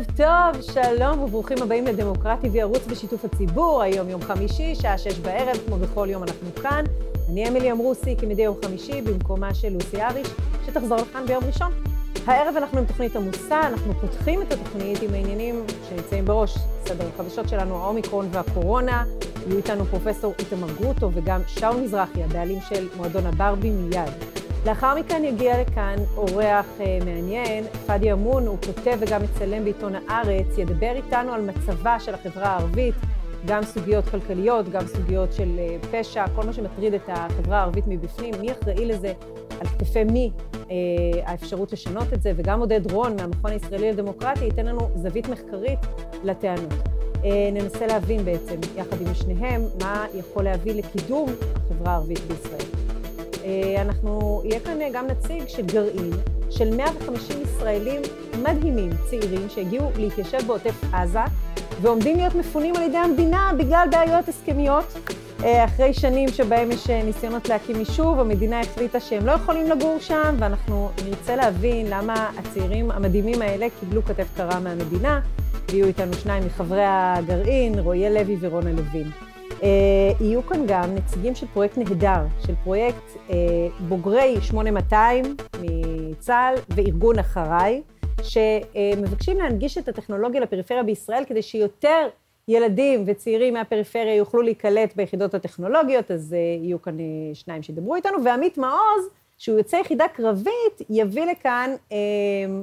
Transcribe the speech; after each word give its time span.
ערב 0.00 0.16
טוב, 0.16 0.62
שלום 0.62 1.22
וברוכים 1.22 1.62
הבאים 1.62 1.86
לדמוקרטי 1.86 2.48
וירוץ 2.48 2.86
בשיתוף 2.86 3.24
הציבור. 3.24 3.82
היום 3.82 4.08
יום 4.08 4.22
חמישי, 4.22 4.74
שעה 4.74 4.98
שש 4.98 5.18
בערב, 5.18 5.56
כמו 5.66 5.76
בכל 5.76 6.06
יום 6.10 6.22
אנחנו 6.22 6.54
כאן. 6.62 6.84
אני 7.28 7.48
אמילי 7.48 7.72
אמרוסי, 7.72 8.16
כמדי 8.16 8.42
יום 8.42 8.56
חמישי, 8.64 9.02
במקומה 9.02 9.54
של 9.54 9.68
לוסי 9.72 10.02
אריש, 10.02 10.28
שתחזור 10.66 10.98
לכאן 10.98 11.26
ביום 11.26 11.44
ראשון. 11.44 11.72
הערב 12.26 12.56
אנחנו 12.56 12.78
עם 12.78 12.84
תוכנית 12.84 13.16
עמוסה, 13.16 13.60
אנחנו 13.60 13.94
פותחים 14.00 14.42
את 14.42 14.52
התוכנית 14.52 15.02
עם 15.02 15.14
העניינים 15.14 15.64
שנמצאים 15.88 16.24
בראש 16.24 16.58
סדר 16.84 17.08
החדשות 17.14 17.48
שלנו, 17.48 17.76
האומיקרון 17.76 18.28
והקורונה. 18.32 19.04
יהיו 19.46 19.56
איתנו 19.56 19.84
פרופסור 19.84 20.34
איתמר 20.38 20.72
גרוטו 20.80 21.10
וגם 21.14 21.40
שאול 21.46 21.76
מזרחי, 21.76 22.22
הבעלים 22.22 22.58
של 22.68 22.88
מועדון 22.96 23.26
הברבי 23.26 23.70
מיד. 23.70 24.39
לאחר 24.66 24.94
מכן 24.98 25.22
יגיע 25.24 25.60
לכאן 25.60 25.96
אורח 26.16 26.66
אה, 26.80 26.98
מעניין, 27.04 27.64
פאדי 27.86 28.12
אמון, 28.12 28.46
הוא 28.46 28.58
כותב 28.66 28.98
וגם 29.00 29.22
מצלם 29.22 29.64
בעיתון 29.64 29.92
הארץ, 29.94 30.58
ידבר 30.58 30.92
איתנו 30.96 31.32
על 31.32 31.42
מצבה 31.42 32.00
של 32.00 32.14
החברה 32.14 32.48
הערבית, 32.48 32.94
גם 33.46 33.62
סוגיות 33.62 34.04
כלכליות, 34.04 34.68
גם 34.68 34.86
סוגיות 34.86 35.32
של 35.32 35.58
אה, 35.58 35.76
פשע, 35.90 36.24
כל 36.34 36.46
מה 36.46 36.52
שמטריד 36.52 36.94
את 36.94 37.08
החברה 37.08 37.58
הערבית 37.58 37.84
מבפנים, 37.86 38.34
מי 38.40 38.52
אחראי 38.52 38.86
לזה, 38.86 39.12
על 39.60 39.66
כתפי 39.66 40.04
מי 40.04 40.30
אה, 40.56 40.76
האפשרות 41.24 41.72
לשנות 41.72 42.12
את 42.12 42.22
זה, 42.22 42.32
וגם 42.36 42.60
עודד 42.60 42.92
רון 42.92 43.16
מהמכון 43.16 43.50
הישראלי 43.50 43.92
לדמוקרטיה 43.92 44.44
ייתן 44.44 44.66
לנו 44.66 44.90
זווית 44.94 45.28
מחקרית 45.28 45.78
לטענות. 46.24 46.74
ננסה 47.52 47.86
להבין 47.86 48.24
בעצם, 48.24 48.56
יחד 48.76 49.00
עם 49.00 49.14
שניהם, 49.14 49.62
מה 49.82 50.06
יכול 50.14 50.44
להביא 50.44 50.74
לקידום 50.74 51.28
החברה 51.66 51.92
הערבית 51.92 52.18
בישראל. 52.18 52.69
אה, 53.50 53.82
אנחנו, 53.82 54.42
יהיה 54.44 54.60
כאן 54.60 54.78
גם 54.92 55.06
נציג 55.06 55.48
של 55.48 55.62
גרעין 55.62 56.10
של 56.50 56.76
150 56.76 57.42
ישראלים 57.42 58.02
מדהימים, 58.42 58.90
צעירים, 59.10 59.48
שהגיעו 59.48 59.90
להתיישב 59.96 60.38
בעוטף 60.46 60.84
עזה, 60.92 61.24
ועומדים 61.82 62.16
להיות 62.16 62.34
מפונים 62.34 62.76
על 62.76 62.82
ידי 62.82 62.96
המדינה 62.96 63.52
בגלל 63.58 63.88
בעיות 63.90 64.28
הסכמיות. 64.28 64.96
אה, 65.44 65.64
אחרי 65.64 65.94
שנים 65.94 66.28
שבהם 66.28 66.70
יש 66.70 66.90
אה, 66.90 67.02
ניסיונות 67.02 67.48
להקים 67.48 67.76
יישוב, 67.76 68.20
המדינה 68.20 68.60
החליטה 68.60 69.00
שהם 69.00 69.26
לא 69.26 69.32
יכולים 69.32 69.70
לגור 69.70 69.96
שם, 70.00 70.36
ואנחנו 70.38 70.90
נרצה 71.08 71.36
להבין 71.36 71.86
למה 71.90 72.30
הצעירים 72.38 72.90
המדהימים 72.90 73.42
האלה 73.42 73.66
קיבלו 73.80 74.04
כתף 74.04 74.26
קרה 74.36 74.60
מהמדינה. 74.60 75.20
ויהיו 75.70 75.86
איתנו 75.86 76.12
שניים 76.14 76.46
מחברי 76.46 76.84
הגרעין, 76.86 77.78
רועי 77.78 78.14
לוי 78.14 78.36
ורונה 78.40 78.72
לוין. 78.72 79.29
אה, 79.62 80.12
יהיו 80.20 80.46
כאן 80.46 80.64
גם 80.66 80.94
נציגים 80.94 81.34
של 81.34 81.46
פרויקט 81.46 81.78
נהדר, 81.78 82.22
של 82.46 82.54
פרויקט 82.64 83.16
אה, 83.30 83.36
בוגרי 83.88 84.36
8200 84.40 85.36
מצה"ל 85.60 86.54
וארגון 86.68 87.18
אחריי, 87.18 87.82
שמבקשים 88.22 89.38
להנגיש 89.38 89.78
את 89.78 89.88
הטכנולוגיה 89.88 90.40
לפריפריה 90.40 90.82
בישראל 90.82 91.24
כדי 91.24 91.42
שיותר 91.42 92.08
ילדים 92.48 93.04
וצעירים 93.06 93.54
מהפריפריה 93.54 94.14
יוכלו 94.14 94.42
להיקלט 94.42 94.96
ביחידות 94.96 95.34
הטכנולוגיות, 95.34 96.10
אז 96.10 96.34
אה, 96.34 96.38
יהיו 96.38 96.82
כאן 96.82 96.96
שניים 97.34 97.62
שידברו 97.62 97.94
איתנו, 97.94 98.24
ועמית 98.24 98.58
מעוז, 98.58 99.08
שהוא 99.38 99.58
יוצא 99.58 99.76
יחידה 99.76 100.08
קרבית, 100.08 100.80
יביא 100.90 101.24
לכאן 101.24 101.70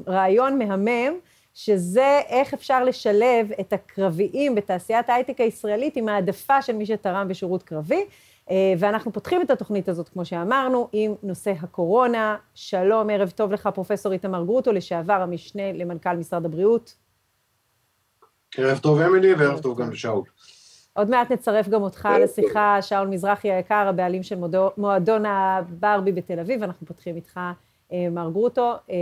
רעיון 0.08 0.60
מהמם. 0.60 1.14
שזה 1.60 2.20
איך 2.28 2.54
אפשר 2.54 2.84
לשלב 2.84 3.52
את 3.60 3.74
הקרביים 3.74 4.56
בתעשיית 4.56 5.10
ההייטק 5.10 5.42
הישראלית 5.42 5.98
עם 5.98 6.10
העדפה 6.10 6.62
של 6.62 6.74
מי 6.74 6.86
שתרם 6.86 7.28
בשירות 7.28 7.64
קרבי. 7.64 8.06
אה, 8.50 8.74
ואנחנו 8.80 9.14
פותחים 9.14 9.42
את 9.42 9.50
התוכנית 9.50 9.90
הזאת, 9.90 10.10
כמו 10.10 10.26
שאמרנו, 10.26 10.88
עם 10.92 11.14
נושא 11.24 11.54
הקורונה. 11.62 12.36
שלום, 12.54 13.10
ערב 13.10 13.30
טוב 13.30 13.52
לך, 13.52 13.70
פרופסור 13.74 14.12
איתמר 14.12 14.44
גרוטו, 14.44 14.72
לשעבר 14.72 15.14
המשנה 15.14 15.72
למנכ"ל 15.74 16.16
משרד 16.16 16.46
הבריאות. 16.46 16.96
ערב 18.58 18.78
טוב, 18.78 19.02
אמילי, 19.02 19.34
וערב 19.34 19.60
טוב 19.60 19.82
גם 19.82 19.92
לשאול. 19.92 20.24
עוד 20.94 21.10
מעט 21.10 21.32
נצרף 21.32 21.70
גם 21.70 21.82
אותך 21.82 22.10
לשיחה, 22.24 22.82
שאול 22.82 23.08
מזרחי 23.08 23.52
היקר, 23.52 23.88
הבעלים 23.88 24.24
של 24.24 24.40
מועדון 24.78 25.26
הברבי 25.26 26.12
בתל 26.12 26.40
אביב, 26.40 26.64
אנחנו 26.64 26.88
פותחים 26.88 27.16
איתך 27.16 27.40
מר 27.92 28.30
גרוטו. 28.32 28.72
אה, 28.72 28.96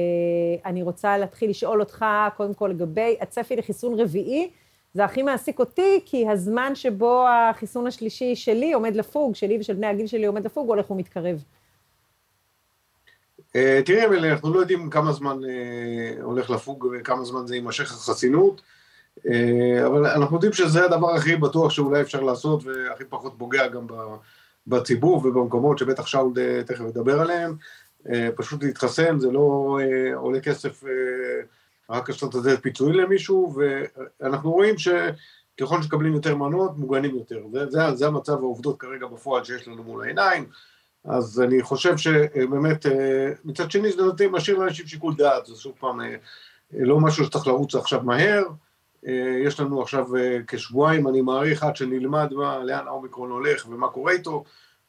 אני 0.66 0.84
רוצה 0.84 1.18
להתחיל 1.18 1.50
לשאול 1.50 1.79
אותך, 1.79 2.06
קודם 2.38 2.53
כל, 2.53 2.68
לגבי 2.68 3.18
הצפי 3.22 3.56
לחיסון 3.56 4.00
רביעי. 4.00 4.50
זה 4.94 5.06
הכי 5.06 5.23
מעסיק 5.23 5.59
אותי, 5.59 6.00
כי 6.06 6.29
הזמן 6.29 6.75
שבו 6.75 7.25
החיסון 7.28 7.88
השלישי 7.88 8.35
שלי 8.35 8.73
עומד 8.73 8.96
לפוג, 8.96 9.35
שלי 9.35 9.57
ושל 9.59 9.73
בני 9.73 9.88
הגיל 9.88 10.07
שלי 10.07 10.25
עומד 10.25 10.46
לפוג, 10.46 10.68
הולך 10.68 10.91
ומתקרב. 10.91 11.44
אה, 13.56 13.81
תראי, 13.85 14.06
אמילי, 14.06 14.31
אנחנו 14.31 14.53
לא 14.53 14.59
יודעים 14.59 14.90
כמה 14.90 15.12
זמן 15.12 15.38
הולך 16.22 16.50
לפוג 16.50 16.88
וכמה 16.94 17.25
זמן 17.25 17.47
זה 17.47 17.56
יימשך 17.56 17.91
החסינות, 17.91 18.62
אבל 19.85 20.06
אנחנו 20.06 20.35
יודעים 20.35 20.53
שזה 20.53 20.85
הדבר 20.85 21.16
הכי 21.16 21.35
בטוח 21.35 21.72
שאולי 21.72 22.02
אפשר 22.02 22.22
לעשות 22.22 22.63
והכי 22.63 23.03
פחות 23.09 23.34
פוגע 23.38 23.67
גם 23.67 23.88
בציבור 24.67 25.25
ובמקומות 25.25 25.78
שבטח 25.78 26.07
שאול 26.07 26.34
תכף 26.66 26.84
ידבר 26.90 27.22
עליהם. 27.22 27.56
אה, 28.13 28.29
פשוט 28.35 28.63
להתחסן, 28.63 29.19
זה 29.19 29.31
לא 29.31 29.77
אה, 29.81 30.16
עולה 30.16 30.39
כסף 30.39 30.83
אה, 30.83 30.89
רק 31.89 32.09
את 32.09 32.43
זה 32.43 32.61
פיצוי 32.61 32.93
למישהו, 32.93 33.55
ואנחנו 34.21 34.51
רואים 34.51 34.75
שככל 34.77 35.81
שמקבלים 35.81 36.13
יותר 36.13 36.35
מנות, 36.35 36.77
מוגנים 36.77 37.16
יותר. 37.16 37.43
זה, 37.51 37.69
זה, 37.69 37.79
זה 37.93 38.07
המצב 38.07 38.33
העובדות 38.33 38.79
כרגע 38.79 39.07
בפועל 39.07 39.43
שיש 39.43 39.67
לנו 39.67 39.83
מול 39.83 40.03
העיניים, 40.03 40.45
אז 41.05 41.41
אני 41.41 41.61
חושב 41.61 41.97
שבאמת, 41.97 42.85
מצד 43.45 43.71
שני 43.71 43.91
זה 43.91 44.01
נותן, 44.01 44.27
משאיר 44.27 44.57
לאנשים 44.57 44.87
שיקול 44.87 45.16
דעת, 45.16 45.45
זה 45.45 45.55
שוב 45.55 45.73
פעם 45.79 45.99
לא 46.73 46.99
משהו 46.99 47.25
שצריך 47.25 47.47
לרוץ 47.47 47.75
עכשיו 47.75 48.03
מהר, 48.03 48.43
יש 49.45 49.59
לנו 49.59 49.81
עכשיו 49.81 50.07
כשבועיים, 50.47 51.07
אני 51.07 51.22
מעריך, 51.22 51.63
עד 51.63 51.75
שנלמד 51.75 52.33
מה, 52.33 52.63
לאן 52.63 52.87
האומיקרון 52.87 53.31
הולך 53.31 53.66
ומה 53.69 53.87
קורה 53.87 54.11
איתו, 54.11 54.43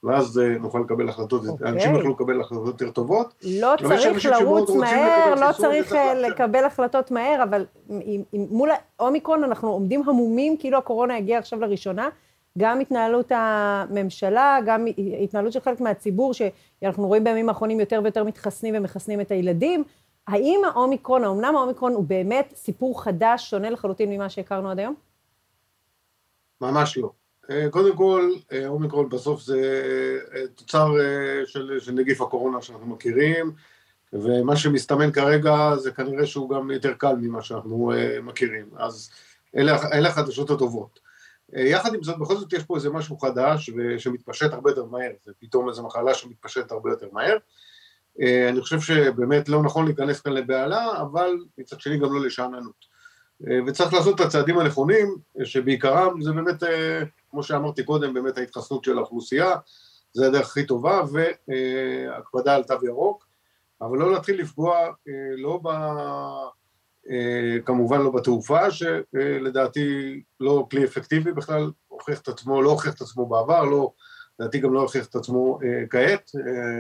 ואז 0.05 0.39
אה, 0.39 0.59
נוכל 0.59 0.79
לקבל 0.79 1.09
החלטות, 1.09 1.43
okay. 1.45 1.49
אוקיי. 1.49 1.69
אנשים 1.69 1.95
יוכלו 1.95 2.13
לקבל 2.13 2.41
החלטות 2.41 2.67
יותר 2.67 2.91
טובות. 2.91 3.35
לא 3.61 3.75
צריך 3.89 4.27
לרוץ 4.27 4.71
מהר, 4.71 5.35
לא 5.35 5.53
צריך 5.53 5.93
אה, 5.93 6.15
לקבל 6.15 6.65
החלטות 6.65 7.11
מהר, 7.11 7.43
אבל 7.43 7.65
עם, 7.89 8.23
עם, 8.33 8.47
מול 8.51 8.71
האומיקרון 8.99 9.45
אנחנו 9.45 9.69
עומדים 9.69 10.09
המומים 10.09 10.57
כאילו 10.57 10.79
הקורונה 10.79 11.17
הגיעה 11.17 11.39
עכשיו 11.39 11.61
לראשונה. 11.61 12.09
גם 12.59 12.81
התנהלות 12.81 13.33
הממשלה, 13.35 14.59
גם 14.67 14.85
התנהלות 15.23 15.53
של 15.53 15.61
חלק 15.61 15.81
מהציבור, 15.81 16.35
שאנחנו 16.35 17.07
רואים 17.07 17.25
בימים 17.25 17.49
האחרונים 17.49 17.81
יותר 17.81 18.01
ויותר 18.03 18.25
מתחסנים 18.25 18.75
ומחסנים 18.77 19.21
את 19.21 19.31
הילדים. 19.31 19.85
האם 20.27 20.61
האומיקרון, 20.67 21.25
האומנם 21.25 21.57
האומיקרון 21.57 21.93
הוא 21.93 22.05
באמת 22.05 22.53
סיפור 22.57 23.03
חדש, 23.03 23.51
שונה 23.51 23.71
לחלוטין 23.71 24.11
ממה 24.11 24.29
שהכרנו 24.29 24.71
עד 24.71 24.79
היום? 24.79 24.95
ממש 26.61 26.99
לא. 26.99 27.11
אה, 27.51 27.71
קודם 27.71 27.97
כל, 27.97 28.31
אה, 28.53 28.67
אומיקרון 28.67 29.09
בסוף 29.09 29.43
זה 29.43 29.61
אה, 30.35 30.47
תוצר 30.55 30.93
של, 31.47 31.81
של 31.81 31.93
נגיף 31.93 32.21
הקורונה 32.21 32.63
שאנחנו 32.63 32.87
מכירים, 32.87 33.53
ומה 34.13 34.57
שמסתמן 34.57 35.13
כרגע 35.13 35.77
זה 35.77 35.91
כנראה 35.91 36.27
שהוא 36.27 36.51
גם 36.51 36.71
יותר 36.71 36.93
קל 36.93 37.15
ממה 37.21 37.43
שאנחנו 37.43 37.93
מכירים, 38.23 38.67
אז 38.77 39.11
אלה, 39.57 39.93
אלה 39.93 40.09
החדשות 40.09 40.51
הטובות. 40.51 41.01
יחד 41.53 41.95
עם 41.95 42.03
זאת, 42.03 42.19
בכל 42.19 42.37
זאת 42.37 42.53
יש 42.53 42.65
פה 42.65 42.77
איזה 42.77 42.91
משהו 42.91 43.19
חדש 43.19 43.71
שמתפשט 43.99 44.53
הרבה 44.53 44.71
יותר 44.71 44.85
מהר, 44.85 45.11
זה 45.25 45.33
פתאום 45.41 45.69
איזו 45.69 45.83
מחלה 45.83 46.15
שמתפשטת 46.15 46.73
הרבה 46.73 46.91
יותר 46.91 47.09
מהר. 47.13 47.37
אני 48.49 48.61
חושב 48.61 48.81
שבאמת 48.81 49.49
לא 49.49 49.63
נכון 49.63 49.85
להיכנס 49.85 50.21
כאן 50.21 50.33
לבהלה, 50.33 51.01
אבל 51.01 51.37
מצד 51.59 51.81
שני 51.81 51.99
גם 51.99 52.15
לא 52.15 52.27
לשאננות. 52.27 52.87
וצריך 53.67 53.93
לעשות 53.93 54.21
את 54.21 54.27
הצעדים 54.27 54.59
הנכונים, 54.59 55.17
שבעיקרם 55.45 56.21
זה 56.21 56.33
באמת 56.33 56.63
כמו 57.37 57.43
שאמרתי 57.43 57.85
קודם, 57.85 58.15
באמת 58.15 58.39
ההתחסנות 58.39 58.85
של 58.85 58.99
האוכלוסייה, 58.99 59.55
זה 60.13 60.27
הדרך 60.27 60.47
הכי 60.47 60.67
טובה, 60.67 61.03
והקפדה 61.13 62.55
על 62.55 62.63
תו 62.63 62.75
ירוק, 62.87 63.27
אבל 63.81 63.99
לא 63.99 64.13
להתחיל 64.13 64.41
לפגוע 64.41 64.77
אה, 64.79 65.37
לא 65.37 65.61
ב... 65.63 65.69
אה, 67.11 67.57
כמובן 67.65 68.01
לא 68.01 68.11
בתעופה, 68.11 68.71
שלדעתי 68.71 70.21
לא 70.41 70.67
כלי 70.71 70.85
אפקטיבי 70.85 71.33
בכלל, 71.33 71.71
הוכיח 71.89 72.21
את 72.21 72.29
עצמו, 72.29 72.63
לא 72.63 72.71
הוכיח 72.71 72.95
את 72.95 73.01
עצמו 73.01 73.27
בעבר, 73.27 73.65
לא, 73.65 73.93
לדעתי 74.39 74.59
גם 74.59 74.75
לא 74.75 74.81
הוכיח 74.81 75.07
את 75.07 75.15
עצמו 75.15 75.59
אה, 75.65 75.87
כעת, 75.91 76.31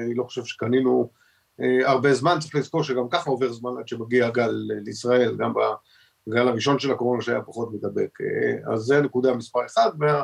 אני 0.04 0.14
לא 0.14 0.24
חושב 0.24 0.44
שקנינו 0.44 1.10
הרבה 1.84 2.14
זמן, 2.14 2.36
צריך 2.40 2.54
לזכור 2.54 2.82
שגם 2.82 3.08
ככה 3.10 3.30
עובר 3.30 3.52
זמן 3.52 3.70
עד 3.78 3.88
שמגיע 3.88 4.30
גל 4.30 4.54
לישראל, 4.84 5.36
גם 5.36 5.52
בגל 6.26 6.48
הראשון 6.48 6.78
של 6.78 6.92
הקורונה 6.92 7.22
שהיה 7.22 7.42
פחות 7.42 7.72
מדבק, 7.72 8.18
אז 8.72 8.80
זה 8.80 9.00
נקודה 9.00 9.34
מספר 9.34 9.66
אחד, 9.66 9.90
וה... 10.00 10.22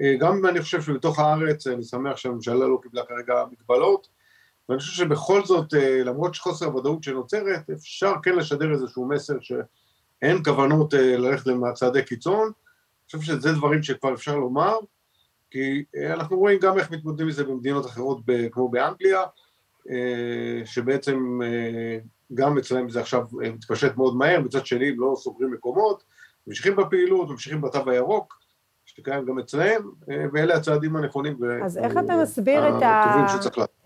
אה, 0.00 0.16
גם 0.18 0.46
אני 0.46 0.62
חושב 0.62 0.82
שבתוך 0.82 1.18
הארץ, 1.18 1.66
אני 1.66 1.84
שמח 1.84 2.16
שהממשלה 2.16 2.66
לא 2.66 2.78
קיבלה 2.82 3.02
כרגע 3.08 3.44
מגבלות, 3.52 4.08
ואני 4.68 4.80
חושב 4.80 4.92
שבכל 4.92 5.44
זאת, 5.44 5.74
אה, 5.74 6.02
למרות 6.04 6.34
שחוסר 6.34 6.66
הוודאות 6.66 7.02
שנוצרת, 7.02 7.70
אפשר 7.70 8.12
כן 8.22 8.34
לשדר 8.36 8.72
איזשהו 8.72 9.08
מסר 9.08 9.34
שאין 9.40 10.44
כוונות 10.44 10.94
אה, 10.94 11.16
ללכת 11.16 11.46
לצעדי 11.46 12.02
קיצון, 12.02 12.44
אני 12.44 13.20
חושב 13.20 13.32
שזה 13.32 13.52
דברים 13.52 13.82
שכבר 13.82 14.14
אפשר 14.14 14.36
לומר, 14.36 14.76
כי 15.50 15.84
אנחנו 16.10 16.38
רואים 16.38 16.58
גם 16.58 16.78
איך 16.78 16.90
מתמודדים 16.90 17.26
עם 17.26 17.32
זה 17.32 17.44
במדינות 17.44 17.86
אחרות 17.86 18.18
כמו 18.50 18.68
באנגליה, 18.68 19.22
שבעצם 20.64 21.40
גם 22.34 22.58
אצלם 22.58 22.90
זה 22.90 23.00
עכשיו 23.00 23.22
מתפשט 23.32 23.96
מאוד 23.96 24.16
מהר, 24.16 24.40
מצד 24.40 24.66
שני 24.66 24.88
הם 24.88 25.00
לא 25.00 25.14
סוגרים 25.16 25.52
מקומות, 25.52 26.02
ממשיכים 26.46 26.76
בפעילות, 26.76 27.30
ממשיכים 27.30 27.60
בתו 27.60 27.90
הירוק, 27.90 28.38
שקיים 28.96 29.24
גם 29.24 29.38
אצלהם, 29.38 29.82
ואלה 30.32 30.56
הצעדים 30.56 30.96
הנכונים. 30.96 31.36
אז 31.64 31.78
איך 31.78 31.92
אתה 31.98 32.16
מסביר 32.16 32.68
את 32.68 32.82
ה... 32.82 33.26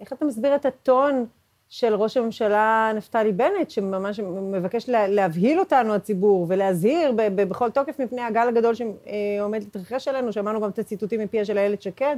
איך 0.00 0.12
אתה 0.12 0.24
מסביר 0.24 0.54
את 0.54 0.66
הטון 0.66 1.26
של 1.68 1.94
ראש 1.94 2.16
הממשלה 2.16 2.92
נפתלי 2.94 3.32
בנט, 3.32 3.70
שממש 3.70 4.20
מבקש 4.20 4.88
להבהיל 4.88 5.60
אותנו, 5.60 5.94
הציבור, 5.94 6.46
ולהזהיר 6.48 7.12
בכל 7.34 7.70
תוקף 7.70 8.00
מפני 8.00 8.22
הגל 8.22 8.48
הגדול 8.48 8.74
שעומד 8.74 9.62
להתרחש 9.62 10.08
עלינו, 10.08 10.32
שמענו 10.32 10.60
גם 10.60 10.70
את 10.70 10.78
הציטוטים 10.78 11.20
מפיה 11.20 11.44
של 11.44 11.58
איילת 11.58 11.82
שקד. 11.82 12.16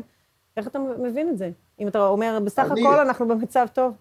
איך 0.57 0.67
אתה 0.67 0.79
מבין 0.79 1.29
את 1.29 1.39
זה? 1.39 1.51
אם 1.81 1.89
אתה 1.89 2.07
אומר, 2.07 2.39
בסך 2.45 2.67
אני... 2.71 2.81
הכל 2.81 3.01
אנחנו 3.01 3.29
במצב 3.29 3.67
טוב. 3.73 3.93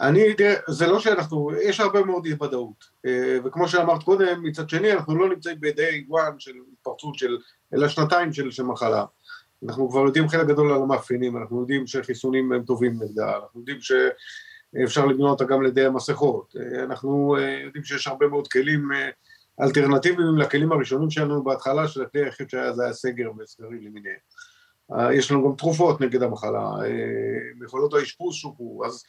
אני, 0.00 0.34
תראה, 0.34 0.54
זה 0.68 0.86
לא 0.86 1.00
שאנחנו, 1.00 1.50
יש 1.62 1.80
הרבה 1.80 2.04
מאוד 2.04 2.26
אי 2.26 2.32
ודאות. 2.32 2.84
אה, 3.06 3.38
וכמו 3.44 3.68
שאמרת 3.68 4.02
קודם, 4.02 4.42
מצד 4.42 4.68
שני, 4.68 4.92
אנחנו 4.92 5.16
לא 5.16 5.28
נמצאים 5.28 5.60
בידי 5.60 6.04
one 6.10 6.34
של 6.38 6.52
התפרצות 6.72 7.14
של, 7.14 7.38
אלא 7.74 7.88
שנתיים 7.88 8.32
של, 8.32 8.50
של 8.50 8.62
מחלה. 8.62 9.04
אנחנו 9.66 9.90
כבר 9.90 10.00
יודעים 10.00 10.28
חלק 10.28 10.46
גדול 10.46 10.72
על 10.72 10.82
המאפיינים, 10.82 11.36
אנחנו 11.36 11.60
יודעים 11.60 11.86
שחיסונים 11.86 12.52
הם 12.52 12.62
טובים 12.62 13.02
נגדה, 13.02 13.36
אנחנו 13.36 13.60
יודעים 13.60 13.78
שאפשר 13.80 15.06
לבנות 15.06 15.40
אותה 15.40 15.52
גם 15.52 15.62
לידי 15.62 15.86
המסכות, 15.86 16.56
אנחנו 16.82 17.36
אה, 17.38 17.60
יודעים 17.64 17.84
שיש 17.84 18.06
הרבה 18.06 18.28
מאוד 18.28 18.48
כלים 18.48 18.92
אה, 18.92 19.08
אלטרנטיביים 19.60 20.38
לכלים 20.38 20.72
הראשונים 20.72 21.10
שלנו 21.10 21.44
בהתחלה, 21.44 21.88
של 21.88 22.02
הכלי 22.02 22.24
היחיד 22.24 22.50
שהיה 22.50 22.72
זה 22.72 22.84
היה 22.84 22.92
סגר 22.92 23.30
וסגרים 23.38 23.82
למיניהם. 23.82 24.16
אה, 24.92 25.14
יש 25.14 25.30
לנו 25.30 25.48
גם 25.48 25.56
תרופות 25.56 26.00
נגד 26.00 26.22
המחלה, 26.22 26.70
יכולות 27.64 27.94
האשפוז 27.94 28.34
שופרו, 28.34 28.84
אז 28.86 29.04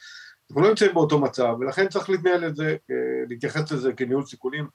אנחנו 0.50 0.62
לא 0.62 0.68
נמצאים 0.68 0.94
באותו 0.94 1.18
מצב, 1.18 1.54
ולכן 1.60 1.88
צריך 1.88 2.10
להתנהל 2.10 2.46
את 2.46 2.56
זה, 2.56 2.76
להתייחס 3.28 3.72
לזה 3.72 3.92
כניהול 3.92 4.26
סיכונים 4.26 4.66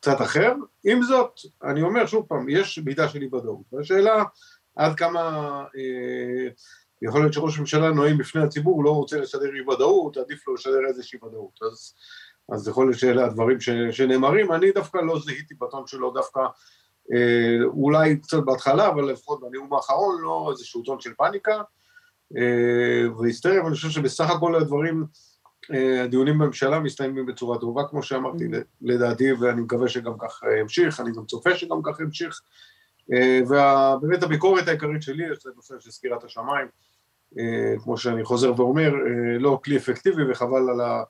קצת 0.00 0.20
אחר. 0.20 0.52
עם 0.84 1.02
זאת, 1.02 1.30
אני 1.62 1.82
אומר 1.82 2.06
שוב 2.06 2.26
פעם, 2.28 2.48
יש 2.48 2.78
מידה 2.78 3.08
של 3.08 3.22
אי 3.22 3.26
ודאות, 3.26 3.72
והשאלה 3.72 4.24
עד 4.76 4.96
כמה 4.96 5.20
אה, 5.76 6.48
יכול 7.02 7.20
להיות 7.20 7.32
שראש 7.32 7.56
הממשלה 7.56 7.90
נוהים 7.90 8.18
בפני 8.18 8.42
הציבור, 8.42 8.74
הוא 8.74 8.84
לא 8.84 8.90
רוצה 8.90 9.20
לשדר 9.20 9.54
אי 9.54 9.60
ודאות, 9.60 10.16
עדיף 10.16 10.48
לו 10.48 10.54
לשדר 10.54 10.86
איזושהי 10.88 11.18
ודאות. 11.24 11.60
אז, 11.62 11.94
אז 12.52 12.68
יכול 12.68 12.86
להיות 12.86 12.98
שאלה 12.98 13.24
הדברים 13.24 13.60
ש, 13.60 13.70
שנאמרים, 13.90 14.52
אני 14.52 14.72
דווקא 14.72 14.98
לא 14.98 15.18
זיהיתי 15.18 15.54
בטון 15.54 15.86
שלו 15.86 16.10
דווקא, 16.10 16.40
אה, 17.12 17.64
אולי 17.64 18.16
קצת 18.16 18.38
בהתחלה, 18.38 18.88
אבל 18.88 19.04
לפחות 19.04 19.40
בנאום 19.40 19.74
האחרון, 19.74 20.20
לא 20.22 20.48
איזשהו 20.50 20.82
טון 20.82 21.00
של 21.00 21.14
פאניקה 21.14 21.52
אה, 21.52 21.62
והיסטריה, 23.18 23.62
ואני 23.62 23.74
חושב 23.74 23.90
שבסך 23.90 24.30
הכל 24.30 24.54
הדברים, 24.54 25.04
אה, 25.74 26.04
הדיונים 26.04 26.38
בממשלה 26.38 26.80
מסתיימים 26.80 27.26
בצורה 27.26 27.58
טובה, 27.58 27.82
כמו 27.90 28.02
שאמרתי, 28.02 28.44
mm-hmm. 28.44 28.64
לדעתי, 28.82 29.32
ואני 29.32 29.60
מקווה 29.60 29.88
שגם 29.88 30.12
כך 30.18 30.40
ימשיך, 30.60 31.00
אני 31.00 31.10
גם 31.16 31.24
צופה 31.24 31.56
שגם 31.56 31.80
כך 31.84 32.00
ימשיך. 32.00 32.40
אה, 33.12 33.40
ובאמת 33.48 34.22
הביקורת 34.22 34.68
העיקרית 34.68 35.02
שלי 35.02 35.32
יש 35.32 35.46
לנושא 35.46 35.74
של 35.78 35.90
סגירת 35.90 36.24
השמיים, 36.24 36.66
אה, 37.38 37.74
כמו 37.82 37.98
שאני 37.98 38.24
חוזר 38.24 38.60
ואומר, 38.60 38.92
אה, 38.94 39.38
לא 39.38 39.60
כלי 39.64 39.76
אפקטיבי 39.76 40.30
וחבל 40.30 40.70
על 40.70 40.80
ה... 40.80 41.02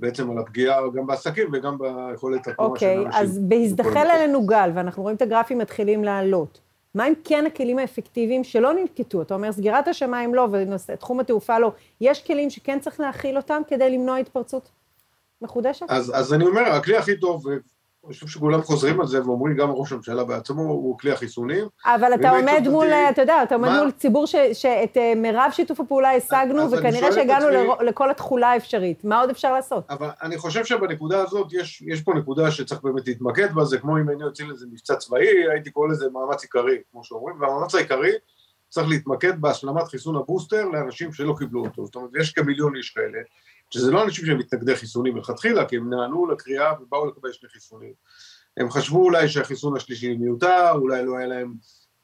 בעצם 0.00 0.30
על 0.30 0.38
הפגיעה 0.38 0.80
גם 0.94 1.06
בעסקים 1.06 1.48
וגם 1.52 1.78
ביכולת 1.78 2.48
התנועה 2.48 2.74
okay, 2.74 2.78
של 2.78 2.86
אנשים. 2.86 3.06
אוקיי, 3.06 3.20
אז 3.20 3.38
בהזדחל 3.38 4.06
עלינו 4.10 4.46
גל, 4.46 4.70
ואנחנו 4.74 5.02
רואים 5.02 5.16
את 5.16 5.22
הגרפים 5.22 5.58
מתחילים 5.58 6.04
לעלות. 6.04 6.60
מה 6.94 7.08
אם 7.08 7.12
כן 7.24 7.46
הכלים 7.46 7.78
האפקטיביים 7.78 8.44
שלא 8.44 8.72
ננקטו? 8.72 9.22
אתה 9.22 9.34
אומר, 9.34 9.52
סגירת 9.52 9.88
השמיים 9.88 10.34
לא, 10.34 10.48
ותחום 10.88 11.20
התעופה 11.20 11.58
לא. 11.58 11.72
יש 12.00 12.22
כלים 12.22 12.50
שכן 12.50 12.80
צריך 12.80 13.00
להכיל 13.00 13.36
אותם 13.36 13.62
כדי 13.68 13.90
למנוע 13.90 14.16
התפרצות 14.16 14.70
מחודשת? 15.42 15.86
אז, 15.88 16.12
אז 16.14 16.34
אני 16.34 16.44
אומר, 16.44 16.60
הכלי 16.60 16.96
הכי 16.96 17.16
טוב, 17.20 17.44
אני 18.06 18.14
חושב 18.14 18.26
שכולם 18.26 18.62
חוזרים 18.62 19.00
על 19.00 19.06
זה 19.06 19.22
ואומרים, 19.24 19.56
גם 19.56 19.70
ראש 19.70 19.92
הממשלה 19.92 20.24
בעצמו 20.24 20.62
הוא 20.62 20.98
כלי 20.98 21.12
החיסונים. 21.12 21.68
אבל 21.84 22.14
אתה 22.14 22.30
עומד 22.30 22.68
מול, 22.70 22.86
אתה 22.86 23.22
יודע, 23.22 23.42
אתה 23.42 23.54
עומד 23.54 23.68
מול 23.68 23.90
ציבור 23.90 24.26
שאת 24.52 24.96
אה, 24.96 25.12
מירב 25.16 25.50
שיתוף 25.52 25.80
הפעולה 25.80 26.10
השגנו, 26.10 26.70
וכנראה 26.70 27.12
שהגענו 27.12 27.46
לכל 27.80 28.10
התכולה 28.10 28.50
האפשרית. 28.50 29.04
מה 29.04 29.20
עוד 29.20 29.30
אפשר 29.30 29.52
לעשות? 29.52 29.84
אבל 29.90 30.08
אני 30.22 30.38
חושב 30.38 30.64
שבנקודה 30.64 31.22
הזאת 31.22 31.52
יש 31.86 32.02
פה 32.04 32.14
נקודה 32.14 32.50
שצריך 32.50 32.82
באמת 32.82 33.08
להתמקד 33.08 33.54
בה, 33.54 33.64
זה 33.64 33.78
כמו 33.78 33.98
אם 33.98 34.08
היינו 34.08 34.26
יוצאים 34.26 34.50
לזה 34.50 34.66
מבצע 34.72 34.96
צבאי, 34.96 35.50
הייתי 35.52 35.70
קורא 35.70 35.88
לזה 35.88 36.06
מאמץ 36.12 36.42
עיקרי, 36.42 36.78
כמו 36.92 37.04
שאומרים, 37.04 37.40
והמאמץ 37.40 37.74
העיקרי 37.74 38.12
צריך 38.68 38.88
להתמקד 38.88 39.40
בהשלמת 39.40 39.88
חיסון 39.88 40.16
הבוסטר 40.16 40.64
לאנשים 40.64 41.12
שלא 41.12 41.34
קיבלו 41.38 41.64
אותו. 41.64 41.84
זאת 41.84 41.96
אומרת, 41.96 42.10
יש 42.20 42.32
כמיליון 42.32 42.76
איש 42.76 42.90
כאלה. 42.90 43.18
שזה 43.70 43.90
לא 43.90 44.04
אנשים 44.04 44.26
שהם 44.26 44.38
מתנגדי 44.38 44.76
חיסונים 44.76 45.14
מלכתחילה, 45.14 45.64
כי 45.64 45.76
הם 45.76 45.90
נענו 45.90 46.26
לקריאה 46.26 46.72
ובאו 46.82 47.06
לקבל 47.06 47.32
שני 47.32 47.48
חיסונים. 47.48 47.92
הם 48.56 48.70
חשבו 48.70 49.04
אולי 49.04 49.28
שהחיסון 49.28 49.76
השלישי 49.76 50.16
מיותר, 50.16 50.70
אולי 50.74 51.06
לא 51.06 51.16
היה 51.16 51.26
להם 51.26 51.54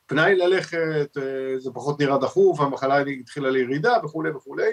פנאי 0.06 0.36
ללכת, 0.36 1.16
אה, 1.16 1.58
זה 1.58 1.70
פחות 1.74 2.00
נראה 2.00 2.18
דחוף, 2.18 2.60
המחלה 2.60 2.98
התחילה 2.98 3.50
לירידה 3.50 3.96
וכולי 4.04 4.30
וכולי. 4.30 4.70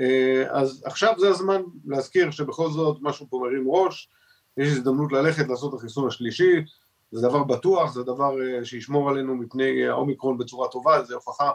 אה, 0.00 0.44
אז 0.50 0.82
עכשיו 0.84 1.14
זה 1.18 1.28
הזמן 1.28 1.62
להזכיר 1.86 2.30
שבכל 2.30 2.70
זאת 2.70 2.98
משהו 3.00 3.26
פה 3.30 3.38
מרים 3.38 3.64
ראש, 3.70 4.08
יש 4.56 4.68
הזדמנות 4.68 5.12
ללכת 5.12 5.48
לעשות 5.48 5.74
את 5.74 5.78
החיסון 5.78 6.08
השלישי, 6.08 6.64
זה 7.10 7.28
דבר 7.28 7.44
בטוח, 7.44 7.92
זה 7.92 8.02
דבר 8.02 8.34
אה, 8.42 8.64
שישמור 8.64 9.10
עלינו 9.10 9.34
מפני 9.34 9.88
האומיקרון 9.88 10.38
בצורה 10.38 10.68
טובה, 10.68 11.02
זו 11.02 11.14
הוכחה 11.14 11.50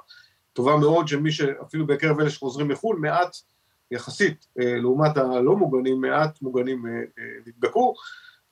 טובה 0.54 0.78
מאוד 0.78 1.08
שמי 1.08 1.32
שאפילו 1.32 1.88
בקרב 1.88 2.20
אלה 2.20 2.30
שחוזרים 2.30 2.68
מחו"ל, 2.68 2.98
מעט 3.00 3.38
יחסית 3.94 4.48
אה, 4.60 4.76
לעומת 4.78 5.18
הלא 5.18 5.56
מוגנים, 5.56 6.02
מעט 6.02 6.42
מוגנים 6.42 6.86
אה, 6.86 6.92
אה, 6.92 7.24
נדבקו, 7.48 7.94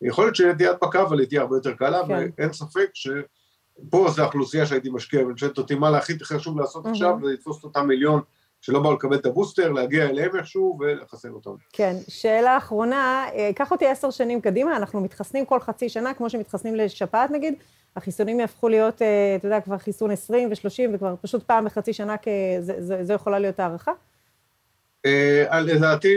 יכול 0.02 0.26
להיות 0.26 0.36
שתהיה 0.36 0.72
הדבקה, 0.72 1.02
אבל 1.02 1.20
היא 1.20 1.28
תהיה 1.28 1.42
הרבה 1.42 1.56
יותר 1.56 1.74
קלה, 1.74 2.02
כן. 2.08 2.30
ואין 2.38 2.54
ספק 2.54 2.90
שפה 2.94 4.08
זו 4.10 4.22
האוכלוסייה 4.22 4.66
שהייתי 4.66 4.90
משקיע, 4.90 5.26
ואני 5.26 5.38
שואלת 5.38 5.58
אותי 5.58 5.76
מה 5.76 5.98
הכי 5.98 6.14
חשוב 6.24 6.60
לעשות 6.60 6.86
mm-hmm. 6.86 6.90
עכשיו, 6.90 7.18
זה 7.24 7.32
לתפוס 7.32 7.60
את 7.60 7.64
אותם 7.64 7.88
מיליון 7.88 8.22
שלא 8.62 8.80
באו 8.80 8.94
לקבל 8.94 9.16
את 9.16 9.26
הבוסטר, 9.26 9.72
להגיע 9.72 10.10
אליהם 10.10 10.36
איכשהו 10.36 10.78
ולחסן 10.80 11.30
אותם. 11.30 11.52
כן, 11.74 11.96
שאלה 12.08 12.58
אחרונה, 12.58 13.26
קח 13.56 13.72
אותי 13.72 13.88
עשר 13.88 14.12
שנים 14.12 14.42
קדימה, 14.42 14.78
אנחנו 14.78 15.02
מתחסנים 15.02 15.46
כל 15.46 15.60
חצי 15.60 15.90
שנה, 15.90 16.14
כמו 16.14 16.30
שמתחסנים 16.30 16.76
לשפעת 16.76 17.32
נגיד, 17.32 17.54
החיסונים 17.96 18.40
יהפכו 18.40 18.70
להיות, 18.70 18.96
אתה 18.96 19.48
יודע, 19.48 19.62
כבר 19.62 19.78
חיסון 19.78 20.12
20 20.12 20.50
ו-30, 20.50 20.96
וכבר 20.96 21.16
פשוט 21.22 21.44
פעם 21.44 21.66
בחצי 21.66 21.94
שנה, 21.94 22.16
זו 23.02 23.14
יכולה 23.14 23.40
להיות 23.40 23.60
הערכה? 23.60 23.92
Uh, 25.08 25.56
לדעתי, 25.56 26.16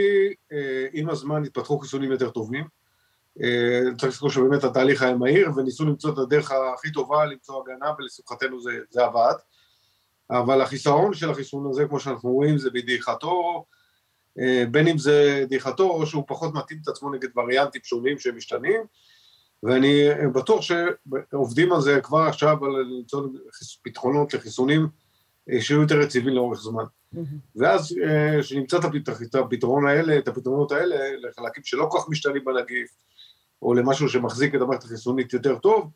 uh, 0.51 0.55
עם 0.93 1.09
הזמן 1.09 1.43
התפתחו 1.43 1.79
חיסונים 1.79 2.11
יותר 2.11 2.29
טובים. 2.29 2.63
Uh, 3.39 3.41
צריך 3.97 4.13
לזכור 4.13 4.29
שבאמת 4.29 4.63
התהליך 4.63 5.01
היה 5.01 5.15
מהיר, 5.15 5.49
וניסו 5.55 5.85
למצוא 5.85 6.13
את 6.13 6.17
הדרך 6.17 6.51
הכי 6.51 6.91
טובה 6.91 7.25
למצוא 7.25 7.61
הגנה, 7.61 7.91
ולשמחתנו 7.99 8.61
זה, 8.61 8.71
זה 8.89 9.03
עבד. 9.03 9.33
אבל 10.31 10.61
החיסרון 10.61 11.13
של 11.13 11.29
החיסון 11.29 11.69
הזה, 11.69 11.85
כמו 11.87 11.99
שאנחנו 11.99 12.29
רואים, 12.31 12.57
זה 12.57 12.69
בדעיכתו, 12.69 13.65
בין 14.71 14.87
אם 14.87 14.97
זה 14.97 15.45
דעיכתו, 15.49 15.89
או 15.89 16.05
שהוא 16.05 16.23
פחות 16.27 16.53
מתאים 16.53 16.79
את 16.83 16.87
עצמו 16.87 17.09
נגד 17.09 17.37
וריאנטים 17.37 17.81
שונים 17.83 18.19
שהם 18.19 18.37
משתנים. 18.37 18.81
ואני 19.63 20.03
בטוח 20.33 20.61
שעובדים 20.61 21.73
על 21.73 21.81
זה 21.81 22.01
כבר 22.01 22.19
עכשיו, 22.19 22.65
על 22.65 22.71
למצוא 22.81 23.27
פתרונות 23.83 24.33
לחיסונים 24.33 24.87
שיהיו 25.59 25.81
יותר 25.81 26.01
יציבים 26.01 26.33
לאורך 26.33 26.59
זמן. 26.61 26.83
ואז 27.55 27.95
אה, 28.03 28.43
שנמצא 28.43 28.77
את 28.77 29.35
הפתרון 29.35 29.87
האלה, 29.87 30.17
את 30.17 30.27
הפתרונות 30.27 30.71
האלה 30.71 30.95
לחלקים 31.21 31.63
שלא 31.63 31.87
כל 31.89 31.99
כך 31.99 32.09
משתנים 32.09 32.45
בנגיף, 32.45 32.89
או 33.61 33.73
למשהו 33.73 34.09
שמחזיק 34.09 34.55
את 34.55 34.61
המערכת 34.61 34.83
החיסונית 34.83 35.33
יותר 35.33 35.55
טוב, 35.55 35.89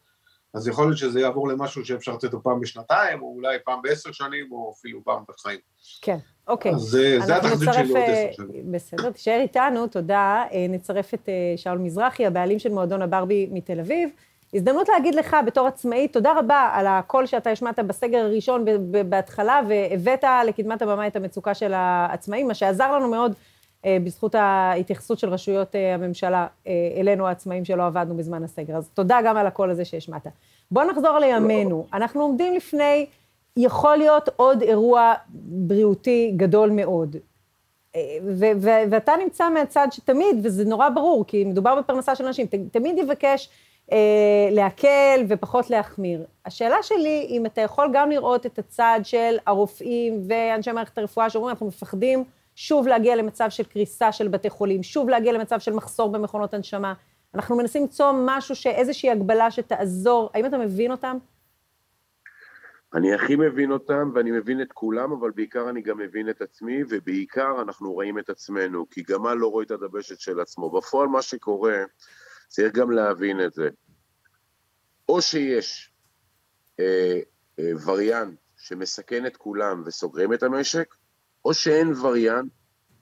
אז 0.53 0.68
יכול 0.68 0.86
להיות 0.86 0.98
שזה 0.98 1.20
יעבור 1.20 1.48
למשהו 1.48 1.86
שאפשר 1.86 2.13
לתת 2.13 2.24
אותו 2.24 2.44
פעם 2.44 2.60
בשנתיים, 2.60 3.22
או 3.22 3.34
אולי 3.36 3.58
פעם 3.65 3.82
בעשר 3.82 4.12
שנים, 4.12 4.51
או 4.51 4.74
אפילו 4.77 5.03
פעם 5.03 5.24
בחיים. 5.29 5.60
כן, 6.01 6.18
אוקיי. 6.48 6.72
אז 6.72 6.96
אה, 6.96 7.25
זה 7.25 7.36
התחזית 7.36 7.70
שלי 7.74 7.89
עוד 7.89 7.98
עשר 7.98 8.12
אה, 8.12 8.29
שנים. 8.34 8.72
בסדר, 8.72 9.12
תישאר 9.12 9.39
איתנו, 9.41 9.88
תודה. 9.88 10.44
נצרף 10.70 11.13
את 11.13 11.29
שאול 11.56 11.77
מזרחי, 11.77 12.25
הבעלים 12.25 12.60
של 12.60 12.70
מועדון 12.70 13.01
הברבי 13.01 13.50
מתל 13.51 13.79
אביב. 13.79 14.10
הזדמנות 14.53 14.89
להגיד 14.89 15.15
לך 15.15 15.38
בתור 15.46 15.68
עצמאי, 15.68 16.08
תודה 16.08 16.39
רבה 16.39 16.70
על 16.74 16.88
הקול 16.88 17.25
שאתה 17.25 17.50
השמעת 17.50 17.79
בסגר 17.79 18.18
הראשון 18.18 18.65
בהתחלה, 19.10 19.62
והבאת 19.68 20.24
לקדמת 20.48 20.82
הבמה 20.82 21.08
את 21.08 21.15
המצוקה 21.15 21.53
של 21.53 21.74
העצמאים, 21.74 22.48
מה 22.48 22.53
שעזר 22.53 22.91
לנו 22.91 23.08
מאוד 23.08 23.34
אה, 23.86 23.98
בזכות 24.03 24.36
ההתייחסות 24.36 25.20
של 25.20 25.29
רשויות 25.29 25.75
אה, 25.75 25.94
הממשלה 25.94 26.48
אה, 26.68 26.72
אלינו 26.98 27.27
העצמאים 27.27 27.65
שלא 27.65 27.86
עבדנו 27.86 28.18
בזמן 28.18 28.44
הסגר. 28.44 28.75
אז 28.75 28.89
תודה 28.94 29.20
גם 29.25 29.38
על 29.38 29.48
הקול 29.48 29.70
הזה 29.70 29.86
שהשמעת. 29.86 30.27
בוא 30.72 30.84
נחזור 30.84 31.20
לימינו. 31.20 31.86
אנחנו 31.94 32.22
עומדים 32.22 32.53
לפני, 32.53 33.06
יכול 33.58 33.98
להיות 33.98 34.29
עוד 34.36 34.62
אירוע 34.62 35.13
בריאותי 35.34 36.34
גדול 36.38 36.70
מאוד. 36.70 37.15
ואתה 38.89 39.13
נמצא 39.24 39.50
מהצד 39.50 39.88
שתמיד, 39.91 40.38
וזה 40.44 40.65
נורא 40.65 40.89
ברור, 40.89 41.25
כי 41.27 41.44
מדובר 41.44 41.75
בפרנסה 41.75 42.15
של 42.15 42.25
אנשים, 42.25 42.48
תמיד 42.72 42.98
יבקש 42.98 43.50
אה, 43.50 43.69
להקל 44.51 45.25
ופחות 45.29 45.69
להחמיר. 45.69 46.25
השאלה 46.46 46.84
שלי, 46.84 47.27
אם 47.29 47.46
אתה 47.46 47.62
יכול 47.62 47.89
גם 47.93 48.10
לראות 48.10 48.46
את 48.46 48.60
הצד 48.60 49.00
של 49.03 49.38
הרופאים 49.48 50.22
ואנשי 50.27 50.72
מערכת 50.72 50.98
הרפואה 50.98 51.29
שאומרים, 51.29 51.50
אנחנו 51.50 51.67
מפחדים 51.67 52.24
שוב 52.55 52.88
להגיע 52.88 53.15
למצב 53.15 53.50
של 53.50 53.63
קריסה 53.63 54.12
של 54.12 54.27
בתי 54.27 54.50
חולים, 54.50 54.84
שוב 54.84 55.10
להגיע 55.10 55.34
למצב 55.34 55.60
של 55.60 55.74
מחסור 55.74 56.12
במכונות 56.12 56.53
הנשמה. 56.53 56.93
אנחנו 57.36 57.58
מנסים 57.58 57.81
למצוא 57.81 58.12
משהו, 58.25 58.55
שאיזושהי 58.55 59.12
הגבלה 59.12 59.51
שתעזור. 59.51 60.29
האם 60.34 60.46
אתה 60.46 60.58
מבין 60.58 60.91
אותם? 60.91 61.17
אני 62.93 63.13
הכי 63.13 63.36
מבין 63.36 63.72
אותם, 63.72 64.12
ואני 64.15 64.31
מבין 64.31 64.62
את 64.62 64.72
כולם, 64.74 65.12
אבל 65.12 65.31
בעיקר 65.31 65.69
אני 65.69 65.81
גם 65.81 65.98
מבין 65.98 66.29
את 66.29 66.41
עצמי, 66.41 66.84
ובעיקר 66.89 67.62
אנחנו 67.62 67.93
רואים 67.93 68.19
את 68.19 68.29
עצמנו, 68.29 68.89
כי 68.89 69.01
גמל 69.01 69.34
לא 69.34 69.48
רואה 69.48 69.63
את 69.65 69.72
הדבשת 69.72 70.19
של 70.19 70.39
עצמו. 70.39 70.69
בפועל 70.69 71.08
מה 71.08 71.22
שקורה, 71.22 71.77
צריך 72.50 72.74
גם 72.74 72.91
להבין 72.91 73.46
את 73.46 73.53
זה. 73.53 73.70
או 75.10 75.22
שיש 75.22 75.94
אה, 76.79 77.20
אה, 77.60 77.72
וריאנט 77.86 78.39
שמסכן 78.58 79.25
את 79.25 79.38
כולם 79.38 79.84
וסוגרים 79.86 80.34
את 80.34 80.44
המשק, 80.44 80.96
או 81.46 81.53
שאין 81.53 81.94
וריאנט, 81.94 82.51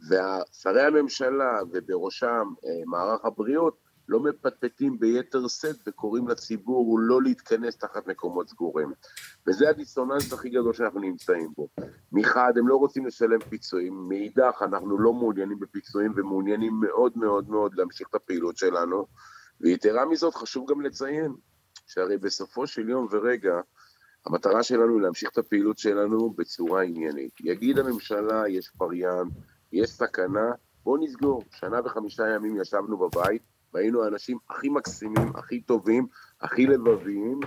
ושרי 0.01 0.81
הממשלה 0.81 1.59
ובראשם 1.71 2.53
אה, 2.65 2.85
מערך 2.85 3.25
הבריאות 3.25 3.77
לא 4.09 4.19
מפטפטים 4.19 4.99
ביתר 4.99 5.47
שאת 5.47 5.75
וקוראים 5.87 6.27
לציבור 6.27 6.99
לא 6.99 7.21
להתכנס 7.21 7.77
תחת 7.77 8.07
מקומות 8.07 8.49
סגורים. 8.49 8.91
וזה 9.47 9.69
הדיסוננס 9.69 10.33
הכי 10.33 10.49
גדול 10.49 10.73
שאנחנו 10.73 10.99
נמצאים 10.99 11.49
בו. 11.57 11.67
מחד, 12.11 12.53
הם 12.57 12.67
לא 12.67 12.75
רוצים 12.75 13.05
לשלם 13.05 13.39
פיצויים, 13.49 13.93
מאידך, 14.09 14.61
אנחנו 14.61 14.99
לא 14.99 15.13
מעוניינים 15.13 15.59
בפיצויים 15.59 16.13
ומעוניינים 16.15 16.73
מאוד 16.79 17.11
מאוד 17.15 17.49
מאוד 17.49 17.75
להמשיך 17.75 18.07
את 18.09 18.15
הפעילות 18.15 18.57
שלנו. 18.57 19.07
ויתרה 19.61 20.05
מזאת, 20.05 20.35
חשוב 20.35 20.71
גם 20.71 20.81
לציין 20.81 21.33
שהרי 21.87 22.17
בסופו 22.17 22.67
של 22.67 22.89
יום 22.89 23.07
ורגע, 23.11 23.59
המטרה 24.25 24.63
שלנו 24.63 24.93
היא 24.93 25.01
להמשיך 25.01 25.29
את 25.33 25.37
הפעילות 25.37 25.77
שלנו 25.77 26.29
בצורה 26.29 26.83
עניינית. 26.83 27.31
יגיד 27.39 27.77
הממשלה, 27.77 28.43
יש 28.49 28.71
וריאנט, 28.81 29.33
יש 29.71 29.89
סכנה, 29.89 30.51
בואו 30.83 30.97
נסגור. 30.97 31.43
שנה 31.51 31.79
וחמישה 31.85 32.27
ימים 32.27 32.61
ישבנו 32.61 32.97
בבית, 32.97 33.41
והיינו 33.73 34.03
האנשים 34.03 34.37
הכי 34.49 34.69
מקסימים, 34.69 35.35
הכי 35.35 35.61
טובים, 35.61 36.07
הכי 36.41 36.67
לבביים, 36.67 37.39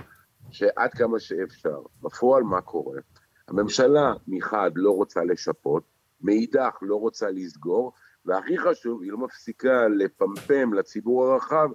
שעד 0.51 0.93
כמה 0.93 1.19
שאפשר. 1.19 1.81
בפועל 2.01 2.43
מה 2.43 2.61
קורה? 2.61 2.99
הממשלה 3.47 4.13
מחד 4.27 4.71
לא 4.75 4.91
רוצה 4.91 5.23
לשפות, 5.23 5.83
מאידך 6.21 6.77
לא 6.81 6.95
רוצה 6.95 7.31
לסגור, 7.31 7.93
והכי 8.25 8.57
חשוב, 8.57 9.01
היא 9.01 9.11
לא 9.11 9.17
מפסיקה 9.17 9.87
לפמפם 9.87 10.73
לציבור 10.73 11.25
הרחב, 11.25 11.69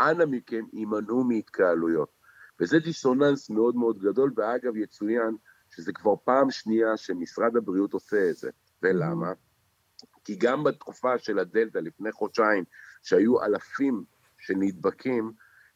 אנא 0.00 0.24
מכם 0.24 0.64
הימנעו 0.72 1.24
מהתקהלויות. 1.24 2.08
וזה 2.60 2.78
דיסוננס 2.78 3.50
מאוד 3.50 3.76
מאוד 3.76 3.98
גדול, 3.98 4.32
ואגב 4.36 4.76
יצוין 4.76 5.36
שזה 5.70 5.92
כבר 5.92 6.14
פעם 6.24 6.50
שנייה 6.50 6.96
שמשרד 6.96 7.56
הבריאות 7.56 7.92
עושה 7.92 8.30
את 8.30 8.36
זה. 8.36 8.50
ולמה? 8.82 9.32
כי 10.24 10.36
גם 10.36 10.64
בתקופה 10.64 11.18
של 11.18 11.38
הדלתא 11.38 11.78
לפני 11.78 12.12
חודשיים, 12.12 12.64
שהיו 13.02 13.42
אלפים 13.42 14.04
שנדבקים, 14.38 15.32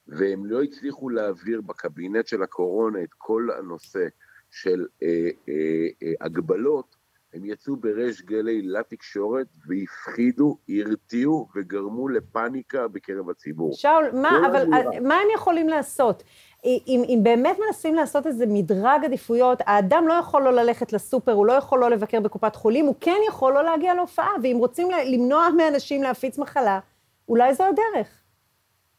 והם 0.06 0.46
לא 0.46 0.62
הצליחו 0.62 1.08
להעביר 1.08 1.60
בקבינט 1.60 2.26
של 2.26 2.42
הקורונה 2.42 3.02
את 3.02 3.14
כל 3.18 3.48
הנושא 3.58 4.06
של 4.50 4.86
אה, 5.02 5.08
אה, 5.48 5.86
אה, 6.02 6.12
הגבלות, 6.20 6.96
הם 7.34 7.44
יצאו 7.44 7.76
בריש 7.76 8.22
גלי 8.22 8.62
לתקשורת 8.62 9.46
והפחידו, 9.66 10.58
הרתיעו 10.68 11.48
וגרמו 11.56 12.08
לפאניקה 12.08 12.88
בקרב 12.88 13.30
הציבור. 13.30 13.72
שאול, 13.74 14.10
מה, 14.12 14.46
אבל 14.50 14.66
מה 15.00 15.14
הם 15.14 15.28
יכולים 15.34 15.68
לעשות? 15.68 16.22
אם, 16.64 17.02
אם 17.08 17.20
באמת 17.22 17.56
מנסים 17.66 17.94
לעשות 17.94 18.26
איזה 18.26 18.44
מדרג 18.48 19.04
עדיפויות, 19.04 19.58
האדם 19.66 20.08
לא 20.08 20.12
יכול 20.12 20.42
לא 20.42 20.50
ללכת 20.52 20.92
לסופר, 20.92 21.32
הוא 21.32 21.46
לא 21.46 21.52
יכול 21.52 21.80
לא 21.80 21.90
לבקר 21.90 22.20
בקופת 22.20 22.56
חולים, 22.56 22.86
הוא 22.86 22.94
כן 23.00 23.18
יכול 23.28 23.54
לא 23.54 23.64
להגיע 23.64 23.94
להופעה, 23.94 24.30
ואם 24.42 24.56
רוצים 24.58 24.88
למנוע 24.90 25.48
מאנשים 25.56 26.02
להפיץ 26.02 26.38
מחלה, 26.38 26.80
אולי 27.28 27.54
זו 27.54 27.64
הדרך. 27.64 28.08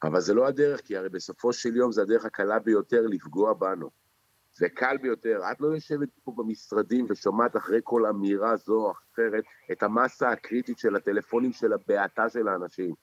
אבל 0.03 0.19
זה 0.19 0.33
לא 0.33 0.47
הדרך, 0.47 0.81
כי 0.81 0.97
הרי 0.97 1.09
בסופו 1.09 1.53
של 1.53 1.75
יום 1.75 1.91
זה 1.91 2.01
הדרך 2.01 2.25
הקלה 2.25 2.59
ביותר 2.59 3.01
לפגוע 3.01 3.53
בנו. 3.53 4.04
זה 4.57 4.69
קל 4.69 4.97
ביותר. 4.97 5.39
את 5.51 5.61
לא 5.61 5.67
יושבת 5.67 6.09
פה 6.23 6.33
במשרדים 6.37 7.05
ושומעת 7.09 7.57
אחרי 7.57 7.79
כל 7.83 8.05
אמירה 8.05 8.55
זו 8.55 8.73
או 8.73 8.91
אחרת 8.91 9.43
את 9.71 9.83
המסה 9.83 10.29
הקריטית 10.29 10.79
של 10.79 10.95
הטלפונים 10.95 11.51
של 11.51 11.73
הבעתה 11.73 12.29
של 12.29 12.47
האנשים. 12.47 12.95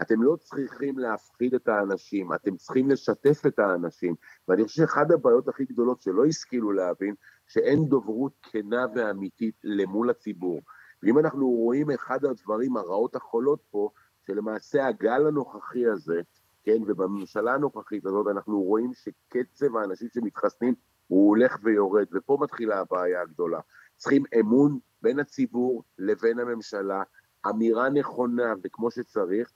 אתם 0.00 0.22
לא 0.22 0.36
צריכים 0.36 0.98
להפחיד 0.98 1.54
את 1.54 1.68
האנשים, 1.68 2.34
אתם 2.34 2.56
צריכים 2.56 2.90
לשתף 2.90 3.46
את 3.46 3.58
האנשים. 3.58 4.14
ואני 4.48 4.64
חושב 4.64 4.82
שאחת 4.82 5.10
הבעיות 5.10 5.48
הכי 5.48 5.64
גדולות 5.64 6.00
שלא 6.00 6.24
השכילו 6.24 6.72
להבין, 6.72 7.14
שאין 7.46 7.84
דוברות 7.84 8.32
כנה 8.42 8.86
ואמיתית 8.94 9.54
למול 9.64 10.10
הציבור. 10.10 10.60
ואם 11.02 11.18
אנחנו 11.18 11.48
רואים 11.48 11.90
אחד 11.90 12.24
הדברים, 12.24 12.76
הרעות 12.76 13.16
החולות 13.16 13.62
פה, 13.70 13.90
שלמעשה 14.26 14.86
הגל 14.86 15.26
הנוכחי 15.26 15.86
הזה, 15.86 16.20
כן, 16.64 16.82
ובממשלה 16.86 17.54
הנוכחית 17.54 18.06
הזאת 18.06 18.26
אנחנו 18.30 18.62
רואים 18.62 18.90
שקצב 18.94 19.76
האנשים 19.76 20.08
שמתחסנים 20.14 20.74
הוא 21.10 21.28
הולך 21.28 21.58
ויורד, 21.62 22.06
ופה 22.12 22.38
מתחילה 22.40 22.80
הבעיה 22.80 23.22
הגדולה. 23.22 23.60
צריכים 23.96 24.22
אמון 24.40 24.78
בין 25.02 25.18
הציבור 25.18 25.84
לבין 25.98 26.38
הממשלה, 26.38 27.02
אמירה 27.48 27.88
נכונה 27.88 28.54
וכמו 28.62 28.90
שצריך, 28.90 29.52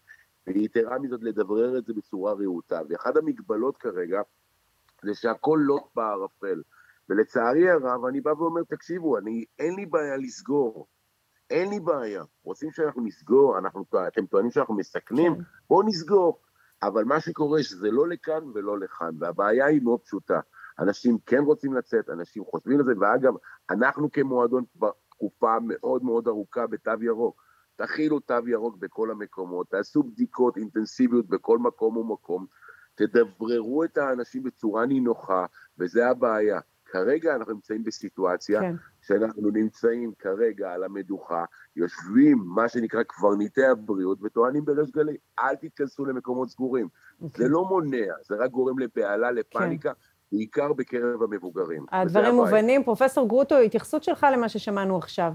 ויתרה 0.47 0.99
מזאת 0.99 1.23
לדברר 1.23 1.79
את 1.79 1.85
זה 1.85 1.93
בצורה 1.95 2.33
רהוטה. 2.33 2.81
ואחד 2.89 3.17
המגבלות 3.17 3.77
כרגע 3.77 4.21
זה 5.03 5.15
שהכל 5.15 5.61
לוט 5.63 5.83
בערפל. 5.97 6.63
ולצערי 7.09 7.71
הרב, 7.71 8.05
אני 8.05 8.21
בא 8.21 8.31
ואומר, 8.31 8.63
תקשיבו, 8.65 9.19
אני, 9.19 9.45
אין 9.59 9.75
לי 9.75 9.87
בעיה 9.87 10.17
לסגור, 10.17 10.87
אין 11.51 11.71
לי 11.71 11.81
בעיה. 11.81 12.25
רוצים 12.43 12.73
שאנחנו 12.73 13.03
נסגור, 13.05 13.59
אנחנו, 13.59 13.85
אתם 14.09 14.27
טוענים 14.27 14.51
שאנחנו 14.51 14.75
מסכנים? 14.75 15.35
כן. 15.35 15.41
בואו 15.69 15.83
נסגור. 15.83 16.41
אבל 16.83 17.05
מה 17.05 17.21
שקורה 17.21 17.63
שזה 17.63 17.91
לא 17.91 18.09
לכאן 18.09 18.43
ולא 18.55 18.79
לכאן, 18.79 19.11
והבעיה 19.19 19.67
היא 19.67 19.83
מאוד 19.83 20.01
פשוטה. 20.01 20.41
אנשים 20.79 21.19
כן 21.27 21.43
רוצים 21.45 21.75
לצאת, 21.75 22.11
אנשים 22.11 22.45
חושבים 22.45 22.79
על 22.79 22.85
זה, 22.85 22.93
ואגב, 23.01 23.35
אנחנו 23.71 24.13
כמועדון 24.13 24.65
כבר 24.77 24.91
תקופה 25.11 25.57
מאוד 25.63 26.05
מאוד 26.05 26.29
ארוכה 26.29 26.67
בתו 26.67 26.93
ירוק. 27.01 27.45
תכילו 27.77 28.21
תו 28.21 28.49
ירוק 28.49 28.77
בכל 28.77 29.11
המקומות, 29.11 29.71
תעשו 29.71 30.03
בדיקות 30.03 30.57
אינטנסיביות 30.57 31.29
בכל 31.29 31.59
מקום 31.59 31.97
ומקום, 31.97 32.47
תדבררו 32.95 33.85
את 33.85 33.99
האנשים 33.99 34.43
בצורה 34.43 34.87
נינוחה, 34.87 35.47
וזה 35.79 36.09
הבעיה. 36.09 36.61
כרגע 36.85 37.35
אנחנו 37.35 37.53
נמצאים 37.53 37.85
בסיטואציה 37.85 38.61
כן. 38.61 38.75
שאנחנו 39.03 39.51
נמצאים 39.51 40.13
כרגע 40.19 40.73
על 40.73 40.85
המדוכה, 40.85 41.45
יושבים 41.77 42.39
מה 42.45 42.69
שנקרא 42.69 43.03
קברניטי 43.03 43.65
הבריאות 43.65 44.19
וטוענים 44.23 44.65
בריש 44.65 44.91
גלי, 44.91 45.17
אל 45.39 45.55
תתכנסו 45.55 46.05
למקומות 46.05 46.49
סגורים. 46.49 46.87
Okay. 46.87 47.25
אוקיי. 47.25 47.45
זה 47.45 47.53
לא 47.53 47.65
מונע, 47.65 48.07
זה 48.29 48.35
רק 48.37 48.51
גורם 48.51 48.79
לבהלה, 48.79 49.31
לפאניקה. 49.31 49.95
כן. 49.95 50.01
בעיקר 50.35 50.73
בקרב 50.73 51.23
המבוגרים. 51.23 51.87
הדברים 51.93 52.35
מובנים. 52.35 52.85
פרופסור 52.85 53.29
גרוטו, 53.29 53.59
התייחסות 53.59 54.05
שלך 54.05 54.27
למה 54.33 54.49
ששמענו 54.49 54.97
עכשיו. 54.97 55.33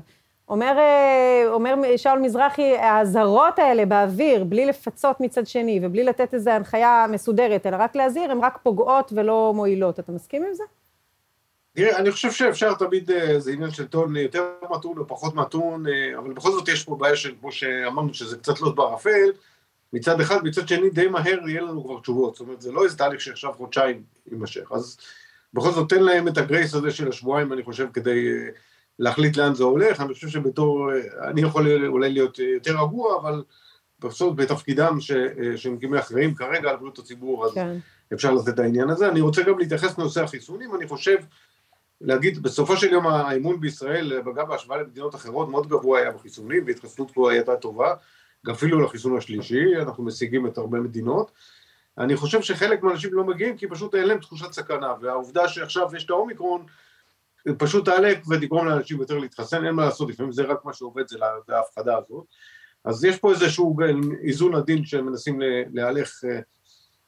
אומר, 0.49 0.77
אה, 0.77 1.43
אומר 1.47 1.75
שאול 1.97 2.19
מזרחי, 2.19 2.75
האזהרות 2.75 3.59
האלה 3.59 3.85
באוויר, 3.85 4.43
בלי 4.43 4.65
לפצות 4.65 5.19
מצד 5.19 5.47
שני 5.47 5.79
ובלי 5.83 6.03
לתת 6.03 6.33
איזו 6.33 6.51
הנחיה 6.51 7.05
מסודרת, 7.09 7.65
אלא 7.65 7.77
רק 7.79 7.95
להזהיר, 7.95 8.31
הן 8.31 8.39
רק 8.39 8.59
פוגעות 8.63 9.11
ולא 9.15 9.51
מועילות. 9.55 9.99
אתה 9.99 10.11
מסכים 10.11 10.43
עם 10.43 10.53
זה? 10.53 10.63
תראה, 11.75 11.97
אני 11.97 12.11
חושב 12.11 12.31
שאפשר 12.31 12.73
תמיד, 12.73 13.11
אה, 13.11 13.39
זה 13.39 13.51
עניין 13.51 13.71
של 13.71 13.87
טון 13.87 14.15
יותר 14.15 14.43
מתון 14.71 14.97
או 14.97 15.07
פחות 15.07 15.35
מתון, 15.35 15.87
אה, 15.87 16.17
אבל 16.17 16.33
בכל 16.33 16.51
זאת 16.51 16.67
יש 16.67 16.83
פה 16.83 16.95
בעיה 16.95 17.15
של, 17.15 17.33
כמו 17.39 17.51
שאמרנו, 17.51 18.13
שזה 18.13 18.37
קצת 18.37 18.61
לא 18.61 18.71
בערפל, 18.71 19.29
מצד 19.93 20.21
אחד, 20.21 20.43
מצד 20.43 20.67
שני 20.67 20.89
די 20.89 21.07
מהר 21.07 21.47
יהיה 21.47 21.61
לנו 21.61 21.83
כבר 21.83 21.99
תשובות, 21.99 22.35
זאת 22.35 22.41
אומרת 22.41 22.61
זה 22.61 22.71
לא 22.71 22.83
איזה 22.83 22.97
תהליך 22.97 23.21
שעכשיו 23.21 23.53
חודשיים 23.53 24.03
יימשך, 24.31 24.71
אז 24.71 24.97
בכל 25.53 25.71
זאת 25.71 25.89
תן 25.89 26.03
להם 26.03 26.27
את 26.27 26.37
הגרייס 26.37 26.73
הזה 26.75 26.91
של 26.91 27.09
השבועיים 27.09 27.53
אני 27.53 27.63
חושב 27.63 27.87
כדי 27.93 28.27
אה, 28.27 28.49
להחליט 28.99 29.37
לאן 29.37 29.55
זה 29.55 29.63
הולך, 29.63 30.01
אני 30.01 30.13
חושב 30.13 30.27
שבתור, 30.27 30.91
אה, 30.91 31.29
אני 31.29 31.41
יכול 31.41 31.87
אולי 31.87 32.09
להיות 32.09 32.39
יותר 32.39 32.83
רגוע, 32.83 33.19
אבל 33.21 33.43
בסוף 33.99 34.33
בתפקידם 34.35 34.97
ש, 34.99 35.11
אה, 35.11 35.57
שהם 35.57 35.77
כמי 35.77 35.99
אחראים 35.99 36.35
כרגע 36.35 36.69
על 36.69 36.75
בריאות 36.75 36.99
הציבור, 36.99 37.45
אז 37.45 37.53
כן. 37.53 37.77
אפשר 38.13 38.33
לתת 38.33 38.49
את 38.49 38.59
העניין 38.59 38.89
הזה. 38.89 39.09
אני 39.09 39.21
רוצה 39.21 39.43
גם 39.43 39.59
להתייחס 39.59 39.97
לנושא 39.97 40.23
החיסונים, 40.23 40.75
אני 40.75 40.87
חושב, 40.87 41.17
להגיד, 42.01 42.43
בסופו 42.43 42.77
של 42.77 42.93
יום 42.93 43.07
האמון 43.07 43.59
בישראל, 43.59 44.21
גם 44.35 44.47
בהשוואה 44.47 44.81
למדינות 44.81 45.15
אחרות, 45.15 45.49
מאוד 45.49 45.67
גבוה 45.67 45.99
היה 45.99 46.11
בחיסונים, 46.11 46.63
והתחסנות 46.67 47.11
פה 47.11 47.31
הייתה 47.31 47.55
טובה. 47.55 47.93
אפילו 48.51 48.81
לחיסון 48.81 49.17
השלישי, 49.17 49.75
אנחנו 49.81 50.03
משיגים 50.03 50.47
את 50.47 50.57
הרבה 50.57 50.79
מדינות. 50.79 51.31
אני 51.97 52.15
חושב 52.15 52.41
שחלק 52.41 52.83
מהאנשים 52.83 53.13
לא 53.13 53.23
מגיעים 53.23 53.57
כי 53.57 53.67
פשוט 53.67 53.95
אין 53.95 54.07
להם 54.07 54.19
תחושת 54.19 54.51
סכנה, 54.51 54.93
והעובדה 55.01 55.47
שעכשיו 55.47 55.87
יש 55.95 56.05
את 56.05 56.09
האומיקרון, 56.09 56.65
פשוט 57.57 57.85
תעלה 57.85 58.13
ותגרום 58.29 58.67
לאנשים 58.67 58.99
יותר 58.99 59.17
להתחסן, 59.17 59.65
אין 59.65 59.73
מה 59.73 59.85
לעשות, 59.85 60.09
לפעמים 60.09 60.31
זה 60.31 60.43
רק 60.43 60.65
מה 60.65 60.73
שעובד, 60.73 61.07
זה 61.07 61.17
ההפחדה 61.49 61.97
הזאת. 61.97 62.25
אז 62.85 63.05
יש 63.05 63.19
פה 63.19 63.31
איזשהו 63.31 63.77
איזון 64.23 64.55
עדין 64.55 64.85
שמנסים 64.85 65.39
להלך, 65.73 66.11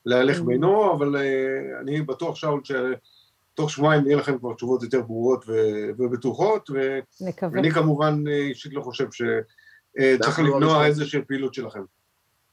להלך 0.05 0.39
mm. 0.39 0.43
בינו, 0.43 0.93
אבל 0.93 1.15
אה, 1.15 1.79
אני 1.81 2.01
בטוח, 2.01 2.35
שאול, 2.35 2.61
תוך 3.53 3.69
שבועיים 3.69 4.05
יהיה 4.05 4.17
לכם 4.17 4.37
כבר 4.37 4.53
תשובות 4.53 4.83
יותר 4.83 5.01
ברורות 5.01 5.45
ובטוחות, 5.97 6.69
ואני 7.51 7.71
כמובן 7.71 8.23
אישית 8.27 8.73
לא 8.73 8.81
חושב 8.81 9.07
שצריך 9.99 10.39
למנוע 10.39 10.85
איזושהי 10.85 11.21
פעילות 11.21 11.53
שלכם. 11.53 11.83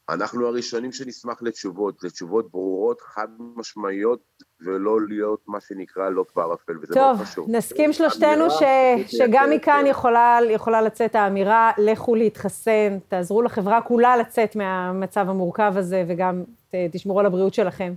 אנחנו 0.08 0.46
הראשונים 0.46 0.92
שנשמח 0.92 1.42
לתשובות, 1.42 2.02
לתשובות 2.02 2.50
ברורות, 2.50 3.00
חד 3.00 3.28
משמעיות, 3.56 4.20
ולא 4.60 5.06
להיות 5.08 5.40
מה 5.46 5.60
שנקרא 5.60 6.08
לא 6.08 6.24
בערפל, 6.36 6.78
וזה 6.82 6.94
טוב, 6.94 7.16
מאוד 7.16 7.26
חשוב. 7.26 7.46
טוב, 7.46 7.56
נסכים 7.56 7.92
שלושתנו 7.92 8.50
ש... 8.50 8.62
שגם 9.06 9.50
מכאן 9.50 9.84
יכולה, 9.86 10.38
יכולה 10.50 10.82
לצאת 10.82 11.14
האמירה, 11.14 11.72
לכו 11.78 12.14
להתחסן, 12.14 12.98
תעזרו 13.08 13.42
לחברה 13.42 13.80
כולה 13.80 14.16
לצאת 14.16 14.56
מהמצב 14.56 15.28
המורכב 15.28 15.72
הזה, 15.76 16.04
וגם 16.08 16.44
תשמרו 16.92 17.20
על 17.20 17.26
הבריאות 17.26 17.54
שלכם. 17.54 17.94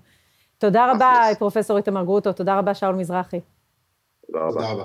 תודה 0.58 0.92
רבה, 0.92 1.22
פרופסור 1.40 1.78
איתמר 1.78 2.04
גרוטו, 2.04 2.34
תודה 2.34 2.58
רבה, 2.58 2.74
שאול 2.74 2.96
מזרחי. 2.96 3.40
תודה 4.32 4.72
רבה. 4.72 4.84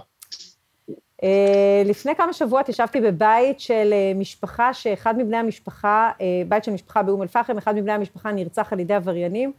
אה, 1.23 1.82
לפני 1.85 2.14
כמה 2.14 2.32
שבועות 2.32 2.68
ישבתי 2.68 3.00
בבית 3.00 3.61
של 3.61 3.90
אה, 3.92 4.12
משפחה, 4.14 4.75
שאחד 4.75 5.18
מבני 5.18 5.37
המשפחה, 5.37 6.11
אה, 6.20 6.42
בית 6.49 6.64
של 6.64 6.73
משפחה 6.73 7.02
באום 7.02 7.23
אל-פחם, 7.23 7.58
אחד 7.58 7.75
מבני 7.75 7.92
המשפחה 7.92 8.32
נרצח 8.32 8.73
על 8.73 8.80
ידי 8.80 8.94
עבריינים. 8.94 9.52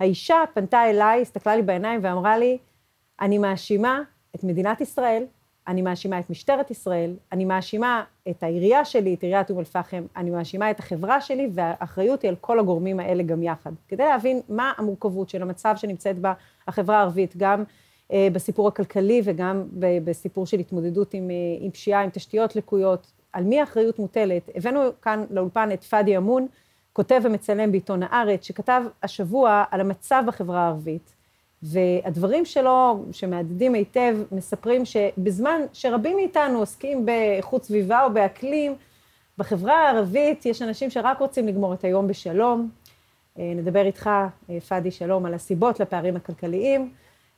האישה 0.00 0.36
פנתה 0.54 0.90
אליי, 0.90 1.22
הסתכלה 1.22 1.56
לי 1.56 1.62
בעיניים 1.62 2.00
ואמרה 2.02 2.38
לי, 2.38 2.58
אני 3.20 3.38
מאשימה 3.38 4.00
את 4.34 4.44
מדינת 4.44 4.80
ישראל, 4.80 5.24
אני 5.68 5.82
מאשימה 5.82 6.18
את 6.18 6.30
משטרת 6.30 6.70
ישראל, 6.70 7.14
אני 7.32 7.44
מאשימה 7.44 8.04
את 8.28 8.42
העירייה 8.42 8.84
שלי, 8.84 9.14
את 9.14 9.22
עיריית 9.22 9.50
אום 9.50 9.58
אל-פחם, 9.58 10.02
אני 10.16 10.30
מאשימה 10.30 10.70
את 10.70 10.78
החברה 10.78 11.20
שלי, 11.20 11.48
והאחריות 11.52 12.22
היא 12.22 12.28
על 12.28 12.36
כל 12.40 12.58
הגורמים 12.58 13.00
האלה 13.00 13.22
גם 13.22 13.42
יחד. 13.42 13.70
כדי 13.88 14.04
להבין 14.04 14.40
מה 14.48 14.72
המורכבות 14.76 15.28
של 15.28 15.42
המצב 15.42 15.74
שנמצאת 15.76 16.18
בה 16.18 16.32
החברה 16.68 16.98
הערבית, 16.98 17.36
גם 17.36 17.64
בסיפור 18.32 18.68
הכלכלי 18.68 19.20
וגם 19.24 19.64
בסיפור 20.04 20.46
של 20.46 20.58
התמודדות 20.58 21.14
עם, 21.14 21.30
אה, 21.30 21.34
עם 21.60 21.70
פשיעה, 21.70 22.02
עם 22.02 22.10
תשתיות 22.10 22.56
לקויות, 22.56 23.12
על 23.32 23.44
מי 23.44 23.60
האחריות 23.60 23.98
מוטלת. 23.98 24.50
הבאנו 24.54 24.80
כאן 25.02 25.24
לאולפן 25.30 25.68
את 25.72 25.84
פאדי 25.84 26.16
אמון, 26.16 26.46
כותב 26.92 27.20
ומצלם 27.24 27.72
בעיתון 27.72 28.00
הארץ, 28.02 28.44
שכתב 28.44 28.82
השבוע 29.02 29.64
על 29.70 29.80
המצב 29.80 30.22
בחברה 30.26 30.60
הערבית, 30.60 31.14
והדברים 31.62 32.44
שלו, 32.44 33.04
שמהדהדים 33.12 33.74
היטב, 33.74 34.16
מספרים 34.32 34.84
שבזמן 34.84 35.60
שרבים 35.72 36.16
מאיתנו 36.16 36.58
עוסקים 36.58 37.06
באיכות 37.06 37.64
סביבה 37.64 38.04
או 38.04 38.12
באקלים, 38.12 38.74
בחברה 39.38 39.88
הערבית 39.88 40.46
יש 40.46 40.62
אנשים 40.62 40.90
שרק 40.90 41.18
רוצים 41.18 41.48
לגמור 41.48 41.74
את 41.74 41.84
היום 41.84 42.08
בשלום. 42.08 42.70
אה, 43.38 43.52
נדבר 43.56 43.86
איתך, 43.86 44.10
פאדי, 44.68 44.90
שלום, 44.90 45.26
על 45.26 45.34
הסיבות 45.34 45.80
לפערים 45.80 46.16
הכלכליים. 46.16 46.90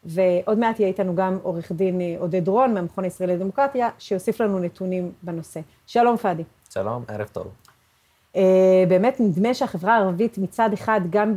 ועוד 0.04 0.58
מעט 0.58 0.80
יהיה 0.80 0.88
איתנו 0.88 1.14
גם 1.14 1.38
עורך 1.42 1.72
דין 1.72 2.00
עודד 2.18 2.48
רון 2.48 2.74
מהמכון 2.74 3.04
הישראלי 3.04 3.36
לדמוקרטיה, 3.36 3.90
שיוסיף 3.98 4.40
לנו 4.40 4.58
נתונים 4.58 5.12
בנושא. 5.22 5.60
שלום, 5.86 6.16
פאדי. 6.16 6.42
שלום, 6.70 7.04
ערב 7.08 7.28
טוב. 7.32 7.46
Uh, 8.34 8.38
באמת 8.88 9.20
נדמה 9.20 9.54
שהחברה 9.54 9.96
הערבית 9.96 10.38
מצד 10.38 10.70
אחד 10.72 11.00
גם 11.10 11.34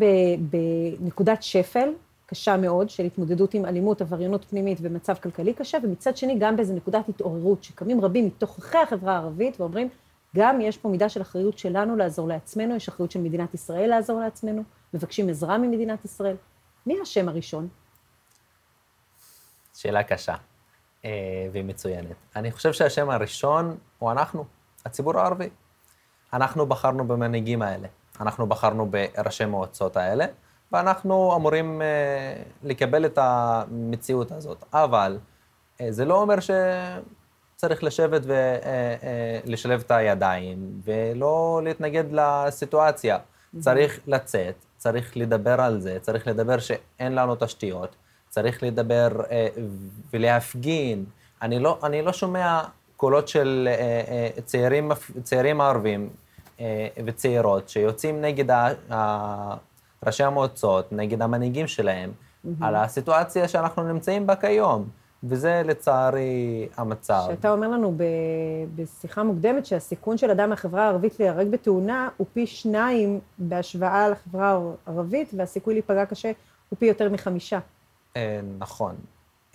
בנקודת 0.99 1.43
שפל 1.43 1.89
קשה 2.25 2.57
מאוד, 2.57 2.89
של 2.89 3.05
התמודדות 3.05 3.53
עם 3.53 3.65
אלימות, 3.65 4.01
עבריינות 4.01 4.45
פנימית 4.45 4.77
ומצב 4.81 5.15
כלכלי 5.15 5.53
קשה, 5.53 5.77
ומצד 5.83 6.17
שני 6.17 6.35
גם 6.39 6.55
באיזו 6.55 6.73
נקודת 6.73 7.09
התעוררות, 7.09 7.63
שקמים 7.63 8.01
רבים 8.01 8.25
מתוככי 8.25 8.77
החברה 8.77 9.13
הערבית 9.13 9.59
ואומרים, 9.59 9.89
גם 10.35 10.61
יש 10.61 10.77
פה 10.77 10.89
מידה 10.89 11.09
של 11.09 11.21
אחריות 11.21 11.57
שלנו 11.57 11.95
לעזור 11.95 12.27
לעצמנו, 12.27 12.75
יש 12.75 12.87
אחריות 12.87 13.11
של 13.11 13.21
מדינת 13.21 13.53
ישראל 13.53 13.89
לעזור 13.89 14.19
לעצמנו, 14.19 14.63
מבקשים 14.93 15.29
עזרה 15.29 15.57
ממדינת 15.57 16.05
ישראל. 16.05 16.35
מי 16.87 16.95
השם 17.01 17.29
הראשון? 17.29 17.67
שאלה 19.75 20.03
קשה 20.03 20.35
אה, 21.05 21.11
והיא 21.51 21.63
מצוינת. 21.63 22.15
אני 22.35 22.51
חושב 22.51 22.73
שהשם 22.73 23.09
הראשון 23.09 23.77
הוא 23.99 24.11
אנחנו, 24.11 24.45
הציבור 24.85 25.19
הערבי. 25.19 25.49
אנחנו 26.33 26.65
בחרנו 26.65 27.07
במנהיגים 27.07 27.61
האלה, 27.61 27.87
אנחנו 28.21 28.47
בחרנו 28.47 28.91
בראשי 28.91 29.45
מועצות 29.45 29.97
האלה, 29.97 30.25
ואנחנו 30.71 31.35
אמורים 31.35 31.81
אה, 31.81 32.43
לקבל 32.63 33.05
את 33.05 33.17
המציאות 33.21 34.31
הזאת. 34.31 34.65
אבל 34.73 35.17
אה, 35.81 35.91
זה 35.91 36.05
לא 36.05 36.21
אומר 36.21 36.35
שצריך 36.39 37.83
לשבת 37.83 38.21
ולשלב 39.45 39.83
את 39.85 39.91
הידיים 39.91 40.81
ולא 40.83 41.61
להתנגד 41.63 42.03
לסיטואציה. 42.11 43.17
Mm-hmm. 43.17 43.59
צריך 43.59 43.99
לצאת, 44.07 44.55
צריך 44.77 45.17
לדבר 45.17 45.61
על 45.61 45.79
זה, 45.79 45.97
צריך 46.01 46.27
לדבר 46.27 46.59
שאין 46.59 47.15
לנו 47.15 47.35
תשתיות, 47.39 47.95
צריך 48.35 48.63
לדבר 48.63 49.07
אה, 49.31 49.47
ולהפגין. 50.13 51.05
אני 51.41 51.59
לא, 51.59 51.77
אני 51.83 52.01
לא 52.01 52.13
שומע 52.13 52.63
קולות 52.97 53.27
של 53.27 53.67
אה, 53.71 54.01
אה, 54.07 54.41
צעירים, 54.45 54.91
צעירים 55.23 55.61
ערבים 55.61 56.09
אה, 56.59 56.87
וצעירות 57.05 57.69
שיוצאים 57.69 58.21
נגד 58.21 58.69
ראשי 60.05 60.23
המועצות, 60.23 60.91
נגד 60.91 61.21
המנהיגים 61.21 61.67
שלהם, 61.67 62.11
mm-hmm. 62.11 62.49
על 62.61 62.75
הסיטואציה 62.75 63.47
שאנחנו 63.47 63.83
נמצאים 63.83 64.27
בה 64.27 64.35
כיום. 64.35 64.89
וזה 65.23 65.61
לצערי 65.65 66.67
המצב. 66.77 67.23
שאתה 67.27 67.51
אומר 67.51 67.67
לנו 67.67 67.93
ב, 67.97 68.03
בשיחה 68.75 69.23
מוקדמת 69.23 69.65
שהסיכון 69.65 70.17
של 70.17 70.31
אדם 70.31 70.49
מהחברה 70.49 70.83
הערבית 70.83 71.19
להיהרג 71.19 71.47
בתאונה 71.47 72.09
הוא 72.17 72.27
פי 72.33 72.47
שניים 72.47 73.19
בהשוואה 73.37 74.09
לחברה 74.09 74.59
הערבית, 74.87 75.29
והסיכוי 75.37 75.73
להיפגע 75.73 76.05
קשה 76.05 76.31
הוא 76.69 76.77
פי 76.79 76.85
יותר 76.85 77.09
מחמישה. 77.09 77.59
אה, 78.15 78.39
נכון. 78.57 78.95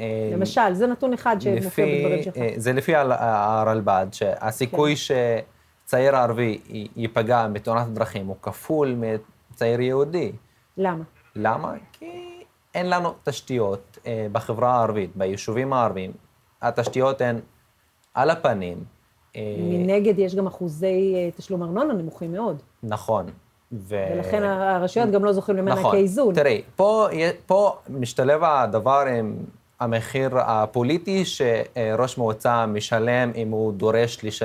אה, 0.01 0.31
למשל, 0.33 0.75
זה 0.75 0.87
נתון 0.87 1.13
אחד 1.13 1.37
שמופיע 1.41 1.87
בדברים 1.87 2.23
שלך. 2.23 2.37
אה, 2.37 2.53
זה 2.57 2.73
לפי 2.73 2.93
הרלב"ד, 2.97 4.07
שהסיכוי 4.13 4.95
כן. 4.97 5.43
שצעיר 5.85 6.17
ערבי 6.17 6.59
ייפגע 6.97 7.49
בתאונת 7.49 7.89
דרכים 7.89 8.27
הוא 8.27 8.37
כפול 8.43 8.97
מצעיר 9.51 9.81
יהודי. 9.81 10.33
למה? 10.77 11.05
למה? 11.37 11.73
כי 11.93 12.43
אין 12.75 12.91
לנו 12.91 13.15
תשתיות 13.25 13.99
בחברה 14.33 14.75
הערבית, 14.75 15.17
ביישובים 15.17 15.73
הערביים. 15.73 16.13
התשתיות 16.63 17.21
הן 17.21 17.41
על 18.15 18.31
הפנים. 18.31 18.85
מנגד 19.59 20.19
יש 20.19 20.35
גם 20.35 20.47
אחוזי 20.47 21.31
תשלום 21.37 21.63
ארנונה 21.63 21.95
נמוכים 21.95 22.33
מאוד. 22.33 22.63
נכון. 22.83 23.27
ו... 23.73 23.97
ולכן 24.15 24.43
הרשויות 24.43 25.11
גם 25.11 25.25
לא 25.25 25.33
זוכים 25.33 25.57
למענקי 25.57 25.81
נכון. 25.81 25.97
איזון. 25.97 26.35
תראי, 26.35 26.63
פה, 26.77 27.09
פה 27.47 27.77
משתלב 27.89 28.45
הדבר 28.45 29.05
עם 29.19 29.37
המחיר 29.81 30.39
הפוליטי 30.39 31.25
שראש 31.25 32.19
מועצה 32.19 32.67
משלם 32.67 33.33
אם 33.35 33.51
הוא 33.51 33.73
דורש 33.73 34.25
לש... 34.25 34.43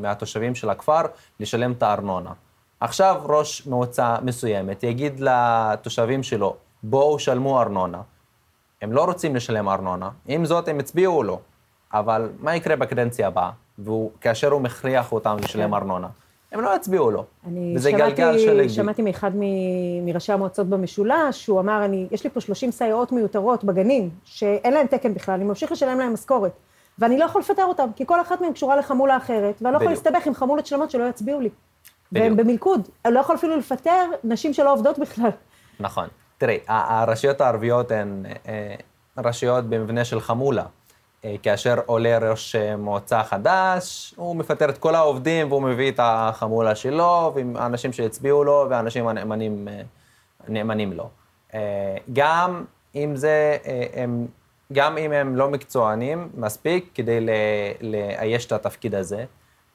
מהתושבים 0.00 0.54
של 0.54 0.70
הכפר 0.70 1.00
לשלם 1.40 1.72
את 1.72 1.82
הארנונה. 1.82 2.32
עכשיו 2.80 3.22
ראש 3.24 3.66
מועצה 3.66 4.16
מסוימת 4.22 4.82
יגיד 4.82 5.20
לתושבים 5.20 6.22
שלו, 6.22 6.56
בואו 6.82 7.18
שלמו 7.18 7.60
ארנונה. 7.60 8.00
הם 8.82 8.92
לא 8.92 9.04
רוצים 9.04 9.36
לשלם 9.36 9.68
ארנונה, 9.68 10.10
עם 10.26 10.44
זאת 10.44 10.68
הם 10.68 10.78
הצביעו 10.78 11.22
לו. 11.22 11.40
אבל 11.92 12.30
מה 12.40 12.56
יקרה 12.56 12.76
בקדנציה 12.76 13.26
הבאה, 13.26 13.50
וכאשר 13.78 14.50
הוא 14.50 14.60
מכריח 14.60 15.12
אותם 15.12 15.36
לשלם 15.42 15.68
כן. 15.68 15.74
ארנונה? 15.74 16.08
הם 16.52 16.60
לא 16.60 16.76
יצביעו 16.76 17.10
לו. 17.10 17.24
וזה 17.74 17.90
שמעתי, 17.90 18.04
גלגל 18.04 18.38
של... 18.38 18.68
שמעתי 18.68 19.02
מאחד 19.02 19.30
מראשי 20.02 20.32
המועצות 20.32 20.66
במשולש, 20.66 21.44
שהוא 21.44 21.60
אמר, 21.60 21.84
אני, 21.84 22.06
יש 22.10 22.24
לי 22.24 22.30
פה 22.30 22.40
30 22.40 22.70
סייעות 22.70 23.12
מיותרות 23.12 23.64
בגנים, 23.64 24.10
שאין 24.24 24.74
להם 24.74 24.86
תקן 24.86 25.14
בכלל, 25.14 25.34
אני 25.34 25.44
ממשיך 25.44 25.72
לשלם 25.72 25.98
להם 25.98 26.12
משכורת. 26.12 26.52
ואני 26.98 27.18
לא 27.18 27.24
יכול 27.24 27.40
לפטר 27.40 27.64
אותם, 27.64 27.88
כי 27.96 28.06
כל 28.06 28.20
אחת 28.20 28.40
מהן 28.40 28.52
קשורה 28.52 28.76
לחמולה 28.76 29.16
אחרת, 29.16 29.62
ואני 29.62 29.72
לא 29.72 29.78
יכול 29.78 29.90
להסתבך 29.90 30.26
עם 30.26 30.34
חמולות 30.34 30.66
שלמות 30.66 30.90
שלא 30.90 31.04
יצביעו 31.04 31.40
לי. 31.40 31.48
בדיוק. 32.12 32.24
והם 32.24 32.36
במלכוד, 32.36 32.88
אני 33.04 33.14
לא 33.14 33.20
יכול 33.20 33.36
אפילו 33.36 33.56
לפטר 33.56 34.04
נשים 34.24 34.54
שלא 34.54 34.72
עובדות 34.72 34.98
בכלל. 34.98 35.30
נכון. 35.80 36.08
תראי, 36.38 36.58
הרשויות 36.68 37.40
הערביות 37.40 37.90
הן 37.90 38.26
אה, 38.48 38.74
רשויות 39.18 39.64
במבנה 39.64 40.04
של 40.04 40.20
חמולה. 40.20 40.64
אה, 41.24 41.34
כאשר 41.42 41.80
עולה 41.86 42.18
ראש 42.18 42.56
מועצה 42.56 43.22
חדש, 43.22 44.14
הוא 44.16 44.36
מפטר 44.36 44.68
את 44.68 44.78
כל 44.78 44.94
העובדים 44.94 45.52
והוא 45.52 45.62
מביא 45.62 45.90
את 45.90 46.00
החמולה 46.02 46.74
שלו, 46.74 47.32
ועם 47.34 47.56
האנשים 47.56 47.92
שהצביעו 47.92 48.44
לו 48.44 48.66
והאנשים 48.70 49.08
הנאמנים 49.08 49.68
אה, 49.68 49.82
נאמנים 50.48 50.92
לו. 50.92 51.08
אה, 51.54 51.96
גם 52.12 52.64
אם 52.94 53.16
זה, 53.16 53.56
הם, 53.94 54.26
גם 54.72 54.98
אם 54.98 55.12
הם 55.12 55.36
לא 55.36 55.48
מקצוענים 55.50 56.28
מספיק 56.34 56.90
כדי 56.94 57.26
לאייש 57.80 58.46
את 58.46 58.52
התפקיד 58.52 58.94
הזה, 58.94 59.24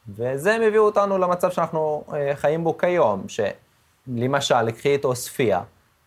וזה 0.10 0.58
מביא 0.68 0.80
אותנו 0.80 1.18
למצב 1.18 1.52
שאנחנו 1.52 2.04
חיים 2.34 2.64
בו 2.64 2.78
כיום, 2.78 3.24
שלמשל, 3.28 4.72
קחי 4.72 4.96
את 4.96 5.04
עוספיא, 5.04 5.58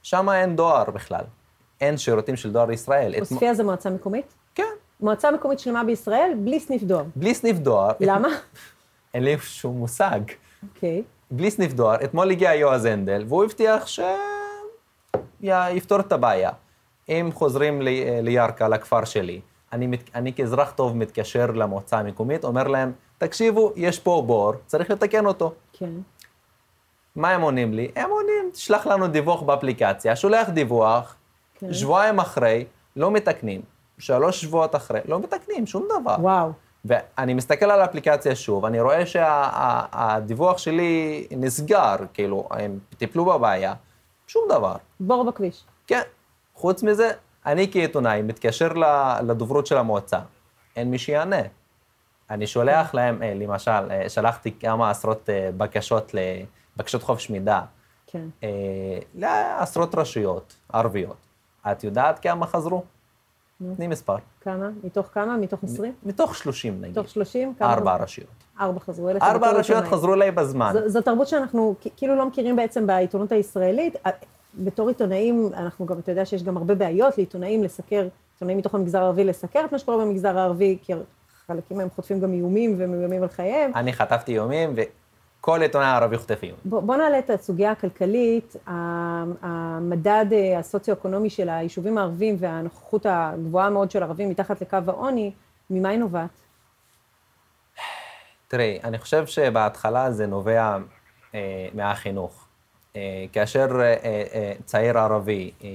שם 0.02 0.28
אין 0.30 0.56
דואר 0.56 0.90
בכלל, 0.90 1.24
אין 1.80 1.96
שירותים 1.96 2.36
של 2.36 2.52
דואר 2.52 2.72
ישראל. 2.72 3.14
עוספיא 3.20 3.54
זה 3.54 3.64
מועצה 3.64 3.90
מקומית? 3.90 4.34
כן. 4.54 4.64
מועצה 5.00 5.30
מקומית 5.30 5.58
שלמה 5.58 5.84
בישראל, 5.84 6.32
בלי 6.38 6.60
סניף 6.60 6.82
דואר. 6.82 7.04
בלי 7.16 7.34
סניף 7.34 7.56
דואר. 7.58 7.92
למה? 8.00 8.28
אין 9.14 9.24
לי 9.24 9.38
שום 9.38 9.76
מושג. 9.76 10.20
אוקיי. 10.62 10.98
Okay. 11.00 11.02
בלי 11.30 11.50
סניף 11.50 11.72
דואר, 11.72 12.04
אתמול 12.04 12.30
הגיע 12.30 12.54
יועז 12.54 12.84
הנדל, 12.84 13.24
והוא 13.28 13.44
הבטיח 13.44 13.86
שיפתור 15.40 16.00
את 16.00 16.12
הבעיה. 16.12 16.50
אם 17.08 17.30
חוזרים 17.34 17.82
ל- 17.82 17.88
אה, 17.88 18.20
לירכא, 18.22 18.64
לכפר 18.64 19.04
שלי, 19.04 19.40
אני, 19.72 19.86
מת, 19.86 20.10
אני 20.14 20.32
כאזרח 20.32 20.70
טוב 20.70 20.96
מתקשר 20.96 21.46
למועצה 21.46 21.98
המקומית, 21.98 22.44
אומר 22.44 22.68
להם, 22.68 22.92
תקשיבו, 23.18 23.72
יש 23.76 23.98
פה 23.98 24.22
בור, 24.26 24.52
צריך 24.66 24.90
לתקן 24.90 25.26
אותו. 25.26 25.54
כן. 25.72 25.90
מה 27.16 27.30
הם 27.30 27.40
עונים 27.40 27.74
לי? 27.74 27.90
הם 27.96 28.10
עונים, 28.10 28.50
תשלח 28.52 28.86
לנו 28.86 29.06
דיווח 29.08 29.42
באפליקציה, 29.42 30.16
שולח 30.16 30.48
דיווח, 30.48 31.16
כן. 31.58 31.72
שבועיים 31.72 32.18
אחרי, 32.18 32.64
לא 32.96 33.10
מתקנים. 33.10 33.60
שלוש 33.98 34.40
שבועות 34.40 34.76
אחרי, 34.76 35.00
לא 35.04 35.20
מתקנים, 35.20 35.66
שום 35.66 35.88
דבר. 36.00 36.16
וואו. 36.20 36.52
ואני 36.84 37.34
מסתכל 37.34 37.70
על 37.70 37.80
האפליקציה 37.80 38.34
שוב, 38.36 38.64
אני 38.64 38.80
רואה 38.80 39.06
שהדיווח 39.06 40.58
שלי 40.58 41.26
נסגר, 41.30 41.96
כאילו, 42.14 42.48
הם 42.50 42.78
טיפלו 42.98 43.24
בבעיה, 43.24 43.74
שום 44.26 44.42
דבר. 44.48 44.76
בור 45.00 45.24
בכביש. 45.24 45.64
כן. 45.86 46.02
חוץ 46.54 46.82
מזה, 46.82 47.10
אני 47.46 47.72
כעיתונאי 47.72 48.22
מתקשר 48.22 48.72
לדוברות 49.22 49.66
של 49.66 49.78
המועצה, 49.78 50.18
אין 50.76 50.90
מי 50.90 50.98
שיענה. 50.98 51.40
אני 52.30 52.46
שולח 52.46 52.94
להם, 52.94 53.22
אה, 53.22 53.34
למשל, 53.34 53.90
אה, 53.90 54.08
שלחתי 54.08 54.52
כמה 54.60 54.90
עשרות 54.90 55.30
אה, 55.30 55.50
בקשות, 55.56 56.14
בקשות 56.76 57.02
חופש 57.02 57.30
מידע 57.30 57.60
כן. 58.06 58.28
לעשרות 59.14 59.94
רשויות 59.94 60.56
ערביות. 60.72 61.16
את 61.70 61.84
יודעת 61.84 62.18
כמה 62.18 62.46
חזרו? 62.46 62.84
תני 63.76 63.86
מספר. 63.86 64.16
כמה? 64.40 64.68
מתוך 64.84 65.06
כמה? 65.12 65.36
מתוך 65.36 65.64
20? 65.64 65.92
מתוך 66.06 66.36
30 66.36 66.80
נגיד. 66.80 66.90
מתוך 66.98 67.08
30? 67.08 67.54
כמה? 67.58 67.72
ארבע 67.72 67.96
רשויות. 67.96 68.30
ארבע 68.60 68.80
חזרו 68.80 69.08
אליך. 69.10 69.22
ארבע 69.22 69.50
רשויות. 69.50 69.84
חזרו 69.84 70.14
אליי 70.14 70.30
בזמן. 70.30 70.74
זו, 70.86 71.00
תרבות 71.02 71.28
שאנחנו 71.28 71.74
כאילו 71.96 72.16
לא 72.16 72.26
מכירים 72.26 72.56
בעצם 72.56 72.86
בעיתונות 72.86 73.32
הישראלית. 73.32 73.96
א- 74.06 74.10
בתור 74.54 74.88
עיתונאים, 74.88 75.48
אנחנו 75.54 75.86
גם, 75.86 75.98
אתה 75.98 76.12
יודע 76.12 76.24
שיש 76.24 76.42
גם 76.42 76.56
הרבה 76.56 76.74
בעיות 76.74 77.18
לעיתונאים 77.18 77.62
לסקר, 77.64 78.08
עיתונאים 78.34 78.58
מתוך 78.58 78.74
המגזר 78.74 79.02
הערבי 79.02 79.24
לסקר 79.24 79.62
את 79.64 79.72
מה 79.72 79.78
שקורה 79.78 80.04
במגזר 80.04 80.38
הערבי, 80.38 80.78
כי 80.82 80.92
חלקים 81.46 81.76
מהם 81.76 81.88
חוטפים 81.90 82.20
גם 82.20 82.32
איומים 82.32 82.74
ומאוימים 82.78 83.22
על 83.22 83.28
חייהם. 83.28 83.70
אני 83.74 83.92
חטפתי 83.92 84.32
איומים, 84.32 84.74
עיתונאי 85.54 85.86
ערבי 85.86 86.18
חוטף 86.18 86.38
איום. 86.42 86.56
בוא, 86.64 86.80
בוא 86.80 86.96
נעלה 86.96 87.18
את 87.18 87.30
הסוגיה 87.30 87.70
הכלכלית, 87.70 88.56
המדד 89.42 90.26
אה, 90.32 90.58
הסוציו-אקונומי 90.58 91.30
של 91.30 91.48
היישובים 91.48 91.98
הערבים 91.98 92.36
והנוכחות 92.38 93.06
הגבוהה 93.08 93.70
מאוד 93.70 93.90
של 93.90 94.02
ערבים 94.02 94.28
מתחת 94.30 94.60
לקו 94.60 94.78
העוני, 94.86 95.32
ממה 95.70 95.88
היא 95.88 95.98
נובעת? 95.98 96.30
תראי, 98.48 98.78
אני 98.84 98.98
חושב 98.98 99.26
שבהתחלה 99.26 100.10
זה 100.10 100.26
נובע 100.26 100.76
אה, 101.34 101.68
מהחינוך. 101.74 102.46
אה, 102.96 103.24
כאשר 103.32 103.66
אה, 103.80 103.94
אה, 104.04 104.52
צעיר 104.64 104.98
ערבי, 104.98 105.50
אה, 105.64 105.68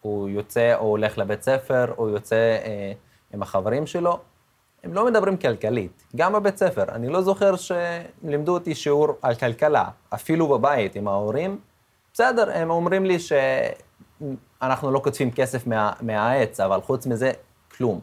הוא 0.00 0.28
יוצא 0.28 0.74
או 0.74 0.84
הולך 0.84 1.18
לבית 1.18 1.42
ספר, 1.42 1.94
או 1.98 2.08
יוצא 2.08 2.36
אה, 2.64 2.92
עם 3.34 3.42
החברים 3.42 3.86
שלו, 3.86 4.18
הם 4.84 4.94
לא 4.94 5.06
מדברים 5.06 5.36
כלכלית. 5.36 6.02
גם 6.16 6.32
בבית 6.32 6.56
ספר, 6.56 6.84
אני 6.88 7.08
לא 7.08 7.22
זוכר 7.22 7.54
שלימדו 7.56 8.54
אותי 8.54 8.74
שיעור 8.74 9.08
על 9.22 9.34
כלכלה, 9.34 9.88
אפילו 10.14 10.48
בבית 10.48 10.96
עם 10.96 11.08
ההורים. 11.08 11.58
בסדר, 12.12 12.50
הם 12.54 12.70
אומרים 12.70 13.04
לי 13.04 13.18
שאנחנו 13.18 14.90
לא 14.90 14.98
קוטפים 14.98 15.30
כסף 15.30 15.66
מה, 15.66 15.92
מהעץ, 16.00 16.60
אבל 16.60 16.80
חוץ 16.80 17.06
מזה, 17.06 17.32
כלום. 17.76 18.00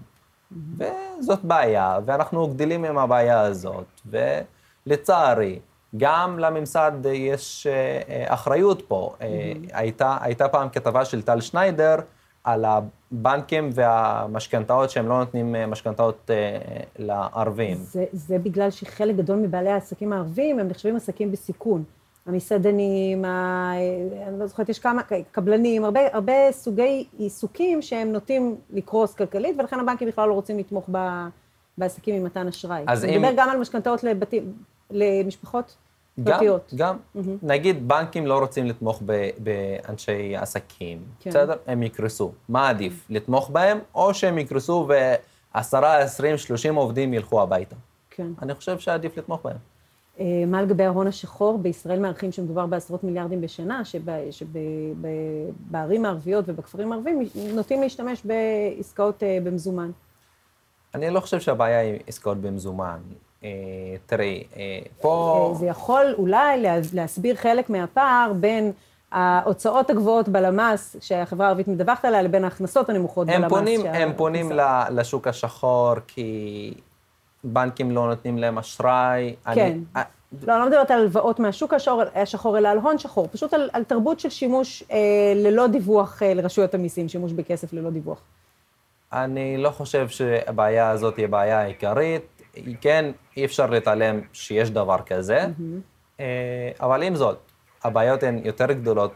וזאת 0.77 1.43
בעיה, 1.43 1.99
ואנחנו 2.05 2.47
גדלים 2.47 2.85
עם 2.85 2.97
הבעיה 2.97 3.41
הזאת, 3.41 4.01
ולצערי, 4.85 5.59
גם 5.97 6.39
לממסד 6.39 6.91
יש 7.05 7.67
אה, 7.67 8.33
אחריות 8.33 8.81
פה. 8.87 9.15
אה, 9.21 9.53
הייתה, 9.73 10.17
הייתה 10.21 10.47
פעם 10.47 10.69
כתבה 10.69 11.05
של 11.05 11.21
טל 11.21 11.41
שניידר 11.41 11.95
על 12.43 12.65
הבנקים 13.11 13.69
והמשכנתאות 13.73 14.89
שהם 14.89 15.07
לא 15.09 15.19
נותנים 15.19 15.55
אה, 15.55 15.67
משכנתאות 15.67 16.31
אה, 16.31 16.57
לערבים. 16.97 17.77
זה, 17.77 18.05
זה 18.13 18.37
בגלל 18.39 18.71
שחלק 18.71 19.15
גדול 19.15 19.37
מבעלי 19.39 19.69
העסקים 19.69 20.13
הערבים 20.13 20.59
הם 20.59 20.67
נחשבים 20.67 20.95
עסקים 20.95 21.31
בסיכון. 21.31 21.83
המסעדנים, 22.25 23.25
ה... 23.25 23.71
אני 24.27 24.39
לא 24.39 24.47
זוכרת, 24.47 24.69
יש 24.69 24.79
כמה, 24.79 25.01
קבלנים, 25.31 25.85
הרבה, 25.85 25.99
הרבה 26.13 26.33
סוגי 26.51 27.05
עיסוקים 27.17 27.81
שהם 27.81 28.11
נוטים 28.11 28.55
לקרוס 28.69 29.13
כלכלית, 29.15 29.55
ולכן 29.59 29.79
הבנקים 29.79 30.07
בכלל 30.07 30.29
לא 30.29 30.33
רוצים 30.33 30.57
לתמוך 30.59 30.85
ב, 30.91 30.97
בעסקים 31.77 32.15
עם 32.15 32.23
מתן 32.23 32.47
אשראי. 32.47 32.83
אז 32.87 33.05
אני 33.05 33.15
אם- 33.15 33.21
מדבר 33.21 33.33
גם 33.37 33.49
על 33.49 33.57
משכנתאות 33.57 34.03
לבתים, 34.03 34.53
למשפחות 34.91 35.75
גם. 36.23 36.43
גם. 36.75 36.97
נגיד 37.43 37.87
בנקים 37.87 38.27
לא 38.27 38.39
רוצים 38.39 38.65
לתמוך 38.65 39.01
ב- 39.05 39.29
באנשי 39.37 40.35
עסקים, 40.35 41.03
כן. 41.19 41.29
בסדר? 41.29 41.55
הם 41.67 41.83
יקרסו. 41.83 42.31
מה 42.49 42.69
עדיף, 42.69 43.05
לתמוך 43.09 43.49
בהם, 43.49 43.79
או 43.95 44.13
שהם 44.13 44.37
יקרסו 44.37 44.87
ועשרה, 45.53 45.97
עשרים, 45.97 46.37
שלושים 46.37 46.75
עובדים 46.75 47.13
ילכו 47.13 47.41
הביתה? 47.41 47.75
כן. 48.09 48.27
אני 48.41 48.53
חושב 48.55 48.79
שעדיף 48.79 49.17
לתמוך 49.17 49.41
בהם. 49.43 49.57
אה, 50.19 50.43
מה 50.47 50.61
לגבי 50.61 50.83
ההון 50.83 51.07
השחור? 51.07 51.57
בישראל 51.57 51.99
מעריכים 51.99 52.31
שמדובר 52.31 52.65
בעשרות 52.65 53.03
מיליארדים 53.03 53.41
בשנה, 53.41 53.81
שבערים 54.31 56.05
הערביות 56.05 56.45
ובכפרים 56.47 56.91
הערביים 56.91 57.19
נוטים 57.53 57.81
להשתמש 57.81 58.25
בעסקאות 58.25 59.23
אה, 59.23 59.37
במזומן. 59.43 59.91
אני 60.95 61.09
לא 61.09 61.19
חושב 61.19 61.39
שהבעיה 61.39 61.79
היא 61.79 61.99
עסקאות 62.07 62.37
במזומן. 62.37 62.99
אה, 63.43 63.49
תראי, 64.05 64.43
אה, 64.57 64.79
פה... 65.01 65.47
אה, 65.53 65.59
זה 65.59 65.65
יכול 65.65 66.15
אולי 66.17 66.61
לה- 66.61 66.75
להסביר 66.93 67.35
חלק 67.35 67.69
מהפער 67.69 68.31
בין 68.39 68.71
ההוצאות 69.11 69.89
הגבוהות 69.89 70.29
בלמ"ס, 70.29 70.95
שהחברה 71.01 71.45
הערבית 71.47 71.67
מדווחת 71.67 72.05
עליה, 72.05 72.21
לבין 72.21 72.43
ההכנסות 72.43 72.89
הנמוכות 72.89 73.27
בלמ"ס. 73.27 73.43
הם 73.43 73.49
פונים, 73.49 73.81
שה- 73.81 73.93
הם 74.03 74.13
פונים 74.17 74.51
ל- 74.51 74.61
לשוק 74.91 75.27
השחור 75.27 75.93
כי 76.07 76.73
בנקים 77.43 77.91
לא 77.91 78.07
נותנים 78.07 78.37
להם 78.37 78.57
אשראי. 78.57 79.35
כן. 79.53 79.77
אני, 79.95 80.03
לא, 80.47 80.53
אני 80.53 80.59
לא 80.61 80.65
מדברת 80.67 80.91
על 80.91 80.99
הלוואות 80.99 81.39
מהשוק 81.39 81.73
השחור, 81.73 82.01
השחור, 82.15 82.57
אלא 82.57 82.67
על 82.69 82.77
הון 82.77 82.97
שחור, 82.97 83.27
פשוט 83.31 83.53
על, 83.53 83.69
על 83.73 83.83
תרבות 83.83 84.19
של 84.19 84.29
שימוש 84.29 84.83
אה, 84.91 84.97
ללא 85.35 85.67
דיווח 85.67 86.23
אה, 86.23 86.33
לרשויות 86.33 86.73
המיסים, 86.73 87.09
שימוש 87.09 87.31
בכסף 87.31 87.73
ללא 87.73 87.89
דיווח. 87.89 88.21
אני 89.13 89.57
לא 89.57 89.69
חושב 89.69 90.09
שהבעיה 90.09 90.89
הזאת 90.89 91.17
היא 91.17 91.25
הבעיה 91.25 91.59
העיקרית. 91.61 92.21
כן, 92.81 93.11
אי 93.37 93.45
אפשר 93.45 93.65
להתעלם 93.69 94.21
שיש 94.33 94.71
דבר 94.71 94.97
כזה, 95.05 95.45
אה, 96.19 96.25
אבל 96.81 97.03
עם 97.03 97.15
זאת, 97.15 97.37
הבעיות 97.83 98.23
הן 98.23 98.41
יותר 98.43 98.71
גדולות 98.71 99.13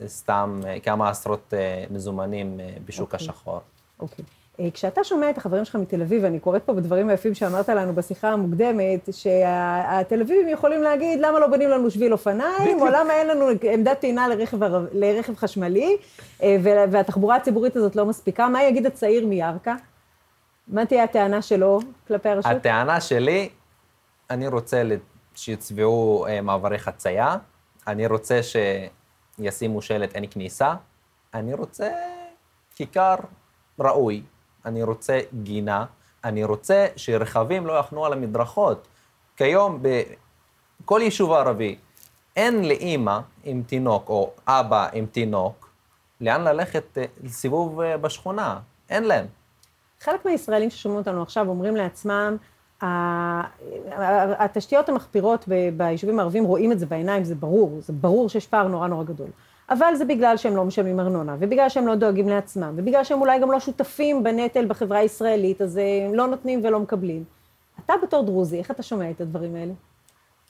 מסתם 0.00 0.60
אה, 0.66 0.80
כמה 0.80 1.10
עשרות 1.10 1.54
אה, 1.56 1.84
מזומנים 1.90 2.60
בשוק 2.86 3.12
אוקיי. 3.14 3.16
השחור. 3.26 3.60
אוקיי. 4.00 4.24
אה, 4.60 4.68
כשאתה 4.74 5.04
שומע 5.04 5.30
את 5.30 5.38
החברים 5.38 5.64
שלך 5.64 5.76
מתל 5.76 6.02
אביב, 6.02 6.24
אני 6.24 6.40
קוראת 6.40 6.62
פה 6.62 6.72
בדברים 6.72 7.08
היפים 7.08 7.34
שאמרת 7.34 7.68
לנו 7.68 7.94
בשיחה 7.94 8.28
המוקדמת, 8.28 9.08
שהתל 9.12 10.20
אביבים 10.20 10.48
יכולים 10.48 10.82
להגיד, 10.82 11.20
למה 11.20 11.38
לא 11.38 11.46
בונים 11.46 11.70
לנו 11.70 11.90
שביל 11.90 12.12
אופניים, 12.12 12.80
או 12.80 12.86
למה 12.86 13.12
אין 13.12 13.26
לנו 13.28 13.46
עמדת 13.72 14.00
טעינה 14.00 14.28
לרכב, 14.28 14.58
לרכב 14.92 15.36
חשמלי, 15.36 15.96
וה- 16.42 16.84
והתחבורה 16.90 17.36
הציבורית 17.36 17.76
הזאת 17.76 17.96
לא 17.96 18.06
מספיקה. 18.06 18.48
מה 18.48 18.62
יגיד 18.64 18.86
הצעיר 18.86 19.26
מירכא? 19.26 19.74
מה 20.68 20.86
תהיה 20.86 21.04
הטענה 21.04 21.42
שלו 21.42 21.80
כלפי 22.06 22.28
הרשות? 22.28 22.52
הטענה 22.52 23.00
שלי, 23.00 23.48
אני 24.30 24.48
רוצה 24.48 24.82
שיצבעו 25.34 26.26
אה, 26.28 26.40
מעברי 26.40 26.78
חצייה, 26.78 27.36
אני 27.86 28.06
רוצה 28.06 28.40
שישימו 29.38 29.82
שלט 29.82 30.14
אין 30.14 30.24
כניסה, 30.30 30.74
אני 31.34 31.54
רוצה 31.54 31.90
כיכר 32.74 33.14
ראוי, 33.78 34.22
אני 34.64 34.82
רוצה 34.82 35.20
גינה, 35.42 35.84
אני 36.24 36.44
רוצה 36.44 36.86
שרכבים 36.96 37.66
לא 37.66 37.72
יחנו 37.72 38.06
על 38.06 38.12
המדרכות. 38.12 38.88
כיום 39.36 39.82
בכל 39.82 41.00
יישוב 41.02 41.32
ערבי 41.32 41.76
אין 42.36 42.68
לאימא 42.68 43.18
עם 43.44 43.62
תינוק 43.62 44.08
או 44.08 44.32
אבא 44.46 44.88
עם 44.92 45.06
תינוק 45.06 45.70
לאן 46.20 46.44
ללכת 46.44 46.98
אה, 46.98 47.04
לסיבוב 47.22 47.80
אה, 47.80 47.96
בשכונה, 47.96 48.60
אין 48.90 49.04
להם. 49.04 49.26
חלק 50.00 50.24
מהישראלים 50.24 50.70
ששומעים 50.70 50.98
אותנו 50.98 51.22
עכשיו 51.22 51.48
אומרים 51.48 51.76
לעצמם, 51.76 52.36
התשתיות 54.38 54.88
המחפירות 54.88 55.44
ביישובים 55.76 56.18
הערביים 56.18 56.44
רואים 56.44 56.72
את 56.72 56.78
זה 56.78 56.86
בעיניים, 56.86 57.24
זה 57.24 57.34
ברור, 57.34 57.78
זה 57.80 57.92
ברור 57.92 58.28
שיש 58.28 58.46
פער 58.46 58.68
נורא 58.68 58.86
נורא 58.88 59.04
גדול. 59.04 59.26
אבל 59.70 59.94
זה 59.94 60.04
בגלל 60.04 60.36
שהם 60.36 60.56
לא 60.56 60.64
משלמים 60.64 61.00
ארנונה, 61.00 61.36
ובגלל 61.38 61.68
שהם 61.68 61.86
לא 61.86 61.94
דואגים 61.94 62.28
לעצמם, 62.28 62.72
ובגלל 62.76 63.04
שהם 63.04 63.20
אולי 63.20 63.40
גם 63.40 63.50
לא 63.52 63.60
שותפים 63.60 64.22
בנטל 64.24 64.64
בחברה 64.68 64.98
הישראלית, 64.98 65.62
אז 65.62 65.78
אה, 65.78 66.06
הם 66.06 66.14
לא 66.14 66.26
נותנים 66.26 66.60
ולא 66.64 66.80
מקבלים. 66.80 67.24
אתה 67.84 67.94
בתור 68.02 68.22
דרוזי, 68.24 68.58
איך 68.58 68.70
אתה 68.70 68.82
שומע 68.82 69.10
את 69.10 69.20
הדברים 69.20 69.54
האלה? 69.54 69.72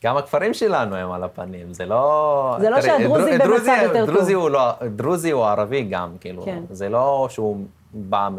גם 0.05 0.17
הכפרים 0.17 0.55
שלנו 0.55 0.97
הם 0.97 1.11
על 1.13 1.25
הפנים, 1.25 1.73
זה 1.73 1.87
לא... 1.87 2.57
זה 2.61 2.71
לא 2.71 2.81
שהדרוזי 2.81 3.39
דרו- 3.39 3.49
במצב 3.49 3.65
דרוזי- 3.65 3.83
יותר 3.83 4.07
טוב. 4.07 4.15
דרוזי 4.15 4.33
הוא 4.33 4.51
לא, 4.51 4.61
דרוזי 4.97 5.31
הוא 5.31 5.45
ערבי 5.45 5.83
גם, 5.83 6.11
כאילו, 6.21 6.43
כן. 6.43 6.63
זה 6.71 6.89
לא 6.89 7.27
שהוא 7.31 7.57
בא 7.93 8.29
מ, 8.33 8.39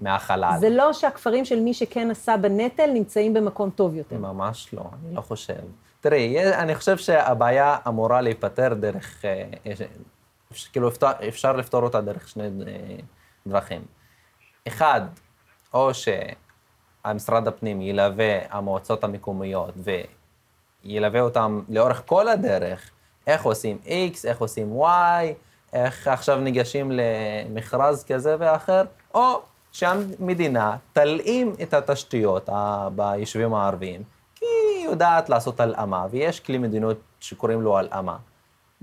מהחלל. 0.00 0.56
זה 0.60 0.70
לא 0.70 0.92
שהכפרים 0.92 1.44
של 1.44 1.60
מי 1.60 1.74
שכן 1.74 2.10
נשא 2.10 2.36
בנטל 2.36 2.90
נמצאים 2.94 3.34
במקום 3.34 3.70
טוב 3.70 3.94
יותר. 3.94 4.16
ממש 4.18 4.74
לא, 4.74 4.82
אני 5.06 5.14
לא 5.14 5.20
חושב. 5.20 5.54
תראי, 6.00 6.18
יש- 6.18 6.54
אני 6.54 6.74
חושב 6.74 6.96
שהבעיה 6.98 7.76
אמורה 7.88 8.20
להיפתר 8.20 8.74
דרך, 8.74 9.24
אה, 9.24 9.44
יש- 9.64 10.68
כאילו 10.72 10.88
אפשר, 10.88 11.10
אפשר 11.28 11.52
לפתור 11.56 11.82
אותה 11.82 12.00
דרך 12.00 12.28
שני 12.28 12.42
אה, 12.44 12.96
דרכים. 13.46 13.82
אחד, 14.68 15.00
או 15.74 15.90
שהמשרד 15.94 17.48
הפנים 17.48 17.80
ילווה 17.80 18.38
המועצות 18.50 19.04
המקומיות 19.04 19.74
וילווה 20.84 21.20
אותם 21.20 21.62
לאורך 21.68 22.02
כל 22.06 22.28
הדרך, 22.28 22.90
איך 23.26 23.44
עושים 23.44 23.78
X, 23.84 24.28
איך 24.28 24.38
עושים 24.40 24.80
Y, 24.82 24.86
איך 25.72 26.08
עכשיו 26.08 26.40
ניגשים 26.40 26.92
למכרז 26.94 28.04
כזה 28.04 28.36
ואחר, 28.38 28.82
או 29.14 29.42
שהמדינה 29.76 30.76
תלאים 30.92 31.52
את 31.62 31.74
התשתיות 31.74 32.48
ביישובים 32.94 33.54
הערביים, 33.54 34.02
כי 34.34 34.44
היא 34.44 34.84
יודעת 34.84 35.28
לעשות 35.28 35.60
הלאמה, 35.60 36.06
ויש 36.10 36.40
כלי 36.40 36.58
מדיניות 36.58 36.96
שקוראים 37.20 37.62
לו 37.62 37.78
הלאמה. 37.78 38.16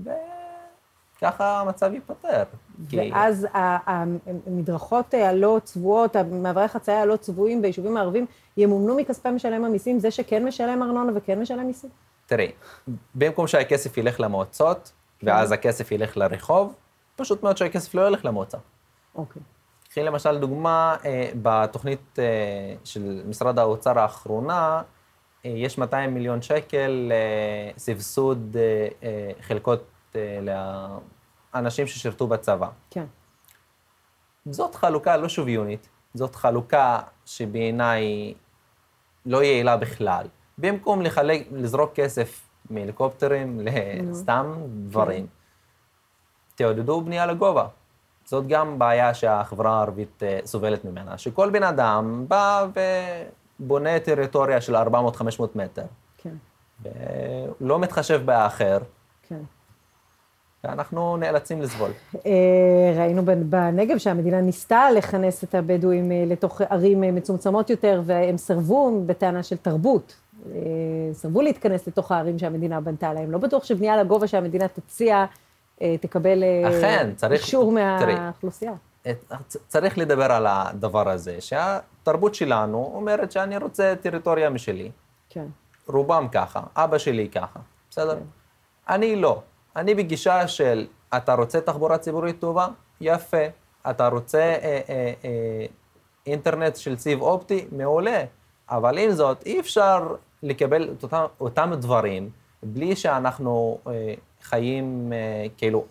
וככה 0.00 1.60
המצב 1.60 1.92
ייפתר. 1.94 2.42
ואז 2.90 3.46
כי... 3.52 3.58
המדרכות 3.86 5.14
הלא 5.14 5.60
צבועות, 5.64 6.16
מעברי 6.16 6.68
חצייה 6.68 7.02
הלא 7.02 7.16
צבועים 7.16 7.62
ביישובים 7.62 7.96
הערביים, 7.96 8.26
ימומנו 8.56 8.96
מכספי 8.96 9.30
משלם 9.30 9.64
המיסים, 9.64 9.98
זה 9.98 10.10
שכן 10.10 10.44
משלם 10.44 10.82
ארנונה 10.82 11.12
וכן 11.14 11.40
משלם 11.40 11.66
מיסים? 11.66 11.90
תראי, 12.26 12.52
במקום 13.14 13.46
שהכסף 13.46 13.96
ילך 13.96 14.20
למועצות, 14.20 14.92
כן. 15.18 15.26
ואז 15.26 15.52
הכסף 15.52 15.92
ילך 15.92 16.16
לרחוב, 16.16 16.74
פשוט 17.16 17.42
מאוד 17.42 17.56
שהכסף 17.56 17.94
לא 17.94 18.08
ילך 18.08 18.24
למועצה. 18.24 18.58
אוקיי. 19.14 19.42
קחי 19.94 20.02
למשל 20.02 20.38
דוגמה, 20.38 20.96
אה, 21.04 21.30
בתוכנית 21.42 22.18
אה, 22.18 22.24
של 22.84 23.22
משרד 23.26 23.58
האוצר 23.58 23.98
האחרונה, 23.98 24.82
אה, 25.44 25.50
יש 25.50 25.78
200 25.78 26.14
מיליון 26.14 26.42
שקל 26.42 27.12
לסבסוד 27.76 28.56
חלקות 29.40 29.84
לאנשים 31.54 31.86
ששירתו 31.86 32.26
בצבא. 32.26 32.68
כן. 32.90 33.04
זאת 34.50 34.74
חלוקה 34.74 35.16
לא 35.16 35.28
שוויונית, 35.28 35.88
זאת 36.14 36.34
חלוקה 36.34 37.00
שבעיניי 37.26 38.34
לא 39.26 39.42
יעילה 39.42 39.76
בכלל. 39.76 40.26
במקום 40.58 41.02
לחלק, 41.02 41.46
לזרוק 41.52 41.92
כסף 41.94 42.48
מהליקופטרים 42.70 43.60
לסתם 43.62 44.54
דברים, 44.66 45.26
תעודדו 46.54 47.00
בנייה 47.00 47.26
לגובה. 47.26 47.66
זאת 48.26 48.46
גם 48.46 48.78
בעיה 48.78 49.14
שהחברה 49.14 49.78
הערבית 49.78 50.22
אה, 50.22 50.38
סובלת 50.44 50.84
ממנה, 50.84 51.18
שכל 51.18 51.50
בן 51.50 51.62
אדם 51.62 52.24
בא 52.28 52.66
ובונה 53.60 54.00
טריטוריה 54.00 54.60
של 54.60 54.76
400-500 54.76 54.78
מטר. 55.54 55.84
כן. 56.18 56.34
ולא 57.60 57.78
מתחשב 57.78 58.22
באחר. 58.24 58.78
כן. 59.28 59.40
ואנחנו 60.64 61.16
נאלצים 61.16 61.62
לסבול. 61.62 61.90
אה, 62.26 62.94
ראינו 62.96 63.22
בנגב 63.24 63.98
שהמדינה 63.98 64.40
ניסתה 64.40 64.90
לכנס 64.90 65.44
את 65.44 65.54
הבדואים 65.54 66.12
אה, 66.12 66.24
לתוך 66.26 66.60
ערים 66.60 67.00
מצומצמות 67.00 67.70
יותר, 67.70 68.02
והם 68.04 68.36
סרבו 68.36 69.02
בטענה 69.06 69.42
של 69.42 69.56
תרבות. 69.56 70.14
סרבו 71.12 71.42
להתכנס 71.42 71.86
לתוך 71.86 72.12
הערים 72.12 72.38
שהמדינה 72.38 72.80
בנתה 72.80 73.12
להם. 73.12 73.30
לא 73.30 73.38
בטוח 73.38 73.64
שבנייה 73.64 73.96
לגובה 73.96 74.26
שהמדינה 74.26 74.68
תציע 74.68 75.24
תקבל 76.00 76.42
אה, 76.42 76.68
אכן, 76.68 77.10
צריך, 77.16 77.42
אישור 77.42 77.72
מהאוכלוסייה. 77.72 78.72
צריך 79.68 79.98
לדבר 79.98 80.32
על 80.32 80.46
הדבר 80.46 81.08
הזה, 81.08 81.40
שהתרבות 81.40 82.34
שלנו 82.34 82.92
אומרת 82.94 83.32
שאני 83.32 83.56
רוצה 83.56 83.94
טריטוריה 84.02 84.50
משלי. 84.50 84.90
כן. 85.28 85.46
רובם 85.86 86.28
ככה, 86.32 86.60
אבא 86.76 86.98
שלי 86.98 87.28
ככה, 87.28 87.60
בסדר? 87.90 88.14
כן. 88.14 88.22
אני 88.88 89.16
לא. 89.16 89.42
אני 89.76 89.94
בגישה 89.94 90.48
של, 90.48 90.86
אתה 91.16 91.34
רוצה 91.34 91.60
תחבורה 91.60 91.98
ציבורית 91.98 92.40
טובה? 92.40 92.68
יפה. 93.00 93.46
אתה 93.90 94.08
רוצה 94.08 94.38
אה, 94.38 94.80
אה, 94.88 95.12
אה, 95.24 95.66
אינטרנט 96.26 96.76
של 96.76 96.96
סיב 96.96 97.22
אופטי? 97.22 97.66
מעולה. 97.72 98.24
אבל 98.70 98.98
עם 98.98 99.10
זאת, 99.10 99.46
אי 99.46 99.60
אפשר 99.60 100.14
לקבל 100.42 100.90
את 100.98 101.02
אותם, 101.02 101.24
אותם 101.40 101.72
דברים 101.74 102.30
בלי 102.62 102.96
שאנחנו 102.96 103.78
אה, 103.86 104.14
חיים, 104.44 105.12
אה, 105.12 105.46
כאילו, 105.56 105.84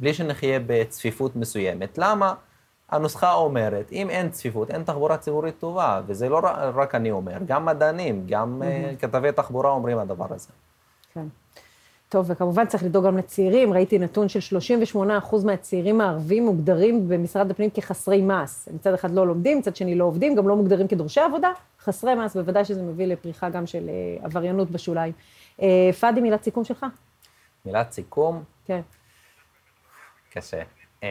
בלי 0.00 0.14
שנחיה 0.14 0.58
בצפיפות 0.66 1.36
מסוימת. 1.36 1.98
למה? 1.98 2.34
הנוסחה 2.90 3.32
אומרת, 3.34 3.92
אם 3.92 4.10
אין 4.10 4.30
צפיפות, 4.30 4.70
אין 4.70 4.82
תחבורה 4.82 5.16
ציבורית 5.16 5.54
טובה, 5.58 6.00
וזה 6.06 6.28
לא 6.28 6.40
רק 6.74 6.94
אני 6.94 7.10
אומר, 7.10 7.32
גם 7.46 7.66
מדענים, 7.66 8.24
גם 8.28 8.62
mm-hmm. 8.62 8.96
כתבי 9.00 9.32
תחבורה 9.32 9.70
אומרים 9.70 9.98
הדבר 9.98 10.26
הזה. 10.30 10.48
כן. 11.14 11.26
טוב, 12.08 12.26
וכמובן 12.28 12.66
צריך 12.66 12.82
לדאוג 12.82 13.06
גם 13.06 13.16
לצעירים. 13.18 13.72
ראיתי 13.72 13.98
נתון 13.98 14.28
של 14.28 14.58
38% 14.94 14.96
מהצעירים 15.44 16.00
הערבים 16.00 16.46
מוגדרים 16.46 17.08
במשרד 17.08 17.50
הפנים 17.50 17.70
כחסרי 17.70 18.22
מס. 18.22 18.68
מצד 18.72 18.94
אחד 18.94 19.10
לא 19.10 19.26
לומדים, 19.26 19.58
מצד 19.58 19.76
שני 19.76 19.94
לא 19.94 20.04
עובדים, 20.04 20.34
גם 20.34 20.48
לא 20.48 20.56
מוגדרים 20.56 20.88
כדורשי 20.88 21.20
עבודה. 21.20 21.50
חסרי 21.80 22.14
מס, 22.14 22.36
בוודאי 22.36 22.64
שזה 22.64 22.82
מביא 22.82 23.06
לפריחה 23.06 23.48
גם 23.48 23.66
של 23.66 23.88
אה, 23.88 24.24
עבריינות 24.24 24.70
בשוליים. 24.70 25.12
פאדי, 26.00 26.20
מילת 26.20 26.42
סיכום 26.42 26.64
שלך? 26.64 26.86
מילת 27.66 27.92
סיכום? 27.92 28.42
כן. 28.66 28.80
קשה. 30.32 30.62
אה, 31.02 31.08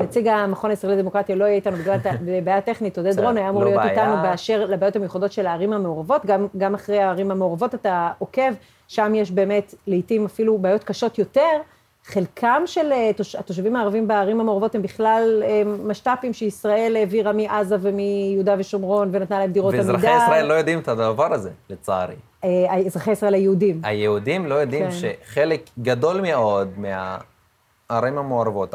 נציג 0.00 0.28
המכון 0.28 0.70
הישראלי 0.70 0.96
לדמוקרטיה 0.96 1.36
לא 1.36 1.44
יהיה 1.44 1.54
איתנו 1.54 1.76
בגלל 1.76 1.98
בעיה 2.44 2.60
טכנית, 2.60 2.98
עודד 2.98 3.20
רון 3.20 3.36
היה 3.36 3.48
אמור 3.48 3.64
לא 3.64 3.70
להיות 3.70 3.82
איתנו 3.84 4.22
באשר 4.22 4.66
לבעיות 4.66 4.96
המיוחדות 4.96 5.32
של 5.32 5.46
הערים 5.46 5.72
המעורבות, 5.72 6.26
גם, 6.26 6.46
גם 6.58 6.74
אחרי 6.74 6.98
הערים 6.98 7.30
המעורבות 7.30 7.74
אתה 7.74 8.10
עוקב, 8.18 8.52
שם 8.88 9.12
יש 9.14 9.30
באמת 9.30 9.74
לעיתים 9.86 10.24
אפילו 10.24 10.58
בעיות 10.58 10.84
קשות 10.84 11.18
יותר. 11.18 11.60
חלקם 12.04 12.62
של 12.66 12.92
אה, 12.92 13.10
התושבים 13.38 13.76
הערבים 13.76 14.08
בערים 14.08 14.40
המעורבות 14.40 14.74
הם 14.74 14.82
בכלל 14.82 15.42
אה, 15.44 15.62
משת"פים 15.64 16.32
שישראל 16.32 16.96
העבירה 16.96 17.32
מעזה 17.32 17.76
ומיהודה 17.80 18.54
ושומרון 18.58 19.08
ונתנה 19.12 19.38
להם 19.38 19.52
דירות 19.52 19.74
עמידה. 19.74 19.92
ואזרחי 19.92 20.24
ישראל 20.24 20.46
לא 20.46 20.54
יודעים 20.54 20.78
את 20.78 20.88
הדבר 20.88 21.32
הזה, 21.34 21.50
לצערי. 21.70 22.14
אה, 22.44 22.76
אזרחי 22.86 23.10
ישראל 23.10 23.34
היהודים. 23.34 23.80
היהודים 23.84 24.46
לא 24.46 24.54
יודעים 24.54 24.84
כן. 24.84 24.90
שחלק 24.90 25.70
גדול 25.78 26.20
מאוד 26.20 26.68
מהערים 26.78 28.18
המעורבות, 28.18 28.74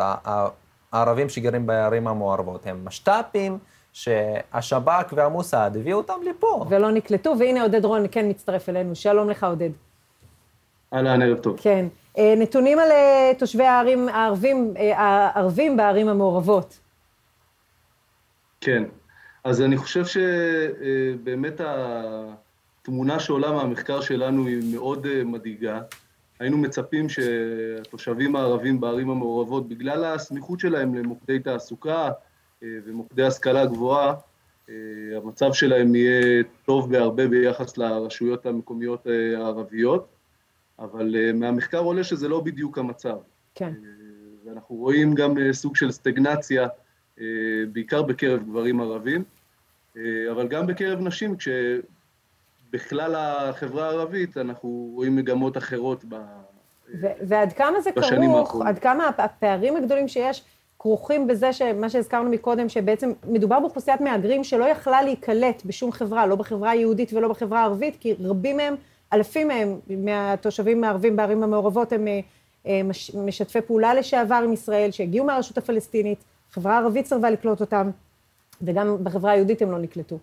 הערבים 0.94 1.30
שגרים 1.30 1.66
בערים 1.68 2.08
המעורבות, 2.08 2.68
הם 2.68 2.86
משת"פים. 2.86 3.58
שהשב"כ 3.98 5.14
והמוסד 5.16 5.72
הביאו 5.76 5.98
אותם 5.98 6.14
לפה. 6.30 6.66
ולא 6.70 6.92
נקלטו, 6.92 7.36
והנה 7.40 7.62
עודד 7.62 7.86
רון 7.86 8.06
כן 8.12 8.30
מצטרף 8.30 8.70
אלינו. 8.70 8.96
שלום 8.96 9.30
לך, 9.30 9.44
עודד. 9.44 9.70
אהלן, 10.94 11.22
ערב 11.22 11.38
טוב. 11.38 11.60
כן. 11.62 11.86
אה, 12.18 12.34
נתונים 12.38 12.80
על 12.80 12.92
אה, 12.92 13.32
תושבי 13.38 13.64
הערים 13.64 14.10
הערבים, 14.10 14.74
הערבים 14.96 15.78
בערים 15.78 16.08
המעורבות. 16.08 16.80
כן. 18.62 18.84
אז 19.44 19.62
אני 19.62 19.78
חושב 19.78 20.04
שבאמת 20.06 21.62
התמונה 22.88 23.20
שעולה 23.20 23.52
מהמחקר 23.52 24.02
שלנו 24.02 24.48
היא 24.48 24.76
מאוד 24.76 25.06
אה, 25.06 25.24
מדאיגה. 25.24 25.82
היינו 26.40 26.58
מצפים 26.58 27.10
שהתושבים 27.10 28.36
הערבים 28.36 28.80
בערים 28.80 29.10
המעורבות, 29.10 29.70
בגלל 29.70 30.04
הסמיכות 30.04 30.60
שלהם 30.60 30.96
למוקדי 30.96 31.40
תעסוקה 31.40 32.12
אה, 32.64 32.68
ומוקדי 32.86 33.24
השכלה 33.24 33.66
גבוהה, 33.66 34.14
אה, 34.70 34.74
המצב 35.18 35.54
שלהם 35.54 35.96
יהיה 35.96 36.44
טוב 36.66 36.92
בהרבה 36.92 37.28
ביחס 37.28 37.78
לרשויות 37.78 38.46
המקומיות 38.46 39.08
הערביות, 39.38 40.08
אבל 40.80 41.34
מהמחקר 41.34 41.80
עולה 41.80 42.04
שזה 42.04 42.28
לא 42.28 42.42
בדיוק 42.42 42.78
המצב. 42.78 43.18
כן. 43.56 43.74
ואנחנו 44.46 44.76
רואים 44.76 45.16
גם 45.16 45.52
סוג 45.52 45.76
של 45.76 45.92
סטגנציה, 45.92 46.68
בעיקר 47.72 48.02
בקרב 48.02 48.44
גברים 48.44 48.82
ערבים, 48.82 49.24
אבל 50.32 50.48
גם 50.48 50.68
בקרב 50.68 51.00
נשים, 51.00 51.38
כש... 51.38 51.48
בכלל 52.72 53.16
החברה 53.16 53.86
הערבית 53.88 54.38
אנחנו 54.38 54.92
רואים 54.94 55.16
מגמות 55.16 55.58
אחרות 55.58 56.06
ב... 56.10 56.16
ועד 57.02 57.54
כמה 57.54 57.82
זה 57.82 57.92
כרוך, 57.92 58.62
עד 58.66 58.80
כמה 58.80 59.10
הפערים 59.18 59.76
הגדולים 59.76 60.08
שיש 60.08 60.44
כרוכים 60.80 61.28
בזה 61.28 61.54
שמה 61.54 61.90
שהזכרנו 61.90 62.30
מקודם, 62.30 62.70
שבעצם 62.70 63.12
מדובר 63.28 63.60
באוכלוסיית 63.60 64.02
מהגרים 64.02 64.44
שלא 64.44 64.66
יכלה 64.66 65.02
להיקלט 65.02 65.66
בשום 65.66 65.92
חברה, 65.92 66.26
לא 66.26 66.36
בחברה 66.36 66.70
היהודית 66.70 67.14
ולא 67.14 67.28
בחברה 67.28 67.60
הערבית, 67.60 67.96
כי 68.00 68.16
רבים 68.20 68.58
מהם, 68.58 68.76
אלפים 69.14 69.48
מהם, 69.48 69.80
מהתושבים 69.90 70.84
הערבים 70.84 71.16
בערים 71.16 71.44
המעורבות, 71.44 71.92
הם 71.92 72.08
אה, 72.08 72.20
אה, 72.68 72.82
משתפי 73.26 73.62
פעולה 73.62 73.94
לשעבר 73.94 74.42
עם 74.44 74.54
ישראל, 74.54 74.92
שהגיעו 74.92 75.26
מהרשות 75.26 75.58
הפלסטינית, 75.58 76.24
חברה 76.52 76.78
הערבית 76.78 77.06
סרבה 77.06 77.30
לקלוט 77.30 77.62
אותם, 77.62 77.90
וגם 78.62 79.04
בחברה 79.04 79.32
היהודית 79.32 79.62
הם 79.62 79.72
לא 79.72 79.80
נקלטו. 79.80 80.18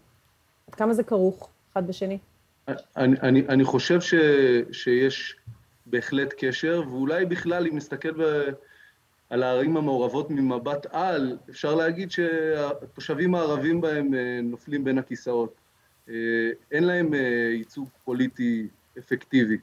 עד 0.69 0.75
כמה 0.75 0.95
זה 0.95 1.03
כרוך 1.03 1.49
אחד 1.73 1.87
בשני? 1.87 2.19
אני, 2.69 3.17
אני, 3.23 3.49
אני 3.49 3.65
חושב 3.65 4.01
ש, 4.01 4.15
שיש 4.73 5.37
בהחלט 5.87 6.35
קשר, 6.39 6.83
ואולי 6.89 7.27
בכלל, 7.27 7.67
אם 7.67 7.77
נסתכל 7.77 8.11
ב, 8.11 8.51
על 9.31 9.43
הערים 9.43 9.77
המעורבות 9.77 10.31
ממבט 10.31 10.87
על, 10.91 11.37
אפשר 11.51 11.75
להגיד 11.75 12.11
שהתושבים 12.11 13.35
הערבים 13.35 13.81
בהם 13.81 14.15
אה, 14.15 14.41
נופלים 14.43 14.85
בין 14.85 14.99
הכיסאות. 14.99 15.55
אה, 16.09 16.15
אין 16.73 16.85
להם 16.85 17.15
אה, 17.15 17.51
ייצוג 17.53 17.89
פוליטי 18.05 18.69
אפקטיבי. 18.99 19.59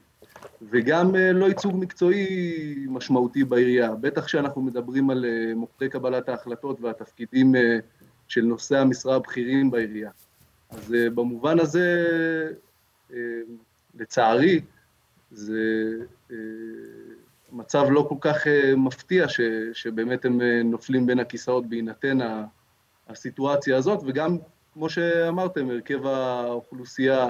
וגם 0.70 1.14
לא 1.14 1.46
ייצוג 1.46 1.76
מקצועי 1.76 2.74
משמעותי 2.88 3.44
בעירייה, 3.44 3.94
בטח 3.94 4.24
כשאנחנו 4.24 4.62
מדברים 4.62 5.10
על 5.10 5.24
מוקדי 5.56 5.88
קבלת 5.88 6.28
ההחלטות 6.28 6.80
והתפקידים 6.80 7.54
של 8.28 8.40
נושאי 8.40 8.78
המשרה 8.78 9.16
הבכירים 9.16 9.70
בעירייה. 9.70 10.10
אז 10.70 10.94
במובן 11.14 11.60
הזה, 11.60 12.06
לצערי, 13.94 14.60
זה 15.30 15.62
מצב 17.52 17.86
לא 17.90 18.06
כל 18.08 18.14
כך 18.20 18.46
מפתיע 18.76 19.28
ש, 19.28 19.40
שבאמת 19.72 20.24
הם 20.24 20.40
נופלים 20.64 21.06
בין 21.06 21.20
הכיסאות 21.20 21.66
בהינתן 21.66 22.18
הסיטואציה 23.08 23.76
הזאת, 23.76 24.00
וגם, 24.06 24.36
כמו 24.74 24.88
שאמרתם, 24.90 25.70
הרכב 25.70 26.06
האוכלוסייה 26.06 27.28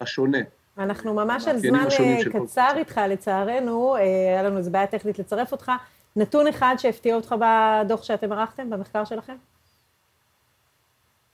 השונה. 0.00 0.38
אנחנו 0.78 1.14
ממש 1.14 1.48
על 1.48 1.58
זמן 1.58 1.84
קצר 2.32 2.70
איתך, 2.76 3.00
לצערנו, 3.08 3.96
היה 3.96 4.42
לנו 4.42 4.58
איזו 4.58 4.70
בעיה 4.70 4.86
טכנית 4.86 5.18
לצרף 5.18 5.52
אותך. 5.52 5.72
נתון 6.16 6.46
אחד 6.46 6.74
שהפתיע 6.78 7.14
אותך 7.14 7.34
בדוח 7.40 8.02
שאתם 8.02 8.32
ערכתם, 8.32 8.70
במחקר 8.70 9.04
שלכם? 9.04 9.36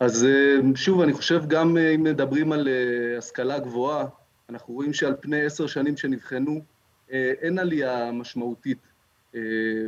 אז 0.03 0.27
שוב, 0.75 1.01
אני 1.01 1.13
חושב 1.13 1.43
גם 1.49 1.77
אם 1.77 2.03
מדברים 2.03 2.53
על 2.53 2.69
השכלה 3.19 3.59
גבוהה, 3.59 4.07
אנחנו 4.49 4.75
רואים 4.75 4.93
שעל 4.93 5.15
פני 5.21 5.45
עשר 5.45 5.67
שנים 5.67 5.97
שנבחנו, 5.97 6.61
אין 7.11 7.59
עלייה 7.59 8.13
משמעותית, 8.13 8.79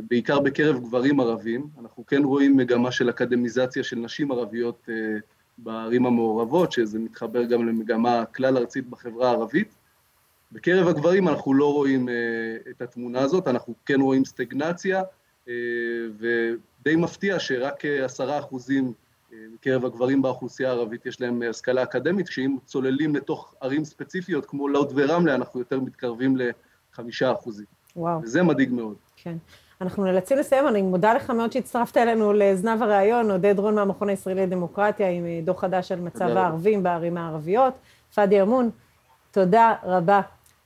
בעיקר 0.09 0.39
בקרב 0.39 0.79
גברים 0.79 1.19
ערבים. 1.19 1.67
אנחנו 1.79 2.05
כן 2.05 2.23
רואים 2.23 2.57
מגמה 2.57 2.91
של 2.91 3.09
אקדמיזציה 3.09 3.83
של 3.83 3.95
נשים 3.95 4.31
ערביות 4.31 4.89
בערים 5.57 6.05
המעורבות, 6.05 6.71
שזה 6.71 6.99
מתחבר 6.99 7.43
גם 7.43 7.67
למגמה 7.67 8.25
כלל 8.25 8.57
ארצית 8.57 8.89
בחברה 8.89 9.29
הערבית. 9.29 9.75
בקרב 10.51 10.87
הגברים 10.87 11.27
אנחנו 11.27 11.53
לא 11.53 11.73
רואים 11.73 12.09
את 12.69 12.81
התמונה 12.81 13.21
הזאת, 13.21 13.47
אנחנו 13.47 13.73
כן 13.85 14.01
רואים 14.01 14.25
סטגנציה, 14.25 15.03
ודי 16.17 16.95
מפתיע 16.95 17.39
שרק 17.39 17.85
עשרה 17.85 18.39
אחוזים 18.39 18.93
מקרב 19.53 19.85
הגברים 19.85 20.21
באוכלוסייה 20.21 20.69
הערבית 20.69 21.05
יש 21.05 21.21
להם 21.21 21.41
השכלה 21.49 21.83
אקדמית, 21.83 22.29
כשאם 22.29 22.57
צוללים 22.65 23.15
לתוך 23.15 23.55
ערים 23.61 23.85
ספציפיות 23.85 24.45
כמו 24.45 24.67
לוד 24.67 24.93
ורמלה, 24.95 25.35
אנחנו 25.35 25.59
יותר 25.59 25.79
מתקרבים 25.79 26.37
לחמישה 26.37 27.31
אחוזים. 27.31 27.65
וואו. 27.95 28.21
וזה 28.21 28.43
מדאיג 28.43 28.71
מאוד. 28.71 28.95
כן. 29.15 29.37
אנחנו 29.81 30.03
נאלצים 30.03 30.37
לסיים, 30.37 30.67
אני 30.67 30.81
מודה 30.81 31.13
לך 31.13 31.29
מאוד 31.29 31.51
שהצטרפת 31.51 31.97
אלינו 31.97 32.33
לזנב 32.33 32.83
הראיון, 32.83 33.31
עודד 33.31 33.59
רון 33.59 33.75
מהמכון 33.75 34.09
הישראלי 34.09 34.45
לדמוקרטיה, 34.45 35.09
עם 35.09 35.25
דוח 35.43 35.61
חדש 35.61 35.91
על 35.91 35.99
מצב 35.99 36.25
הערבים 36.25 36.83
בערים 36.83 37.17
הערביות. 37.17 37.73
פאדי 38.15 38.41
אמון, 38.41 38.69
תודה 39.31 39.73
רבה. 39.83 40.21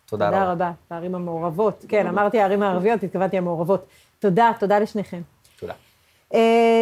תודה 0.05 0.27
רבה. 0.27 0.39
תודה 0.39 0.51
רבה, 0.51 0.71
בערים 0.91 1.15
המעורבות. 1.15 1.85
כן, 1.87 2.07
אמרתי 2.07 2.39
הערים 2.39 2.63
הערביות, 2.63 3.03
התכוונתי 3.03 3.37
המעורבות. 3.37 3.85
תודה, 4.19 4.51
תודה 4.59 4.79
לשניכם. 4.79 5.21
Uh, 6.33 6.35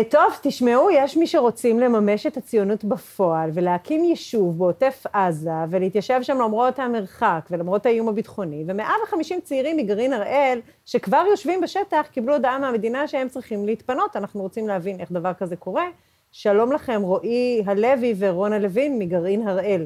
טוב, 0.09 0.33
תשמעו, 0.41 0.89
יש 0.91 1.17
מי 1.17 1.27
שרוצים 1.27 1.79
לממש 1.79 2.25
את 2.25 2.37
הציונות 2.37 2.83
בפועל 2.83 3.49
ולהקים 3.53 4.03
יישוב 4.03 4.57
בעוטף 4.57 5.03
עזה 5.13 5.51
ולהתיישב 5.69 6.19
שם 6.21 6.37
למרות 6.37 6.79
המרחק 6.79 7.47
ולמרות 7.51 7.85
האיום 7.85 8.09
הביטחוני, 8.09 8.63
ו-150 8.67 9.41
צעירים 9.43 9.77
מגרעין 9.77 10.13
הראל 10.13 10.59
שכבר 10.85 11.23
יושבים 11.29 11.61
בשטח 11.61 12.07
קיבלו 12.11 12.33
הודעה 12.33 12.59
מהמדינה 12.59 13.07
שהם 13.07 13.29
צריכים 13.29 13.65
להתפנות. 13.65 14.15
אנחנו 14.15 14.41
רוצים 14.41 14.67
להבין 14.67 14.99
איך 14.99 15.11
דבר 15.11 15.33
כזה 15.33 15.55
קורה. 15.55 15.85
שלום 16.31 16.71
לכם, 16.71 17.01
רועי 17.01 17.63
הלוי 17.65 18.15
ורונה 18.17 18.59
לוין 18.59 18.99
מגרעין 18.99 19.47
הראל. 19.47 19.85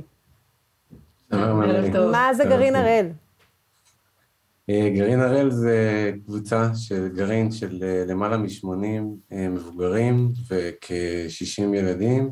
מה 2.12 2.30
זה 2.34 2.43
גרעין 2.45 2.76
הראל? 2.76 3.08
גרעין 4.96 5.20
הראל 5.20 5.52
זה 5.52 6.12
קבוצה 6.26 6.76
של 6.76 7.08
גרעין 7.08 7.52
של 7.52 7.84
למעלה 8.08 8.38
מ-80 8.38 9.36
מבוגרים 9.50 10.32
וכ-60 10.50 11.76
ילדים. 11.76 12.30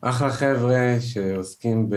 אחלה 0.00 0.30
חבר'ה 0.30 0.96
שעוסקים 1.00 1.90
ב, 1.90 1.96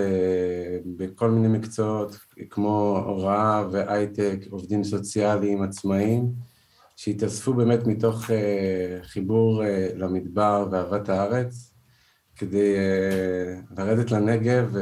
בכל 0.98 1.32
מיני 1.32 1.58
מקצועות, 1.58 2.16
כמו 2.50 3.04
הוראה 3.06 3.64
והייטק, 3.72 4.40
עובדים 4.50 4.84
סוציאליים, 4.84 5.62
עצמאים, 5.62 6.32
שהתאספו 6.96 7.54
באמת 7.54 7.88
מתוך 7.88 8.30
חיבור 9.02 9.64
למדבר 9.96 10.68
ואהבת 10.72 11.10
הארץ, 11.10 11.74
כדי 12.36 12.76
לרדת 13.78 14.12
לנגב. 14.12 14.76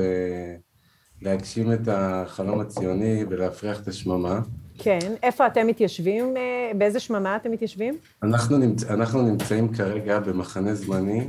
להגשים 1.24 1.74
את 1.74 1.88
החלום 1.88 2.60
הציוני 2.60 3.26
ולהפריח 3.30 3.82
את 3.82 3.88
השממה. 3.88 4.42
כן, 4.78 5.00
איפה 5.24 5.48
אתם 5.48 5.68
מתיישבים? 5.68 6.34
באיזה 6.78 7.00
שממה 7.00 7.36
אתם 7.36 7.52
מתיישבים? 7.52 7.96
אנחנו, 8.24 8.58
נמצ... 8.58 8.84
אנחנו 8.84 9.22
נמצאים 9.22 9.74
כרגע 9.74 10.20
במחנה 10.20 10.76
זמני, 10.76 11.28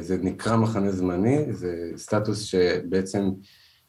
זה 0.00 0.16
נקרא 0.22 0.56
מחנה 0.56 0.90
זמני, 0.90 1.52
זה 1.52 1.90
סטטוס 1.96 2.40
שבעצם 2.42 3.30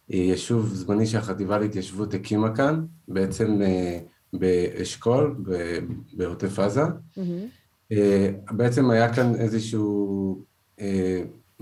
יישוב 0.10 0.74
זמני 0.74 1.06
שהחטיבה 1.06 1.58
להתיישבות 1.58 2.14
הקימה 2.14 2.56
כאן, 2.56 2.86
בעצם 3.08 3.62
באשכול, 4.34 5.36
בעוטף 6.14 6.60
עזה. 6.60 6.84
Mm-hmm. 6.84 7.94
בעצם 8.52 8.92
היה 8.92 9.14
כאן 9.14 9.36
איזשהו 9.36 10.44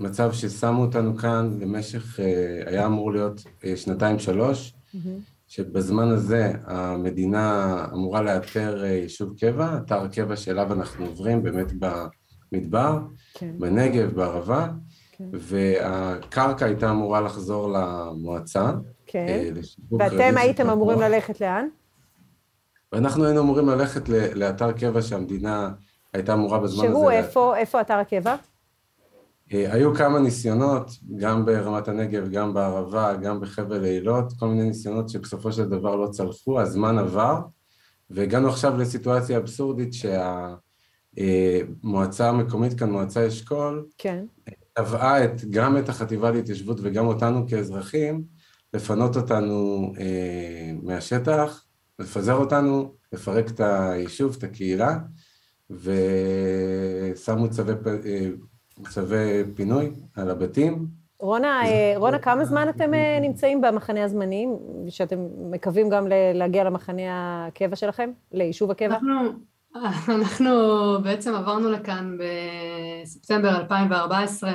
מצב 0.00 0.32
ששמו 0.32 0.82
אותנו 0.82 1.16
כאן 1.16 1.58
למשך, 1.60 2.20
היה 2.66 2.86
אמור 2.86 3.12
להיות 3.12 3.44
שנתיים-שלוש, 3.76 4.72
mm-hmm. 4.94 4.98
שבזמן 5.48 6.08
הזה 6.08 6.52
המדינה 6.64 7.86
אמורה 7.92 8.22
לאתר 8.22 8.84
יישוב 8.84 9.38
קבע, 9.40 9.76
אתר 9.76 10.08
קבע 10.08 10.36
שאליו 10.36 10.72
אנחנו 10.72 11.06
עוברים 11.06 11.42
באמת 11.42 11.72
במדבר, 12.52 12.98
כן. 13.34 13.50
בנגב, 13.58 14.10
בערבה, 14.14 14.68
כן. 15.12 15.24
והקרקע 15.32 16.66
הייתה 16.66 16.90
אמורה 16.90 17.20
לחזור 17.20 17.72
למועצה. 17.72 18.72
כן, 19.06 19.52
ואתם 19.98 20.34
הייתם 20.36 20.70
אמורים 20.70 21.00
ללכת 21.00 21.40
לאן? 21.40 21.68
ואנחנו 22.92 23.24
היינו 23.24 23.40
אמורים 23.40 23.68
ללכת 23.68 24.08
לאתר 24.08 24.72
קבע 24.72 25.02
שהמדינה 25.02 25.70
הייתה 26.14 26.32
אמורה 26.32 26.58
בזמן 26.58 26.84
שהוא 26.84 26.88
הזה... 26.88 26.98
שהוא 26.98 27.10
איפה, 27.10 27.56
איפה 27.56 27.80
אתר 27.80 27.94
הקבע? 27.94 28.36
היו 29.50 29.94
כמה 29.94 30.18
ניסיונות, 30.18 30.90
גם 31.16 31.44
ברמת 31.44 31.88
הנגב, 31.88 32.28
גם 32.28 32.54
בערבה, 32.54 33.14
גם 33.16 33.40
בחבל 33.40 33.84
אילות, 33.84 34.32
כל 34.38 34.48
מיני 34.48 34.62
ניסיונות 34.62 35.08
שבסופו 35.08 35.52
של 35.52 35.68
דבר 35.68 35.96
לא 35.96 36.08
צלחו, 36.08 36.60
הזמן 36.60 36.98
עבר, 36.98 37.40
והגענו 38.10 38.48
עכשיו 38.48 38.76
לסיטואציה 38.76 39.38
אבסורדית 39.38 39.92
שהמועצה 41.14 42.28
המקומית 42.28 42.78
כאן, 42.78 42.90
מועצה 42.90 43.28
אשכול, 43.28 43.86
כן. 43.98 44.24
תבעה 44.74 45.24
את, 45.24 45.44
גם 45.44 45.78
את 45.78 45.88
החטיבה 45.88 46.30
להתיישבות 46.30 46.78
וגם 46.82 47.06
אותנו 47.06 47.46
כאזרחים, 47.48 48.22
לפנות 48.74 49.16
אותנו 49.16 49.92
אה, 49.98 50.72
מהשטח, 50.82 51.64
לפזר 51.98 52.34
אותנו, 52.34 52.94
לפרק 53.12 53.50
את 53.50 53.60
היישוב, 53.60 54.36
את 54.38 54.44
הקהילה, 54.44 54.98
ושמו 55.70 57.50
צווי... 57.50 57.74
אה, 58.86 58.90
צווי 58.90 59.44
פינוי 59.54 59.90
על 60.16 60.30
הבתים. 60.30 60.86
רונה, 61.18 61.62
רונה, 61.96 62.18
כמה 62.18 62.44
זמן 62.44 62.68
אתם 62.68 62.90
נמצאים 63.20 63.60
במחנה 63.60 64.04
הזמני, 64.04 64.46
שאתם 64.88 65.18
מקווים 65.50 65.88
גם 65.88 66.06
להגיע 66.34 66.64
למחנה 66.64 67.46
הקבע 67.46 67.76
שלכם, 67.76 68.10
ליישוב 68.32 68.70
הקבע? 68.70 68.94
אנחנו, 68.94 69.14
אנחנו 70.08 70.50
בעצם 71.02 71.34
עברנו 71.34 71.70
לכאן 71.70 72.16
בספטמבר 73.02 73.56
2014, 73.56 74.52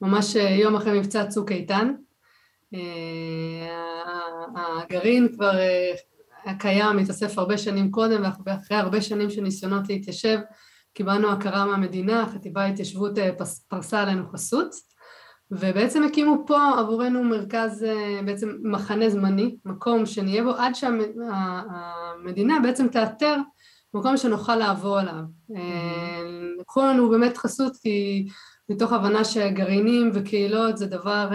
ממש 0.00 0.34
יום 0.36 0.76
אחרי 0.76 0.98
מבצע 0.98 1.26
צוק 1.26 1.52
איתן. 1.52 1.94
הגרעין 4.56 5.28
כבר 5.32 5.52
היה 6.44 6.54
קיים, 6.58 6.98
התאסף 6.98 7.38
הרבה 7.38 7.58
שנים 7.58 7.90
קודם, 7.90 8.22
ואחרי 8.46 8.76
הרבה 8.76 9.00
שנים 9.00 9.30
של 9.30 9.40
ניסיונות 9.40 9.88
להתיישב, 9.88 10.38
קיבלנו 10.94 11.30
הכרה 11.32 11.66
מהמדינה, 11.66 12.22
החטיבה 12.22 12.68
להתיישבות 12.68 13.12
פרסה 13.68 14.02
עלינו 14.02 14.28
חסות, 14.32 14.74
ובעצם 15.50 16.02
הקימו 16.02 16.44
פה 16.46 16.58
עבורנו 16.78 17.24
מרכז, 17.24 17.86
בעצם 18.24 18.48
מחנה 18.62 19.10
זמני, 19.10 19.56
מקום 19.64 20.06
שנהיה 20.06 20.42
בו 20.42 20.50
עד 20.50 20.74
שהמדינה 20.74 22.60
בעצם 22.62 22.88
תאתר 22.88 23.36
מקום 23.94 24.16
שנוכל 24.16 24.56
לעבור 24.56 24.98
עליו. 24.98 25.22
לקחו 26.60 26.82
לנו 26.82 27.08
באמת 27.08 27.36
חסות 27.36 27.76
כי 27.82 28.28
מתוך 28.68 28.92
הבנה 28.92 29.24
שגרעינים 29.24 30.10
וקהילות 30.14 30.76
זה 30.76 30.86
דבר 30.86 31.28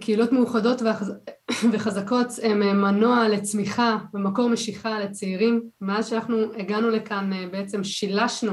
קהילות 0.00 0.32
מאוחדות 0.32 0.82
וחזקות 1.72 2.26
הם 2.42 2.80
מנוע 2.80 3.28
לצמיחה 3.28 3.98
ומקור 4.14 4.48
משיכה 4.48 5.00
לצעירים. 5.00 5.62
מאז 5.80 6.08
שאנחנו 6.08 6.36
הגענו 6.56 6.90
לכאן 6.90 7.30
בעצם 7.52 7.84
שילשנו 7.84 8.52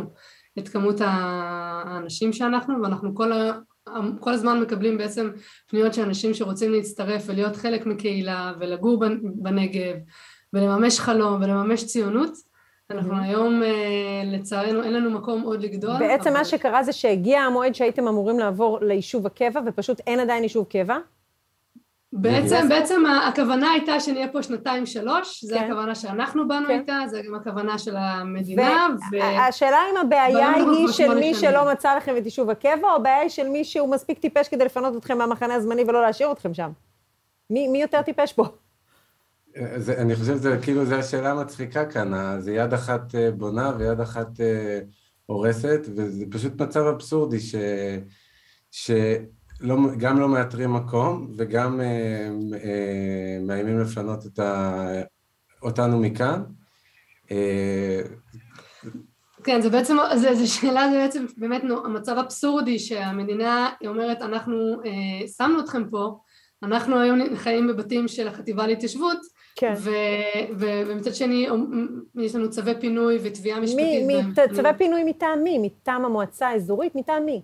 את 0.60 0.70
כמות 0.70 0.96
האנשים 1.04 2.34
שאנחנו 2.34 2.82
ואנחנו 2.82 3.16
כל, 3.16 3.32
כל 4.20 4.34
הזמן 4.34 4.60
מקבלים 4.60 4.98
בעצם 4.98 5.30
פניות 5.68 5.94
של 5.94 6.02
אנשים 6.02 6.34
שרוצים 6.34 6.72
להצטרף 6.72 7.24
ולהיות 7.26 7.56
חלק 7.56 7.86
מקהילה 7.86 8.54
ולגור 8.60 9.04
בנגב 9.24 9.96
ולממש 10.54 11.00
חלום 11.00 11.42
ולממש 11.42 11.86
ציונות. 11.86 12.52
אנחנו 12.92 13.14
mm-hmm. 13.14 13.24
היום, 13.24 13.64
אה, 13.64 14.22
לצערנו, 14.26 14.84
אין 14.84 14.94
לנו 14.94 15.12
מקום 15.12 15.42
עוד 15.42 15.62
לגדול. 15.62 16.00
בעצם 16.00 16.30
אבל... 16.30 16.38
מה 16.38 16.46
שקרה 16.46 16.84
זה 16.84 16.94
שהגיע 16.94 17.42
המועד 17.42 17.76
שהייתם 17.76 18.08
אמורים 18.08 18.40
לעבור 18.40 18.80
ליישוב 18.82 19.26
הקבע, 19.26 19.62
ופשוט 19.66 20.02
אין 20.08 20.20
עדיין 20.20 20.44
יישוב 20.44 20.66
קבע? 20.70 20.98
בעצם, 22.14 22.70
בעצם 22.70 23.04
הכוונה 23.28 23.72
הייתה 23.72 24.00
שנהיה 24.00 24.28
פה 24.28 24.44
שנתיים-שלוש, 24.44 25.44
זו 25.44 25.56
כן. 25.56 25.64
הכוונה 25.64 25.96
שאנחנו 25.96 26.48
באנו 26.48 26.68
כן. 26.68 26.80
איתה, 26.80 27.00
זו 27.12 27.18
גם 27.28 27.36
הכוונה 27.36 27.78
של 27.78 27.96
המדינה. 27.98 28.88
והשאלה 29.12 29.78
ו... 29.78 29.92
אם 29.92 29.98
הבעיה 30.06 30.50
היא 30.50 30.88
של 30.88 31.14
מי 31.14 31.34
שנים. 31.34 31.52
שלא 31.52 31.72
מצא 31.72 31.96
לכם 31.96 32.18
את 32.18 32.26
יישוב 32.26 32.50
הקבע, 32.50 32.90
או 32.90 32.96
הבעיה 32.96 33.20
היא 33.20 33.30
של 33.30 33.50
מי 33.50 33.64
שהוא 33.64 33.90
מספיק 33.90 34.20
טיפש 34.20 34.48
כדי 34.48 34.66
לפנות 34.66 34.96
אתכם 34.98 35.18
מהמחנה 35.18 35.54
הזמני 35.54 35.84
ולא 35.88 36.02
להשאיר 36.02 36.32
אתכם 36.32 36.54
שם? 36.54 36.72
מי, 37.50 37.68
מי 37.68 37.82
יותר 37.82 38.02
טיפש 38.02 38.34
פה? 38.34 38.46
זה, 39.78 40.02
אני 40.02 40.16
חושב 40.16 40.34
שזה 40.34 40.58
כאילו, 40.62 40.86
זו 40.86 40.96
השאלה 40.96 41.32
המצחיקה 41.32 41.86
כאן, 41.86 42.40
זה 42.40 42.54
יד 42.54 42.74
אחת 42.74 43.16
אה, 43.16 43.32
בונה 43.32 43.72
ויד 43.78 44.00
אחת 44.00 44.40
אה, 44.40 44.80
הורסת, 45.26 45.80
וזה 45.96 46.26
פשוט 46.32 46.62
מצב 46.62 46.80
אבסורדי 46.80 47.40
ש... 47.40 47.56
ש... 48.72 48.92
לא, 49.62 49.78
גם 49.98 50.20
לא 50.20 50.30
מאתרים 50.30 50.74
מקום 50.74 51.28
וגם 51.38 51.82
אה, 51.82 52.30
אה, 52.64 53.38
מאיימים 53.42 53.80
לפנות 53.80 54.26
את 54.26 54.40
ה, 54.40 54.84
אותנו 55.62 56.00
מכאן. 56.00 56.44
אה, 57.32 58.02
כן, 59.44 59.62
זה 59.62 59.70
בעצם, 59.70 59.98
זה, 60.16 60.36
זה 60.36 60.48
שאלה, 60.48 60.90
זה 60.92 60.98
בעצם 60.98 61.26
באמת 61.38 61.62
המצב 61.86 62.18
אבסורדי 62.18 62.80
שהמדינה 62.80 63.70
אומרת, 63.86 64.22
אנחנו 64.22 64.82
אה, 64.86 65.28
שמנו 65.38 65.60
אתכם 65.60 65.90
פה, 65.90 66.18
אנחנו 66.64 67.00
היום 67.00 67.36
חיים 67.36 67.68
בבתים 67.68 68.08
של 68.08 68.28
החטיבה 68.28 68.68
להתיישבות, 68.68 69.18
כן. 69.56 69.74
ו, 69.78 69.90
ו, 70.58 70.66
ומצד 70.88 71.16
שני 71.16 71.48
יש 72.16 72.36
לנו 72.36 72.50
צווי 72.50 72.74
פינוי 72.80 73.20
ותביעה 73.24 73.60
משפטית. 73.60 74.08
מי, 74.08 74.24
מי, 74.24 74.34
צווי 74.56 74.74
פינוי 74.78 75.04
מטעם 75.04 75.44
מי? 75.44 75.58
מטעם 75.58 76.06
המועצה 76.06 76.48
האזורית? 76.48 76.96
מטעם 76.96 77.26
מי? 77.26 77.42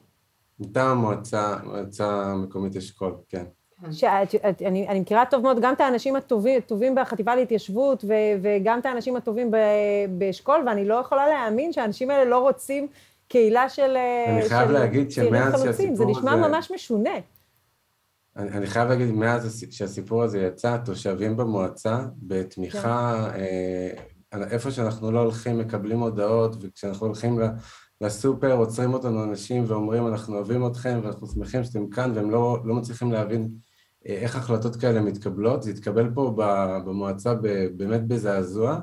מטעם 0.60 0.98
המועצה, 0.98 1.56
מועצה 1.64 2.36
מקומית 2.36 2.76
אשכול, 2.76 3.16
כן. 3.30 3.44
שאת, 3.92 4.36
את, 4.36 4.62
אני, 4.62 4.88
אני 4.88 5.00
מכירה 5.00 5.26
טוב 5.26 5.44
מאוד 5.44 5.60
גם 5.62 5.74
את 5.74 5.82
האנשים 5.82 6.16
הטובים, 6.16 6.58
הטובים 6.58 6.96
בחטיבה 6.96 7.36
להתיישבות 7.36 8.04
ו, 8.04 8.14
וגם 8.42 8.80
את 8.80 8.86
האנשים 8.86 9.16
הטובים 9.16 9.52
באשכול, 10.10 10.64
ואני 10.66 10.86
לא 10.86 10.96
יכולה 10.96 11.28
להאמין 11.28 11.74
שהאנשים 11.74 12.12
האלה 12.12 12.26
לא 12.26 12.40
רוצים 12.40 12.88
קהילה 13.28 13.70
של 13.70 13.98
אני 14.28 14.50
חייב 14.50 14.68
של 14.68 14.74
להגיד 14.74 15.12
שמאז 15.12 15.64
שהסיפור 15.64 15.94
הזה... 15.94 15.96
זה 15.96 16.06
נשמע 16.06 16.36
ממש 16.36 16.72
משונה. 16.72 17.14
אני, 18.36 18.50
אני 18.50 18.68
חייב 18.68 18.90
להגיד, 18.90 19.12
מאז 19.12 19.66
שהסיפור 19.72 20.24
הזה 20.24 20.42
יצא, 20.42 20.74
התושבים 20.74 21.38
במועצה, 21.38 22.00
בתמיכה, 22.18 23.30
כן. 23.34 23.40
אה, 24.42 24.48
איפה 24.52 24.72
שאנחנו 24.72 25.12
לא 25.12 25.20
הולכים, 25.20 25.58
מקבלים 25.58 26.00
הודעות, 26.00 26.56
וכשאנחנו 26.62 27.06
הולכים 27.06 27.40
לסופר 28.02 28.52
עוצרים 28.52 28.94
אותנו 28.94 29.24
אנשים 29.24 29.64
ואומרים 29.68 30.08
אנחנו 30.08 30.36
אוהבים 30.36 30.68
אתכם 30.68 31.00
ואנחנו 31.04 31.28
שמחים 31.28 31.64
שאתם 31.64 31.90
כאן 31.90 32.12
והם 32.16 32.32
לא, 32.32 32.58
לא 32.66 32.76
מצליחים 32.76 33.12
להבין 33.12 33.50
אה, 34.08 34.14
איך 34.14 34.36
החלטות 34.36 34.76
כאלה 34.76 35.02
מתקבלות. 35.02 35.64
זה 35.64 35.72
התקבל 35.72 36.10
פה 36.14 36.34
במועצה 36.86 37.34
באמת 37.78 38.08
בזעזוע, 38.08 38.80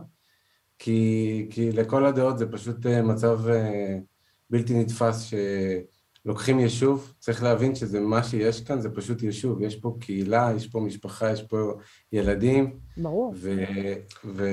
כי, 0.78 1.46
כי 1.50 1.72
לכל 1.72 2.06
הדעות 2.06 2.38
זה 2.38 2.52
פשוט 2.52 2.86
אה, 2.86 3.02
מצב 3.02 3.48
אה, 3.48 3.98
בלתי 4.50 4.80
נתפס 4.80 5.22
ש... 5.22 5.34
לוקחים 6.26 6.60
יישוב, 6.60 7.12
צריך 7.18 7.42
להבין 7.42 7.74
שזה 7.74 8.00
מה 8.00 8.22
שיש 8.22 8.60
כאן, 8.60 8.80
זה 8.80 8.90
פשוט 8.90 9.22
יישוב, 9.22 9.62
יש 9.62 9.76
פה 9.76 9.96
קהילה, 10.00 10.50
יש 10.56 10.66
פה 10.66 10.80
משפחה, 10.80 11.32
יש 11.32 11.42
פה 11.42 11.56
ילדים. 12.12 12.76
ברור. 12.96 13.32
ו... 13.36 13.54
ו... 14.24 14.44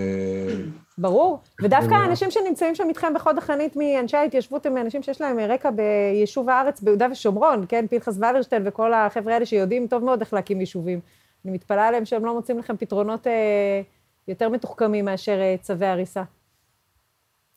ברור, 0.97 1.39
ודווקא 1.61 1.93
האנשים 1.93 2.31
שנמצאים 2.31 2.75
שם 2.75 2.89
איתכם 2.89 3.13
בחוד 3.15 3.37
החנית 3.37 3.75
מאנשי 3.75 4.17
ההתיישבות 4.17 4.65
הם 4.65 4.77
אנשים 4.77 5.03
שיש 5.03 5.21
להם 5.21 5.39
רקע 5.39 5.69
ביישוב 5.71 6.49
הארץ 6.49 6.81
ביהודה 6.81 7.07
ושומרון, 7.11 7.65
כן? 7.69 7.85
פנחס 7.89 8.17
ולרשטיין 8.17 8.63
וכל 8.65 8.93
החבר'ה 8.93 9.33
האלה 9.33 9.45
שיודעים 9.45 9.87
טוב 9.87 10.03
מאוד 10.03 10.21
איך 10.21 10.33
להקים 10.33 10.59
יישובים. 10.59 10.99
אני 11.45 11.53
מתפלאה 11.53 11.87
עליהם 11.87 12.05
שהם 12.05 12.25
לא 12.25 12.33
מוצאים 12.33 12.59
לכם 12.59 12.77
פתרונות 12.77 13.27
אה, 13.27 13.81
יותר 14.27 14.49
מתוחכמים 14.49 15.05
מאשר 15.05 15.39
אה, 15.41 15.55
צווי 15.61 15.87
הריסה. 15.87 16.23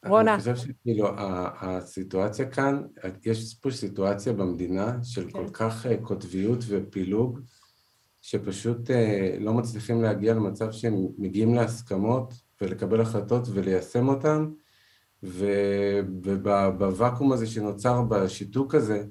רונה. 0.06 0.34
אני 0.34 0.38
חושב 0.38 0.56
שכאילו, 0.56 1.08
הסיטואציה 1.60 2.46
כאן, 2.50 2.82
יש 3.24 3.54
פה 3.54 3.70
סיטואציה 3.70 4.32
במדינה 4.32 4.98
של 5.02 5.30
כל 5.30 5.46
כן. 5.46 5.52
כך 5.52 5.86
אה, 5.86 5.96
קוטביות 5.96 6.58
ופילוג, 6.68 7.40
שפשוט 8.20 8.90
אה, 8.90 9.36
לא 9.40 9.54
מצליחים 9.54 10.02
להגיע 10.02 10.34
למצב 10.34 10.72
שהם 10.72 10.94
מגיעים 11.18 11.54
להסכמות 11.54 12.34
ולקבל 12.60 13.00
החלטות 13.00 13.48
וליישם 13.52 14.08
אותן, 14.08 14.46
ובוואקום 16.22 17.32
הזה 17.32 17.46
שנוצר 17.46 18.02
בשיתוק 18.02 18.74
הזה, 18.74 19.04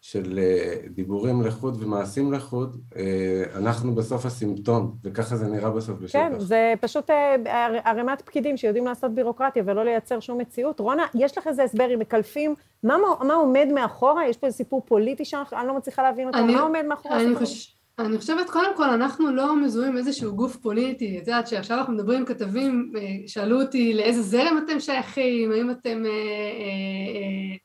של 0.00 0.38
אה, 0.38 0.74
דיבורים 0.88 1.42
לחוד 1.42 1.82
ומעשים 1.82 2.32
לחוד, 2.32 2.76
אה, 2.96 3.42
אנחנו 3.54 3.94
בסוף 3.94 4.26
הסימפטום, 4.26 4.96
וככה 5.04 5.36
זה 5.36 5.46
נראה 5.46 5.70
בסוף 5.70 5.98
בשטח. 5.98 6.18
כן, 6.18 6.38
זה 6.38 6.74
פשוט 6.80 7.10
אה, 7.10 7.36
ערימת 7.84 8.22
פקידים 8.22 8.56
שיודעים 8.56 8.86
לעשות 8.86 9.14
בירוקרטיה 9.14 9.62
ולא 9.66 9.84
לייצר 9.84 10.20
שום 10.20 10.38
מציאות. 10.38 10.80
רונה, 10.80 11.06
יש 11.14 11.38
לך 11.38 11.46
איזה 11.46 11.64
הסבר, 11.64 11.94
אם 11.94 11.98
מקלפים, 11.98 12.54
מה, 12.82 12.96
מה 13.20 13.34
עומד 13.34 13.68
מאחורה? 13.74 14.28
יש 14.28 14.36
פה 14.36 14.46
איזה 14.46 14.56
סיפור 14.56 14.82
פוליטי 14.86 15.24
שאני 15.24 15.66
לא 15.66 15.76
מצליחה 15.76 16.02
להבין 16.02 16.26
אותו, 16.26 16.38
אני, 16.38 16.54
מה 16.54 16.60
עומד 16.60 16.84
מאחורה 16.88 17.20
אני, 17.20 17.36
חוש... 17.36 17.76
אני 17.98 18.18
חושבת, 18.18 18.50
קודם 18.50 18.76
כל, 18.76 18.90
אנחנו 18.90 19.30
לא 19.30 19.56
מזוהים 19.56 19.96
איזשהו 19.96 20.34
גוף 20.36 20.56
פוליטי. 20.56 21.18
את 21.18 21.26
יודעת 21.28 21.48
שעכשיו 21.48 21.78
אנחנו 21.78 21.92
מדברים 21.92 22.18
עם 22.18 22.24
כתבים, 22.24 22.92
שאלו 23.26 23.62
אותי 23.62 23.94
לאיזה 23.94 24.22
זרם 24.22 24.60
אתם 24.64 24.80
שייכים, 24.80 25.52
האם 25.52 25.70
אתם... 25.70 26.02
אה, 26.06 26.10
אה, 26.10 27.56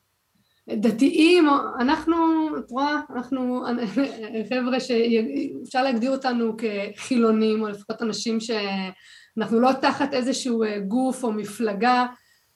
דתיים, 0.70 1.48
אנחנו, 1.80 2.16
את 2.58 2.70
רואה, 2.70 3.00
אנחנו 3.14 3.64
חבר'ה 4.48 4.80
שאפשר 4.80 5.82
להגדיר 5.82 6.10
אותנו 6.10 6.56
כחילונים, 6.58 7.62
או 7.62 7.68
לפחות 7.68 8.02
אנשים 8.02 8.38
שאנחנו 8.40 9.60
לא 9.60 9.72
תחת 9.80 10.14
איזשהו 10.14 10.62
גוף 10.88 11.24
או 11.24 11.32
מפלגה. 11.32 12.06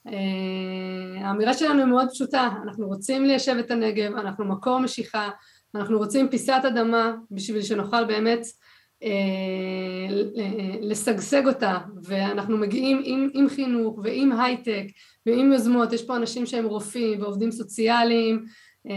אה, 0.07 1.27
האמירה 1.29 1.55
שלנו 1.55 1.79
היא 1.79 1.87
מאוד 1.87 2.09
פשוטה, 2.11 2.49
אנחנו 2.65 2.87
רוצים 2.87 3.25
ליישב 3.25 3.57
את 3.61 3.71
הנגב, 3.71 4.15
אנחנו 4.17 4.45
מקור 4.45 4.79
משיכה, 4.79 5.31
אנחנו 5.75 5.99
רוצים 5.99 6.29
פיסת 6.29 6.63
אדמה 6.69 7.13
בשביל 7.31 7.63
שנוכל 7.63 8.05
באמת 8.05 8.47
לשגשג 10.81 11.47
אותה, 11.47 11.79
ואנחנו 12.03 12.57
מגיעים 12.57 13.03
עם, 13.05 13.29
עם 13.35 13.49
חינוך 13.49 13.99
ועם 14.03 14.33
הייטק 14.33 14.85
ועם 15.27 15.53
יוזמות, 15.53 15.93
יש 15.93 16.03
פה 16.03 16.17
אנשים 16.17 16.47
שהם 16.47 16.65
רופאים 16.65 17.23
ועובדים 17.23 17.51
סוציאליים. 17.51 18.45
אה, 18.89 18.95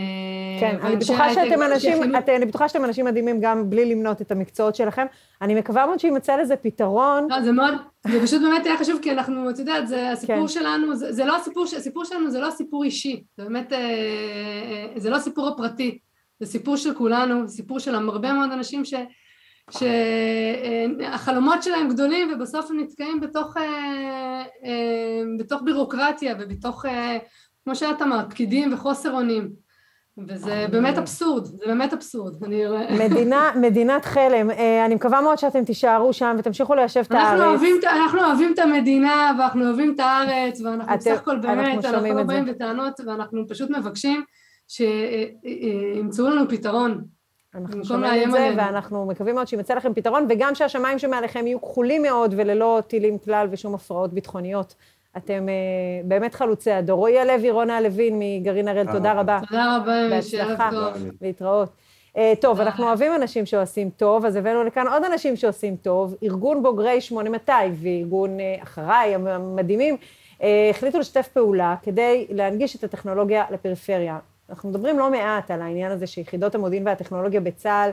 כן, 0.59 0.77
אני 0.81 0.95
בטוחה 0.95 1.33
שאתם 1.33 1.61
אנשים, 1.61 2.15
את, 2.17 2.29
אני 2.29 2.45
בטוחה 2.45 2.69
שאתם 2.69 2.85
אנשים 2.85 3.05
מדהימים 3.05 3.37
גם 3.41 3.69
בלי 3.69 3.85
למנות 3.85 4.21
את 4.21 4.31
המקצועות 4.31 4.75
שלכם. 4.75 5.05
אני 5.41 5.55
מקווה 5.55 5.85
מאוד 5.85 5.99
שיימצא 5.99 6.35
לזה 6.35 6.55
פתרון. 6.55 7.27
לא, 7.29 7.41
זה 7.41 7.51
מאוד, 7.51 7.73
זה 8.07 8.21
פשוט 8.23 8.41
באמת 8.41 8.65
היה 8.65 8.77
חשוב, 8.77 8.99
כי 9.01 9.11
אנחנו, 9.11 9.49
את 9.49 9.59
יודעת, 9.59 9.87
זה 9.87 10.11
הסיפור 10.11 10.35
כן. 10.35 10.47
שלנו, 10.47 10.95
זה, 10.95 11.11
זה 11.11 11.25
לא 11.25 11.35
הסיפור, 11.35 11.65
הסיפור 11.77 12.05
שלנו 12.05 12.31
זה 12.31 12.39
לא 12.39 12.47
הסיפור 12.47 12.83
אישי, 12.83 13.23
זה 13.37 13.43
באמת, 13.43 13.73
אה, 13.73 14.87
זה 14.95 15.09
לא 15.09 15.15
הסיפור 15.15 15.47
הפרטי, 15.47 15.97
זה 16.39 16.45
סיפור 16.45 16.77
של 16.77 16.93
כולנו, 16.93 17.47
סיפור 17.47 17.79
של 17.79 17.95
הרבה 17.95 18.33
מאוד 18.33 18.51
אנשים 18.51 18.85
ש... 18.85 18.93
שהחלומות 19.71 21.63
שלהם 21.63 21.89
גדולים 21.89 22.33
ובסוף 22.33 22.71
הם 22.71 22.79
נתקעים 22.79 23.19
בתוך, 23.19 23.57
אה, 23.57 23.63
אה, 24.65 25.23
בתוך 25.39 25.61
בירוקרטיה 25.61 26.35
ובתוך, 26.39 26.85
אה, 26.85 27.17
כמו 27.63 27.75
שאת 27.75 28.01
אמרת, 28.01 28.29
פקידים 28.29 28.73
וחוסר 28.73 29.11
אונים. 29.11 29.63
וזה 30.27 30.65
באמת 30.71 30.97
אבסורד, 30.97 31.45
זה 31.45 31.65
באמת 31.65 31.93
אבסורד. 31.93 32.43
אני... 32.43 32.63
מדינה, 32.99 33.51
מדינת 33.65 34.05
חלם. 34.05 34.49
אני 34.85 34.95
מקווה 34.95 35.21
מאוד 35.21 35.37
שאתם 35.37 35.65
תישארו 35.65 36.13
שם 36.13 36.35
ותמשיכו 36.39 36.75
ליישב 36.75 36.99
את 36.99 37.11
הארץ. 37.11 37.41
אוהבים, 37.41 37.75
אנחנו 37.83 38.19
אוהבים 38.19 38.53
את 38.53 38.59
המדינה 38.59 39.31
ואנחנו 39.39 39.65
אוהבים 39.65 39.93
את 39.95 39.99
הארץ 39.99 40.61
ואנחנו 40.61 40.97
בסך 40.97 41.17
הכל 41.21 41.37
באמת, 41.37 41.85
אנחנו 41.85 42.13
לא 42.13 42.23
באים 42.23 42.45
בטענות 42.45 42.99
ואנחנו 43.05 43.47
פשוט 43.47 43.69
מבקשים 43.69 44.23
שימצאו 44.67 46.29
לנו 46.29 46.49
פתרון. 46.49 47.03
אנחנו 47.55 47.85
שומעים 47.85 48.23
את 48.23 48.31
זה, 48.31 48.37
עליהם. 48.37 48.57
ואנחנו 48.57 49.05
מקווים 49.05 49.35
מאוד 49.35 49.47
שימצא 49.47 49.73
לכם 49.73 49.93
פתרון, 49.93 50.27
וגם 50.29 50.55
שהשמיים 50.55 50.99
שמעליכם 50.99 51.47
יהיו 51.47 51.61
כחולים 51.61 52.01
מאוד 52.01 52.33
וללא 52.37 52.81
טילים 52.87 53.17
כלל 53.17 53.47
ושום 53.51 53.75
הפרעות 53.75 54.13
ביטחוניות. 54.13 54.75
אתם 55.17 55.45
uh, 55.45 56.07
באמת 56.07 56.35
חלוצי 56.35 56.71
הדור. 56.71 56.97
רועי 56.99 57.19
הלוי, 57.19 57.51
רונה 57.51 57.81
לוין 57.81 58.19
מגרעין 58.19 58.67
הראל, 58.67 58.91
תודה 58.91 59.13
רבה. 59.13 59.39
תודה 59.49 59.77
רבה, 59.77 60.09
בהצלחה, 60.09 60.69
להתראות. 61.21 61.69
Uh, 62.15 62.19
טוב, 62.41 62.61
אנחנו 62.61 62.87
אוהבים 62.87 63.15
אנשים 63.15 63.45
שעושים 63.45 63.89
טוב, 63.89 64.25
אז 64.25 64.35
הבאנו 64.35 64.63
לכאן 64.63 64.87
עוד 64.87 65.03
אנשים 65.03 65.35
שעושים 65.35 65.75
טוב. 65.75 66.15
ארגון 66.23 66.63
בוגרי 66.63 67.01
8200 67.01 67.75
וארגון 67.81 68.37
uh, 68.39 68.63
אחריי, 68.63 69.15
המדהימים, 69.15 69.97
uh, 70.39 70.43
החליטו 70.69 70.99
לשתף 70.99 71.27
פעולה 71.27 71.75
כדי 71.83 72.27
להנגיש 72.29 72.75
את 72.75 72.83
הטכנולוגיה 72.83 73.43
לפריפריה. 73.51 74.17
אנחנו 74.53 74.69
מדברים 74.69 74.99
לא 74.99 75.11
מעט 75.11 75.51
על 75.51 75.61
העניין 75.61 75.91
הזה 75.91 76.07
שיחידות 76.07 76.55
המודיעין 76.55 76.87
והטכנולוגיה 76.87 77.41
בצה"ל 77.41 77.89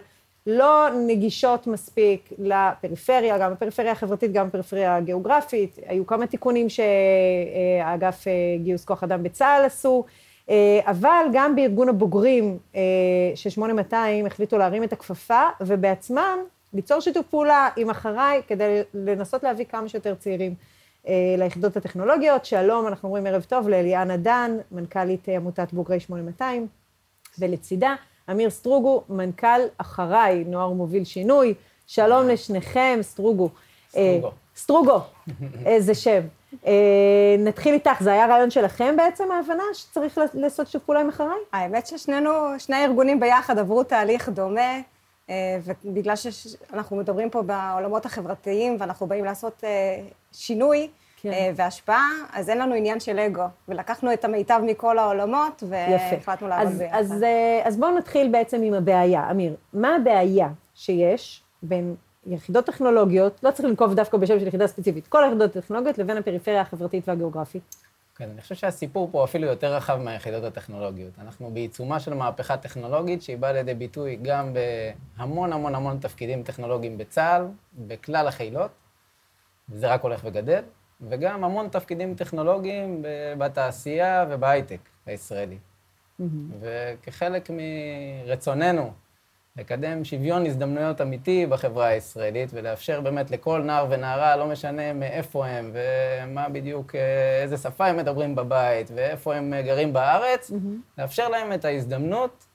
לא 0.47 0.89
נגישות 1.07 1.67
מספיק 1.67 2.33
לפריפריה, 2.39 3.39
גם 3.39 3.53
בפריפריה 3.53 3.93
החברתית, 3.93 4.33
גם 4.33 4.49
בפריפריה 4.49 4.97
הגיאוגרפית. 4.97 5.79
היו 5.87 6.07
כמה 6.07 6.27
תיקונים 6.27 6.67
שהאגף 6.69 8.29
אה, 8.29 8.33
גיוס 8.63 8.85
כוח 8.85 9.05
אדם 9.05 9.23
בצה"ל 9.23 9.65
עשו, 9.65 10.05
אה, 10.51 10.81
אבל 10.87 11.27
גם 11.33 11.57
בארגון 11.57 11.89
הבוגרים 11.89 12.59
אה, 12.77 12.81
של 13.35 13.51
8200 13.51 14.27
החליטו 14.27 14.59
להרים 14.59 14.85
את 14.85 14.93
הכפפה, 14.93 15.43
ובעצמם 15.61 16.39
ליצור 16.75 17.01
שיתוף 17.01 17.27
פעולה 17.27 17.69
עם 17.77 17.91
אחריי 17.91 18.43
כדי 18.49 18.81
לנסות 18.95 19.43
להביא 19.43 19.65
כמה 19.65 19.89
שיותר 19.89 20.15
צעירים 20.15 20.55
ליחידות 21.39 21.77
הטכנולוגיות. 21.77 22.45
שלום, 22.45 22.87
אנחנו 22.87 23.09
אומרים 23.09 23.27
ערב 23.27 23.43
טוב 23.43 23.69
לאליאנה 23.69 24.17
דן, 24.17 24.57
מנכ"לית 24.73 25.29
עמותת 25.29 25.73
בוגרי 25.73 26.01
8200, 26.01 26.67
ולצידה 27.39 27.95
אמיר 28.31 28.51
סטרוגו, 28.51 29.03
מנכ"ל 29.09 29.61
אחריי, 29.79 30.45
נוער 30.45 30.69
מוביל 30.69 31.05
שינוי. 31.05 31.55
שלום 31.87 32.29
לשניכם, 32.29 32.99
סטרוגו. 33.03 33.49
סטרוגו. 33.91 34.27
אה, 34.27 34.33
סטרוגו, 34.57 35.01
איזה 35.67 35.95
שם. 35.95 36.21
אה, 36.67 37.37
נתחיל 37.39 37.75
איתך, 37.75 38.03
זה 38.03 38.13
היה 38.13 38.27
רעיון 38.27 38.51
שלכם 38.51 38.95
בעצם, 38.97 39.33
ההבנה 39.33 39.63
שצריך 39.75 40.21
לעשות 40.35 40.67
שיתוף 40.67 40.85
פעולה 40.85 41.01
עם 41.01 41.09
אחריי? 41.09 41.39
האמת 41.53 41.87
ששנינו, 41.87 42.31
שני 42.59 42.77
הארגונים 42.77 43.21
ביחד 43.21 43.59
עברו 43.59 43.85
תהליך 43.85 44.29
דומה, 44.29 44.61
אה, 44.61 44.81
ובגלל 45.85 46.17
שאנחנו 46.17 46.97
מדברים 46.97 47.31
פה 47.31 47.43
בעולמות 47.43 48.07
החברתיים 48.07 48.77
ואנחנו 48.81 49.07
באים 49.07 49.25
לעשות 49.25 49.65
שינוי, 50.33 50.89
כן. 51.23 51.33
אה, 51.33 51.51
והשפעה, 51.57 52.11
אז 52.33 52.51
אין 52.51 52.59
לנו 52.59 52.75
עניין 52.75 53.01
של 53.01 53.19
אגו. 53.19 53.45
ולקחנו 53.69 54.13
את 54.13 54.25
המיטב 54.25 54.61
מכל 54.65 54.99
העולמות, 54.99 55.63
והחלטנו 55.69 56.49
לעבוד 56.49 56.73
ביחד. 56.79 56.99
אז, 56.99 57.23
אה, 57.23 57.61
אז 57.65 57.77
בואו 57.77 57.99
נתחיל 57.99 58.29
בעצם 58.33 58.63
עם 58.63 58.75
הבעיה. 58.75 59.31
אמיר, 59.31 59.55
מה 59.73 59.97
הבעיה 59.97 60.49
שיש 60.75 61.43
בין 61.63 61.95
יחידות 62.27 62.67
טכנולוגיות, 62.67 63.41
לא 63.43 63.51
צריך 63.51 63.69
לנקוב 63.69 63.95
דווקא 63.95 64.19
בשם 64.19 64.41
של 64.41 64.47
יחידה 64.47 64.67
ספציפית, 64.67 65.07
כל 65.07 65.25
היחידות 65.25 65.57
הטכנולוגיות 65.57 65.99
לבין 65.99 66.17
הפריפריה 66.17 66.61
החברתית 66.61 67.09
והגיאוגרפית? 67.09 67.77
כן, 68.21 68.31
אני 68.31 68.41
חושב 68.41 68.55
שהסיפור 68.55 69.09
פה 69.13 69.25
אפילו 69.25 69.47
יותר 69.47 69.75
רחב 69.75 69.97
מהיחידות 69.97 70.45
הטכנולוגיות. 70.45 71.13
אנחנו 71.19 71.51
בעיצומה 71.51 72.01
של 72.01 72.15
מהפכה 72.15 72.57
טכנולוגית 72.57 73.23
שהיא 73.23 73.39
באה 73.39 73.53
לידי 73.53 73.75
ביטוי 73.75 74.19
גם 74.23 74.55
בהמון 75.17 75.53
המון 75.53 75.75
המון 75.75 75.99
תפקידים 75.99 76.43
טכנולוגיים 76.43 76.99
בצה"ל, 76.99 77.47
בכלל 77.87 78.29
החילות, 78.29 78.71
וזה 79.69 79.93
רק 79.93 80.03
הולך 80.03 80.21
וגדל. 80.25 80.63
וגם 81.01 81.45
המון 81.45 81.69
תפקידים 81.69 82.15
טכנולוגיים 82.15 83.03
בתעשייה 83.39 84.27
ובהייטק 84.31 84.81
הישראלי. 85.07 85.59
Mm-hmm. 86.21 86.25
וכחלק 86.61 87.51
מרצוננו 87.51 88.93
לקדם 89.57 90.05
שוויון 90.05 90.47
הזדמנויות 90.47 91.01
אמיתי 91.01 91.47
בחברה 91.47 91.87
הישראלית 91.87 92.51
ולאפשר 92.53 93.01
באמת 93.01 93.31
לכל 93.31 93.63
נער 93.63 93.87
ונערה, 93.91 94.37
לא 94.37 94.47
משנה 94.47 94.93
מאיפה 94.93 95.47
הם 95.47 95.73
ומה 95.73 96.49
בדיוק, 96.49 96.95
איזה 97.43 97.57
שפה 97.57 97.87
הם 97.87 97.97
מדברים 97.97 98.35
בבית 98.35 98.91
ואיפה 98.95 99.35
הם 99.35 99.55
גרים 99.65 99.93
בארץ, 99.93 100.51
mm-hmm. 100.51 100.99
לאפשר 100.99 101.29
להם 101.29 101.53
את 101.53 101.65
ההזדמנות 101.65 102.47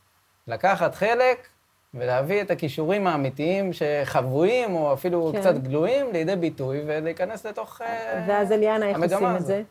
לקחת 0.48 0.96
חלק 0.96 1.48
ולהביא 1.93 2.41
את 2.41 2.52
הכישורים 2.52 3.08
האמיתיים 3.08 3.72
שחבויים, 3.74 4.76
או 4.76 4.93
אפילו 4.93 5.32
כן. 5.34 5.39
קצת 5.39 5.58
גלויים, 5.58 6.14
לידי 6.14 6.36
ביטוי, 6.36 6.82
ולהיכנס 6.86 7.46
לתוך 7.46 7.82
המגמה 7.82 8.18
הזאת. 8.18 8.30
ואז 8.30 8.52
אליאנה, 8.52 8.89
איך 8.89 8.98
עושים 8.98 9.36
את 9.36 9.46
זה? 9.46 9.62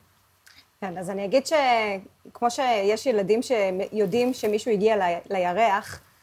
כן, 0.81 0.99
אז 0.99 1.11
אני 1.11 1.25
אגיד 1.25 1.43
שכמו 1.47 2.51
שיש 2.51 3.07
ילדים 3.07 3.41
שיודעים 3.43 4.35
שמישהו 4.35 4.73
הגיע 4.73 4.97
לירח, 5.31 5.95
אה, 5.95 6.14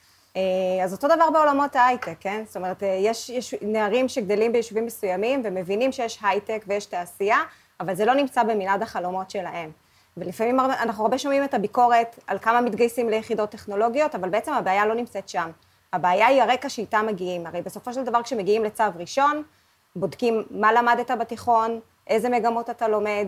אז 0.84 0.93
אותו 0.93 1.07
דבר 1.07 1.29
בעולמות 1.29 1.75
ההייטק, 1.75 2.15
כן? 2.19 2.43
זאת 2.45 2.57
אומרת, 2.57 2.84
אה, 2.84 2.88
יש, 3.01 3.29
יש 3.29 3.55
נערים 3.61 4.09
שגדלים 4.09 4.51
ביישובים 4.51 4.86
מסוימים 4.86 5.41
ומבינים 5.45 5.91
שיש 5.91 6.19
הייטק 6.23 6.63
ויש 6.67 6.86
תעשייה, 6.86 7.38
אבל 7.79 7.95
זה 7.95 8.05
לא 8.05 8.13
נמצא 8.13 8.43
במנעד 8.43 8.82
החלומות 8.82 9.29
שלהם. 9.29 9.71
ולפעמים 10.17 10.59
אנחנו 10.59 11.03
הרבה 11.03 11.17
שומעים 11.17 11.43
את 11.43 11.53
הביקורת 11.53 12.19
על 12.27 12.39
כמה 12.39 12.61
מתגייסים 12.61 13.09
ליחידות 13.09 13.49
טכנולוגיות, 13.49 14.15
אבל 14.15 14.29
בעצם 14.29 14.53
הבעיה 14.53 14.86
לא 14.86 14.95
נמצאת 14.95 15.29
שם. 15.29 15.49
הבעיה 15.93 16.27
היא 16.27 16.41
הרקע 16.41 16.69
שאיתה 16.69 17.01
מגיעים. 17.01 17.47
הרי 17.47 17.61
בסופו 17.61 17.93
של 17.93 18.03
דבר 18.03 18.23
כשמגיעים 18.23 18.63
לצו 18.63 18.84
ראשון, 18.95 19.43
בודקים 19.95 20.43
מה 20.51 20.73
למדת 20.73 21.11
בתיכון, 21.11 21.79
איזה 22.07 22.29
מגמות 22.29 22.69
אתה 22.69 22.88
לומד, 22.88 23.27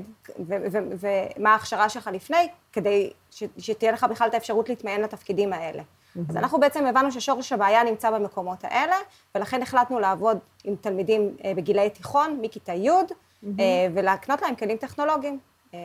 ומה 0.99 1.51
ההכשרה 1.51 1.89
שלך 1.89 2.09
לפני, 2.13 2.47
כדי 2.71 3.11
שתהיה 3.57 3.91
לך 3.91 4.03
בכלל 4.03 4.27
את 4.27 4.33
האפשרות 4.33 4.69
להתמיין 4.69 5.01
לתפקידים 5.01 5.53
האלה. 5.53 5.83
Mm-hmm. 6.15 6.19
אז 6.29 6.37
אנחנו 6.37 6.59
בעצם 6.59 6.85
הבנו 6.85 7.11
ששורש 7.11 7.51
הבעיה 7.51 7.83
נמצא 7.83 8.11
במקומות 8.11 8.57
האלה, 8.63 8.95
ולכן 9.35 9.61
החלטנו 9.61 9.99
לעבוד 9.99 10.37
עם 10.63 10.75
תלמידים 10.75 11.35
אה, 11.43 11.53
בגילי 11.55 11.89
תיכון, 11.89 12.39
מכיתה 12.41 12.73
י', 12.73 12.89
mm-hmm. 12.89 13.47
ולהקנות 13.93 14.41
להם 14.41 14.55
כלים 14.55 14.77
טכנולוגיים. 14.77 15.39
אה, 15.73 15.79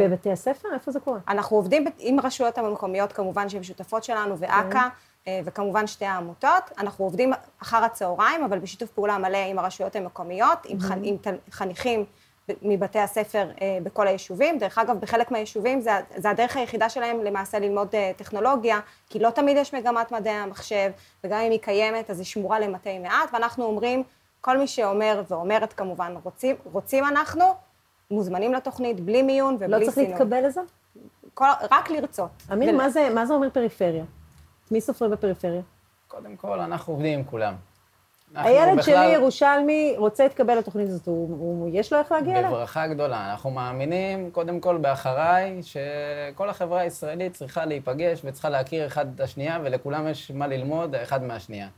בבתי 0.00 0.32
הספר? 0.32 0.68
איפה 0.74 0.90
זה 0.92 1.00
קורה? 1.00 1.18
אנחנו 1.28 1.56
עובדים 1.56 1.84
עם 1.98 2.18
הרשויות 2.18 2.58
המקומיות, 2.58 3.12
כמובן, 3.12 3.48
שהן 3.48 3.62
שותפות 3.62 4.04
שלנו, 4.04 4.38
ואכ"א, 4.38 4.72
כן. 4.72 4.78
אה, 5.28 5.40
וכמובן 5.44 5.86
שתי 5.86 6.04
העמותות. 6.04 6.70
אנחנו 6.78 7.04
עובדים 7.04 7.32
אחר 7.62 7.84
הצהריים, 7.84 8.44
אבל 8.44 8.58
בשיתוף 8.58 8.90
פעולה 8.90 9.18
מלא 9.18 9.38
עם 9.38 9.58
הרשויות 9.58 9.96
המקומיות, 9.96 10.58
עם, 10.64 10.78
mm-hmm. 10.78 10.94
עם 11.04 11.16
חניכים 11.50 12.04
מבתי 12.62 12.98
הספר 12.98 13.48
אה, 13.62 13.78
בכל 13.82 14.06
היישובים. 14.06 14.58
דרך 14.58 14.78
אגב, 14.78 15.00
בחלק 15.00 15.30
מהיישובים 15.30 15.80
זה, 15.80 15.90
זה 16.16 16.30
הדרך 16.30 16.56
היחידה 16.56 16.88
שלהם 16.88 17.24
למעשה 17.24 17.58
ללמוד 17.58 17.88
אה, 17.94 18.12
טכנולוגיה, 18.16 18.80
כי 19.08 19.18
לא 19.18 19.30
תמיד 19.30 19.56
יש 19.56 19.74
מגמת 19.74 20.12
מדעי 20.12 20.34
המחשב, 20.34 20.90
וגם 21.24 21.38
אם 21.38 21.50
היא 21.50 21.60
קיימת, 21.60 22.10
אז 22.10 22.18
היא 22.18 22.26
שמורה 22.26 22.60
למתי 22.60 22.98
מעט, 22.98 23.30
ואנחנו 23.32 23.64
אומרים, 23.64 24.02
כל 24.40 24.58
מי 24.58 24.66
שאומר, 24.66 25.22
ואומרת 25.28 25.72
כמובן, 25.72 26.14
רוצים, 26.22 26.56
רוצים 26.72 27.04
אנחנו, 27.04 27.44
מוזמנים 28.10 28.54
לתוכנית, 28.54 29.00
בלי 29.00 29.22
מיון 29.22 29.54
ובלי 29.54 29.66
סינון. 29.66 29.80
לא 29.80 29.84
צריך 29.84 29.94
סינון. 29.94 30.10
להתקבל 30.10 30.46
לזה? 30.46 30.60
כל, 31.34 31.44
רק 31.70 31.90
לרצות. 31.90 32.30
אמיר, 32.52 32.70
ול... 32.70 32.76
מה, 32.76 32.90
זה, 32.90 33.08
מה 33.14 33.26
זה 33.26 33.34
אומר 33.34 33.50
פריפריה? 33.50 34.04
מי 34.70 34.80
סופרים 34.80 35.10
בפריפריה? 35.10 35.62
קודם 36.08 36.36
כל, 36.36 36.60
אנחנו 36.60 36.92
עובדים 36.92 37.18
עם 37.18 37.24
כולם. 37.24 37.54
הילד. 38.34 38.82
שלי, 38.82 39.06
ירושלמי, 39.06 39.94
רוצה 39.96 40.24
להתקבל 40.24 40.58
לתוכנית 40.58 40.88
הזאת, 40.88 41.08
יש 41.72 41.92
לו 41.92 41.98
איך 41.98 42.12
להגיע 42.12 42.38
אליה? 42.38 42.50
בברכה 42.50 42.86
גדולה. 42.86 43.30
אנחנו 43.30 43.50
מאמינים, 43.50 44.30
קודם 44.30 44.60
כל, 44.60 44.76
באחריי, 44.76 45.60
שכל 45.62 46.48
החברה 46.48 46.80
הישראלית 46.80 47.34
צריכה 47.34 47.64
להיפגש 47.64 48.20
וצריכה 48.24 48.48
להכיר 48.48 48.86
אחד 48.86 49.06
את 49.14 49.20
השנייה, 49.20 49.58
ולכולם 49.62 50.08
יש 50.08 50.30
מה 50.30 50.46
ללמוד 50.46 50.94
אחד 50.94 51.22
מהשנייה. 51.22 51.68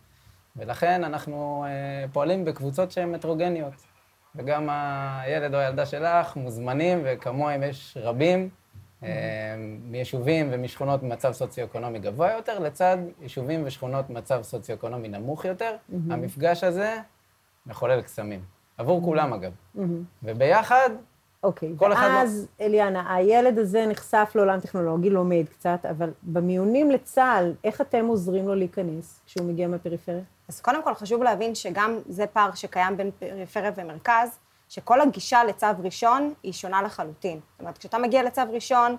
ולכן 0.56 1.04
אנחנו 1.04 1.64
אה, 1.66 2.04
פועלים 2.12 2.44
בקבוצות 2.44 2.92
שהן 2.92 3.14
הטרוגניות. 3.14 3.74
וגם 4.36 4.68
הילד 4.70 5.54
או 5.54 5.58
הילדה 5.58 5.86
שלך 5.86 6.36
מוזמנים, 6.36 7.00
וכמוהם 7.04 7.62
יש 7.62 7.96
רבים. 8.00 8.48
אה, 9.04 9.54
מיישובים 9.84 10.48
ומשכונות 10.52 11.02
במצב 11.02 11.32
סוציו-אקונומי 11.32 11.98
גבוה 11.98 12.32
יותר, 12.32 12.58
לצד 12.58 12.96
יישובים 13.22 13.62
ושכונות 13.66 14.10
במצב 14.10 14.42
סוציו-אקונומי 14.42 15.08
נמוך 15.08 15.44
יותר. 15.44 15.76
המפגש 16.10 16.64
הזה 16.64 16.96
מחולל 17.66 18.02
קסמים. 18.02 18.40
עבור 18.78 19.02
כולם, 19.02 19.32
אגב. 19.32 19.52
וביחד, 20.22 20.90
אוקיי, 21.44 21.72
כל 21.76 21.92
אחד... 21.92 22.10
ואז, 22.14 22.48
לא... 22.60 22.66
אליאנה, 22.66 23.14
הילד 23.14 23.58
הזה 23.58 23.86
נחשף 23.86 24.32
לעולם 24.34 24.60
טכנולוגי, 24.60 25.10
לומד 25.10 25.44
קצת, 25.50 25.86
אבל 25.90 26.10
במיונים 26.22 26.90
לצה"ל, 26.90 27.52
איך 27.64 27.80
אתם 27.80 28.06
עוזרים 28.06 28.48
לו 28.48 28.54
להיכנס 28.54 29.20
כשהוא 29.26 29.48
מגיע 29.48 29.68
מהפריפריה? 29.68 30.20
אז 30.48 30.60
קודם 30.60 30.82
כל 30.82 30.94
חשוב 30.94 31.22
להבין 31.22 31.54
שגם 31.54 31.98
זה 32.08 32.26
פער 32.26 32.54
שקיים 32.54 32.96
בין 32.96 33.10
פריפריה 33.18 33.70
ומרכז. 33.76 34.38
שכל 34.74 35.00
הגישה 35.00 35.44
לצו 35.44 35.66
ראשון 35.84 36.34
היא 36.42 36.52
שונה 36.52 36.82
לחלוטין. 36.82 37.40
זאת 37.52 37.60
אומרת, 37.60 37.78
כשאתה 37.78 37.98
מגיע 37.98 38.22
לצו 38.22 38.42
ראשון, 38.52 38.96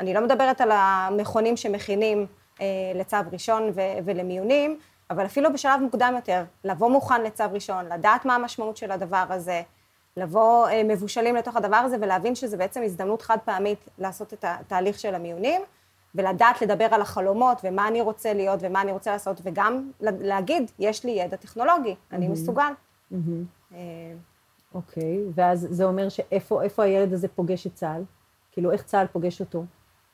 אני 0.00 0.14
לא 0.14 0.20
מדברת 0.20 0.60
על 0.60 0.70
המכונים 0.72 1.56
שמכינים 1.56 2.26
אה, 2.60 2.66
לצו 2.94 3.16
ראשון 3.32 3.62
ו- 3.74 3.98
ולמיונים, 4.04 4.78
אבל 5.10 5.26
אפילו 5.26 5.52
בשלב 5.52 5.80
מוקדם 5.80 6.12
יותר, 6.16 6.44
לבוא 6.64 6.90
מוכן 6.90 7.22
לצו 7.22 7.44
ראשון, 7.52 7.86
לדעת 7.92 8.24
מה 8.24 8.34
המשמעות 8.34 8.76
של 8.76 8.90
הדבר 8.90 9.24
הזה, 9.30 9.62
לבוא 10.16 10.68
אה, 10.68 10.82
מבושלים 10.84 11.36
לתוך 11.36 11.56
הדבר 11.56 11.76
הזה 11.76 11.96
ולהבין 12.00 12.34
שזה 12.34 12.56
בעצם 12.56 12.82
הזדמנות 12.82 13.22
חד 13.22 13.38
פעמית 13.44 13.88
לעשות 13.98 14.32
את 14.32 14.44
התהליך 14.48 14.98
של 14.98 15.14
המיונים, 15.14 15.62
ולדעת 16.14 16.62
לדבר 16.62 16.88
על 16.90 17.00
החלומות 17.00 17.60
ומה 17.64 17.88
אני 17.88 18.00
רוצה 18.00 18.32
להיות 18.32 18.60
ומה 18.62 18.82
אני 18.82 18.92
רוצה 18.92 19.12
לעשות, 19.12 19.40
וגם 19.42 19.90
להגיד, 20.00 20.70
יש 20.78 21.04
לי 21.04 21.10
ידע 21.10 21.36
טכנולוגי, 21.36 21.92
mm-hmm. 21.92 22.14
אני 22.14 22.28
מסוגל. 22.28 22.72
Mm-hmm. 23.12 23.74
אה, 23.74 23.78
אוקיי, 24.76 25.20
ואז 25.34 25.66
זה 25.70 25.84
אומר 25.84 26.08
שאיפה 26.08 26.82
הילד 26.82 27.12
הזה 27.12 27.28
פוגש 27.28 27.66
את 27.66 27.74
צה"ל? 27.74 28.02
כאילו, 28.52 28.72
איך 28.72 28.82
צה"ל 28.82 29.06
פוגש 29.06 29.40
אותו? 29.40 29.64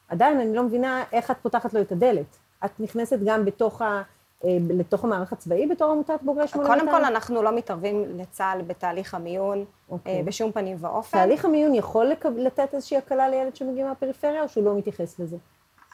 עדיין 0.08 0.40
אני 0.40 0.56
לא 0.56 0.62
מבינה 0.62 1.04
איך 1.12 1.30
את 1.30 1.36
פותחת 1.42 1.74
לו 1.74 1.80
את 1.80 1.92
הדלת. 1.92 2.38
את 2.64 2.80
נכנסת 2.80 3.18
גם 3.24 3.44
בתוך 3.44 3.82
ה... 3.82 4.02
אה, 4.44 4.56
לתוך 4.70 5.04
המערך 5.04 5.32
הצבאי 5.32 5.66
בתור 5.66 5.92
עמותת 5.92 6.18
בוגרי 6.22 6.48
8200? 6.48 6.80
קודם 6.80 6.98
כל, 6.98 7.04
אנחנו 7.04 7.42
לא 7.42 7.56
מתערבים 7.56 8.04
לצה"ל 8.18 8.62
בתהליך 8.62 9.14
המיון 9.14 9.58
okay. 9.58 9.62
אה, 9.62 9.94
אוקיי. 9.94 10.22
בשום 10.22 10.52
פנים 10.52 10.76
ואופן. 10.80 11.18
תהליך 11.18 11.44
המיון 11.44 11.74
יכול. 11.74 12.12
לתת 12.36 12.74
איזושהי 12.74 12.96
הקלה 12.96 13.28
לילד 13.28 13.56
שמגיע 13.56 13.86
מהפריפריה, 13.86 14.42
או 14.42 14.48
שהוא 14.48 14.64
לא 14.64 14.78
מתייחס 14.78 15.18
לזה? 15.18 15.36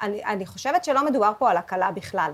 אני, 0.02 0.24
אני 0.24 0.46
חושבת 0.46 0.84
שלא 0.84 1.06
מדובר 1.06 1.32
פה 1.38 1.50
על 1.50 1.56
הקלה 1.56 1.90
בכלל. 1.90 2.30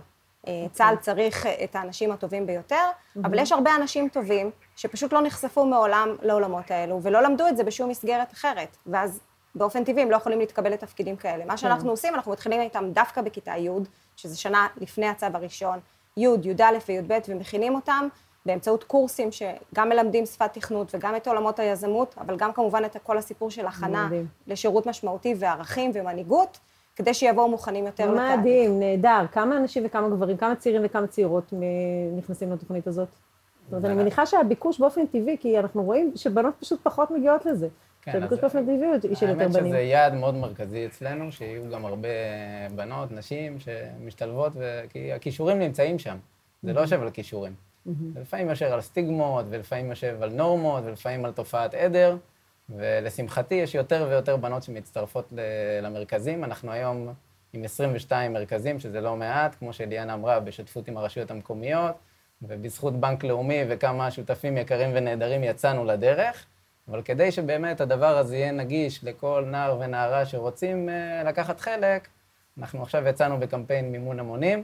אה, 0.49 0.67
צה"ל 0.73 0.97
צריך 0.97 1.47
את 1.65 1.77
האנשים 1.77 2.13
הטובים 2.13 2.47
ביותר, 2.47 2.85
אבל 3.25 3.39
יש 3.39 3.53
הרבה 3.53 3.77
אנשים 3.77 4.09
טובים 4.09 4.51
שפשוט 4.77 5.13
לא 5.13 5.23
נחשפו 5.23 5.67
מעולם 5.67 6.17
לעולמות 6.23 6.71
האלו, 6.71 7.01
ולא 7.03 7.23
למדו 7.23 7.49
את 7.49 7.57
זה 7.57 7.65
בשום 7.65 7.91
מסגרת 7.91 8.33
אחרת. 8.33 8.77
ואז 8.87 9.21
באופן 9.55 9.85
טבעי 9.85 10.03
הם 10.03 10.11
לא 10.11 10.17
יכולים 10.17 10.39
להתקבל 10.39 10.73
לתפקידים 10.73 11.17
כאלה. 11.17 11.45
מה 11.45 11.57
שאנחנו 11.57 11.91
עושים, 11.91 12.15
אנחנו 12.15 12.33
מתחילים 12.33 12.61
איתם 12.61 12.85
דווקא 12.93 13.23
בכיתה 13.23 13.57
י', 13.57 13.71
שזה 14.17 14.37
שנה 14.37 14.67
לפני 14.77 15.07
הצו 15.07 15.27
הראשון, 15.35 15.79
י', 16.17 16.27
י"א 16.43 16.79
וי"ב, 16.89 17.19
ומכינים 17.29 17.75
אותם 17.75 18.09
באמצעות 18.47 18.85
קורסים 18.85 19.29
שגם 19.33 19.89
מלמדים 19.89 20.27
שפת 20.27 20.53
תכנות 20.53 20.95
וגם 20.95 21.17
את 21.17 21.29
עולמות 21.29 21.59
היזמות, 21.59 22.15
אבל 22.19 22.37
גם 22.37 22.53
כמובן 22.53 22.85
את 22.85 22.97
כל 23.03 23.19
הסיפור 23.19 23.51
של 23.51 23.67
הכנה 23.67 24.07
מדהים. 24.07 24.27
לשירות 24.47 24.87
משמעותי 24.87 25.35
וערכים 25.39 25.91
ומנהיגות, 25.95 26.59
כדי 26.97 27.15
שיבואו 27.15 27.49
מוכנים 27.49 27.87
יותר 27.87 28.11
לתהליך. 28.13 28.39
מדהים, 28.39 28.81
נהדר. 28.81 29.27
כמה 29.33 29.57
אנשים 29.57 29.83
וכמה 29.87 30.09
גברים, 30.09 30.37
כמה 30.37 30.57
צעירים 30.57 30.83
וכמה 30.85 31.07
צעירות 31.07 31.53
מ- 31.53 32.17
נכנסים 32.19 32.53
לתוכנית 32.53 32.87
הזאת? 32.87 33.09
זאת 33.65 33.73
אומרת, 33.73 33.85
אני 33.85 33.95
מניחה 33.95 34.27
שהביקוש 34.27 34.81
באופן 34.81 35.07
טבעי, 35.07 35.37
כי 35.41 35.59
אנחנו 35.59 35.83
רואים 35.83 36.13
שבנות 36.17 36.55
פשוט 36.61 36.81
פחות 36.83 37.11
מגיעות 37.11 37.47
לזה. 37.47 37.69
כן, 38.03 38.13
שהביקוש 38.13 38.33
אז- 38.39 38.41
באופן 38.41 38.63
טבעי 38.63 38.77
הוא 38.87 39.15
של 39.15 39.29
יותר 39.29 39.43
האמת 39.43 39.53
בנים. 39.57 39.67
שזה 39.69 39.81
יעד 39.81 40.15
מאוד 40.15 40.35
מרכזי 40.35 40.87
אצלנו, 40.87 41.33
שיהיו 41.33 41.71
גם 41.71 41.85
הרבה 41.85 42.09
בנות, 42.77 43.13
נשים 43.13 43.57
שמשתלבות, 43.61 44.53
כי 44.89 45.13
הכישורים 45.13 45.59
נמצאים 45.59 45.99
שם. 45.99 46.17
זה 46.63 46.73
לא 46.73 46.81
יושב 46.81 47.03
על 47.03 47.11
כישורים. 47.11 47.53
זה 47.87 48.21
לפעמים 48.21 48.49
יושב 48.51 48.67
על 48.73 48.81
סטיגמות, 48.81 49.45
ולפעמים 49.51 49.91
יושב 49.91 50.17
על 50.23 50.31
נורמות, 50.33 50.85
ולפעמים 50.87 51.25
על 51.25 51.33
תופעת 51.33 51.75
עדר, 51.75 52.17
ולשמחתי 52.69 53.55
יש 53.55 53.75
יותר 53.75 54.07
ויותר 54.11 54.37
בנות 54.37 54.63
שמצטרפות 54.63 55.33
למרכזים. 55.83 56.45
אנחנו 56.45 56.73
היום 56.73 57.13
עם 57.53 57.65
22 57.65 58.33
מרכזים, 58.33 58.79
שזה 58.79 59.01
לא 59.01 59.17
מעט, 59.17 59.55
כמו 59.59 59.73
שליאנה 59.73 60.15
אמרה, 60.15 60.41
בשותפות 60.41 60.89
עם 60.89 60.97
הרשויות 60.97 61.31
המקומיות, 61.31 61.95
ובזכות 62.43 63.01
בנק 63.01 63.25
לאומי 63.25 63.61
וכמה 63.69 64.11
שותפים 64.11 64.57
יקרים 64.57 64.91
ונהדרים 64.95 65.45
יצאנו 65.45 65.85
לדרך. 65.85 66.47
אבל 66.89 67.03
כדי 67.03 67.33
שבאמת 67.33 67.81
הדבר 67.81 68.19
הזה 68.19 68.37
יהיה 68.37 68.53
נגיש 68.53 69.05
לכל 69.05 69.45
נער 69.51 69.79
ונערה 69.81 70.27
שרוצים 70.27 70.89
uh, 70.89 71.29
לקחת 71.29 71.61
חלק, 71.61 72.09
אנחנו 72.59 72.83
עכשיו 72.83 73.09
יצאנו 73.09 73.41
בקמפיין 73.41 73.93
מימון 73.93 74.21
המונים, 74.21 74.63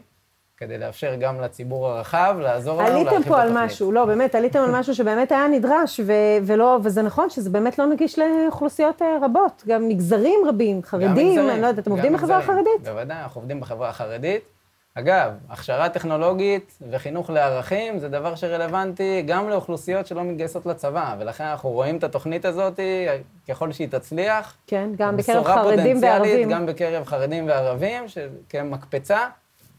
כדי 0.60 0.78
לאפשר 0.78 1.14
גם 1.14 1.40
לציבור 1.40 1.88
הרחב 1.88 2.36
לעזור 2.40 2.74
לנו 2.74 2.82
להרחיב 2.82 3.06
את 3.06 3.12
עליתם 3.12 3.30
התוכנית. 3.30 3.36
פה 3.36 3.42
על 3.42 3.64
משהו, 3.64 3.92
לא, 3.92 4.04
באמת, 4.04 4.34
עליתם 4.34 4.58
על 4.58 4.70
משהו 4.70 4.94
שבאמת 4.94 5.32
היה 5.32 5.48
נדרש, 5.48 6.00
ו- 6.00 6.12
ולא, 6.42 6.78
וזה 6.82 7.02
נכון 7.02 7.30
שזה 7.30 7.50
באמת 7.50 7.78
לא 7.78 7.86
נגיש 7.86 8.18
לאוכלוסיות 8.18 9.02
אה, 9.02 9.18
רבות, 9.22 9.62
גם 9.68 9.88
מגזרים 9.88 10.40
רבים, 10.48 10.76
גם 10.76 10.82
חרדים, 10.82 11.28
מגזרים, 11.28 11.50
אני 11.50 11.60
לא 11.60 11.66
יודעת, 11.66 11.82
אתם 11.82 11.90
עובדים 11.90 12.12
בחברה. 12.12 12.38
החרדית? 12.38 12.82
בוודאי, 12.84 13.22
אנחנו 13.22 13.40
עובדים 13.40 13.60
בחברה 13.60 13.88
החרדית. 13.88 14.42
אגב, 14.94 15.32
הכשרה 15.48 15.88
טכנולוגית 15.88 16.78
וחינוך 16.90 17.30
לערכים 17.30 17.98
זה 17.98 18.08
דבר 18.08 18.34
שרלוונטי 18.34 19.22
גם 19.26 19.48
לאוכלוסיות 19.48 20.06
שלא 20.06 20.22
מתגייסות 20.24 20.66
לצבא, 20.66 21.16
ולכן 21.18 21.44
אנחנו 21.44 21.70
רואים 21.70 21.96
את 21.96 22.04
התוכנית 22.04 22.44
הזאת, 22.44 22.80
ככל 23.48 23.72
שהיא 23.72 23.88
תצליח, 23.88 24.56
כן, 24.66 24.90
גם 24.96 25.16
בקרב 25.16 25.38
בשורה 25.38 25.54
חרדים 25.54 25.94
פוטנציאלית, 25.94 26.30
וערבים. 26.30 26.50
גם 26.50 26.66
בקרב 26.66 27.04
חרדים 27.04 27.48
וערבים, 27.48 28.04
שכמקפצה, 28.08 29.18
אה, 29.18 29.28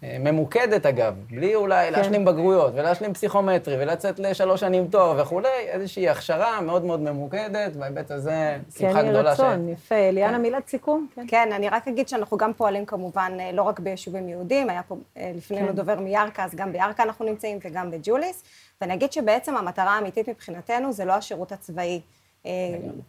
ממוקדת 0.03 0.85
אגב, 0.85 1.15
בלי 1.29 1.55
אולי 1.55 1.85
כן. 1.85 1.93
להשלים 1.93 2.25
בגרויות 2.25 2.73
ולהשלים 2.75 3.13
פסיכומטרי 3.13 3.75
ולצאת 3.79 4.19
לשלוש 4.19 4.59
שנים 4.59 4.87
תואר 4.87 5.21
וכולי, 5.21 5.47
איזושהי 5.67 6.09
הכשרה 6.09 6.61
מאוד 6.61 6.85
מאוד 6.85 6.99
ממוקדת, 6.99 7.75
בהיבט 7.75 8.11
הזה 8.11 8.57
כן, 8.75 8.79
שמחה 8.79 8.99
יהי 8.99 9.09
גדולה 9.09 9.31
רצון, 9.31 9.69
יפה. 9.69 10.11
ליאנה, 10.11 10.37
כן. 10.37 10.41
מילת 10.41 10.67
סיכום? 10.67 11.07
כן. 11.15 11.25
כן, 11.27 11.49
אני 11.51 11.69
רק 11.69 11.87
אגיד 11.87 12.07
שאנחנו 12.07 12.37
גם 12.37 12.53
פועלים 12.53 12.85
כמובן 12.85 13.37
אה, 13.39 13.51
לא 13.51 13.61
רק 13.61 13.79
ביישובים 13.79 14.29
יהודים, 14.29 14.69
היה 14.69 14.83
פה 14.83 14.95
אה, 15.17 15.31
לפנינו 15.35 15.67
כן. 15.67 15.75
דובר 15.75 15.99
מירכא, 15.99 16.41
אז 16.41 16.55
גם 16.55 16.71
בירכא 16.71 17.01
אנחנו 17.01 17.25
נמצאים 17.25 17.59
וגם 17.65 17.91
בג'וליס, 17.91 18.43
ואני 18.81 18.93
אגיד 18.93 19.11
שבעצם 19.11 19.57
המטרה 19.57 19.95
האמיתית 19.95 20.29
מבחינתנו 20.29 20.93
זה 20.93 21.05
לא 21.05 21.13
השירות 21.13 21.51
הצבאי. 21.51 22.01
אה, 22.45 22.51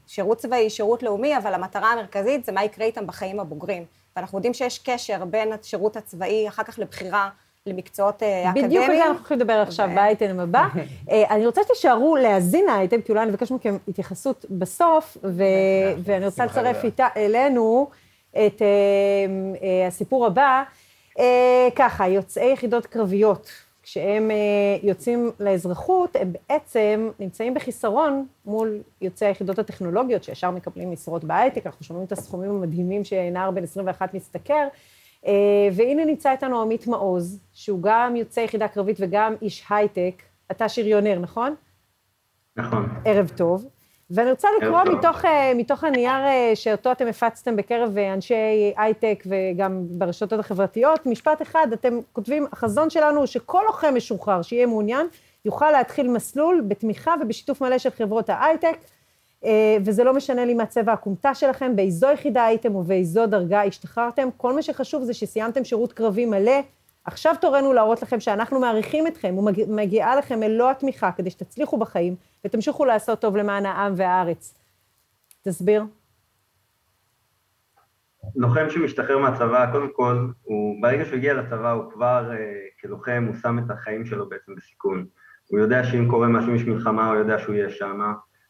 שירות 0.07 0.39
צבאי, 0.39 0.71
שירות 0.71 1.03
לאומי, 1.03 1.37
אבל 1.37 1.55
המטרה 1.55 1.93
המרכזית 1.93 2.45
זה 2.45 2.53
מה 2.53 2.65
יקרה 2.65 2.87
איתם 2.87 3.07
בחיים 3.07 3.41
הבוגרים. 3.41 3.85
ואנחנו 4.17 4.39
יודעים 4.39 4.55
שיש 4.55 4.79
קשר 4.79 5.25
בין 5.25 5.53
השירות 5.53 5.97
הצבאי, 5.97 6.49
אחר 6.49 6.63
כך 6.63 6.79
לבחירה 6.79 7.31
למקצועות 7.67 8.23
אה, 8.23 8.51
אקדמיים. 8.51 8.67
בדיוק 8.67 8.85
על 8.85 8.97
זה 8.97 9.03
אנחנו 9.03 9.19
הולכים 9.19 9.39
לדבר 9.39 9.53
עכשיו 9.53 9.91
באייטם 9.95 10.41
הבא. 10.41 10.69
אה, 11.11 11.25
אני 11.31 11.47
רוצה 11.47 11.61
שתישארו 11.65 12.17
להאזין 12.17 12.65
לאייטם, 12.67 13.01
כי 13.01 13.13
אולי 13.13 13.23
אני 13.23 13.31
אבקש 13.31 13.51
מכם 13.51 13.77
התייחסות 13.89 14.45
בסוף, 14.51 15.17
ואני 16.05 16.27
רוצה 16.27 16.47
לצרף 16.47 16.85
אלינו 17.17 17.91
את 18.31 18.63
אה, 18.63 19.87
הסיפור 19.87 20.27
הבא. 20.27 20.63
ככה, 21.77 22.09
יוצאי 22.09 22.53
יחידות 22.53 22.87
קרביות, 22.87 23.51
כשהם 23.93 24.31
אה, 24.31 24.37
יוצאים 24.83 25.31
לאזרחות, 25.41 26.17
הם 26.17 26.33
בעצם 26.33 27.11
נמצאים 27.19 27.55
בחיסרון 27.55 28.27
מול 28.47 28.79
יוצאי 29.01 29.29
היחידות 29.29 29.59
הטכנולוגיות, 29.59 30.25
שישר 30.25 30.51
מקבלים 30.51 30.93
משרות 30.93 31.25
בהייטק, 31.25 31.67
אנחנו 31.67 31.85
שומעים 31.85 32.07
את 32.07 32.13
הסכומים 32.13 32.51
המדהימים 32.51 33.05
שנער 33.05 33.51
בן 33.51 33.63
21 33.63 34.15
משתכר. 34.15 34.69
אה, 35.27 35.33
והנה 35.73 36.05
נמצא 36.05 36.33
איתנו 36.33 36.61
עמית 36.61 36.87
מעוז, 36.87 37.41
שהוא 37.53 37.83
גם 37.83 38.17
יוצא 38.17 38.41
יחידה 38.41 38.69
קרבית 38.69 38.97
וגם 39.01 39.35
איש 39.43 39.65
הייטק. 39.71 40.23
אתה 40.51 40.69
שריונר, 40.69 41.19
נכון? 41.19 41.55
נכון. 42.57 42.89
ערב 43.05 43.33
טוב. 43.37 43.67
ואני 44.15 44.31
רוצה 44.31 44.49
לקרוא 44.61 44.85
טוב. 44.85 44.95
מתוך, 44.95 45.25
אה, 45.25 45.53
מתוך 45.55 45.85
הנייר 45.85 46.25
אה, 46.27 46.51
שאותו 46.55 46.93
אתם 46.93 47.07
הפצתם 47.07 47.57
בקרב 47.57 47.99
אנשי 47.99 48.35
הייטק 48.77 49.25
וגם 49.27 49.85
ברשתות 49.89 50.41
החברתיות. 50.41 51.07
משפט 51.07 51.43
אחד, 51.43 51.67
אתם 51.73 51.99
כותבים, 52.13 52.47
החזון 52.53 52.91
שלנו 52.91 53.19
הוא 53.19 53.27
שכל 53.27 53.63
לוחם 53.67 53.95
משוחרר 53.97 54.43
שיהיה 54.43 54.67
מעוניין, 54.67 55.07
יוכל 55.45 55.71
להתחיל 55.71 56.09
מסלול 56.09 56.65
בתמיכה 56.69 57.15
ובשיתוף 57.23 57.61
מלא 57.61 57.79
של 57.79 57.91
חברות 57.91 58.31
ההייטק, 58.31 58.77
אה, 59.45 59.77
וזה 59.85 60.05
לא 60.05 60.15
משנה 60.15 60.45
לי 60.45 60.55
מה 60.55 60.67
צבע 60.67 60.93
הכומתה 60.93 61.35
שלכם, 61.35 61.77
באיזו 61.77 62.07
יחידה 62.15 62.45
הייתם 62.45 62.77
ובאיזו 62.77 63.27
דרגה 63.27 63.63
השתחררתם. 63.63 64.29
כל 64.37 64.53
מה 64.53 64.63
שחשוב 64.63 65.03
זה 65.03 65.15
שסיימתם 65.15 65.65
שירות 65.65 65.93
קרבי 65.93 66.27
מלא. 66.27 66.61
עכשיו 67.05 67.35
תורנו 67.41 67.73
להראות 67.73 68.03
לכם 68.03 68.21
שאנחנו 68.21 68.61
מעריכים 68.61 69.07
אתכם 69.07 69.35
ומגיעה 69.39 70.17
לכם 70.17 70.41
מלוא 70.41 70.71
התמיכה 70.71 71.13
כדי 71.13 71.31
שתצליחו 71.31 71.79
בחיים 71.79 72.17
ותמשיכו 72.45 72.85
לעשות 72.85 73.21
טוב 73.21 73.37
למען 73.37 73.67
העם 73.67 73.93
והארץ. 73.97 74.55
תסביר. 75.43 75.85
לוחם 78.37 78.71
שמשתחרר 78.71 79.19
מהצבא, 79.19 79.73
קודם 79.73 79.89
כל, 79.93 80.29
הוא, 80.43 80.83
ברגע 80.83 81.05
שהוא 81.05 81.17
הגיע 81.17 81.35
לצבא, 81.35 81.71
הוא 81.71 81.93
כבר 81.93 82.31
אה, 82.33 82.65
כלוחם, 82.81 83.25
הוא 83.27 83.37
שם 83.43 83.59
את 83.59 83.71
החיים 83.71 84.07
שלו 84.07 84.29
בעצם 84.29 84.55
בסיכון. 84.55 85.07
הוא 85.47 85.61
יודע 85.61 85.85
שאם 85.85 86.09
קורה 86.11 86.29
משהו, 86.29 86.55
יש 86.55 86.63
מלחמה, 86.63 87.09
הוא 87.09 87.17
יודע 87.17 87.39
שהוא 87.39 87.55
יהיה 87.55 87.71
שם, 87.71 88.01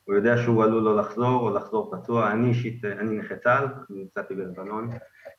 הוא 0.05 0.15
יודע 0.15 0.37
שהוא 0.37 0.65
עלול 0.65 0.83
לא 0.83 0.97
לחזור, 0.97 1.49
או 1.49 1.55
לחזור 1.55 1.95
פצוע. 1.97 2.33
אני 2.33 2.49
אישית, 2.49 2.85
אה, 2.85 2.93
אני 2.93 3.19
נכה 3.19 3.37
צה"ל, 3.37 3.65
אני 3.91 3.99
נמצאתי 3.99 4.35
בלבנון, 4.35 4.91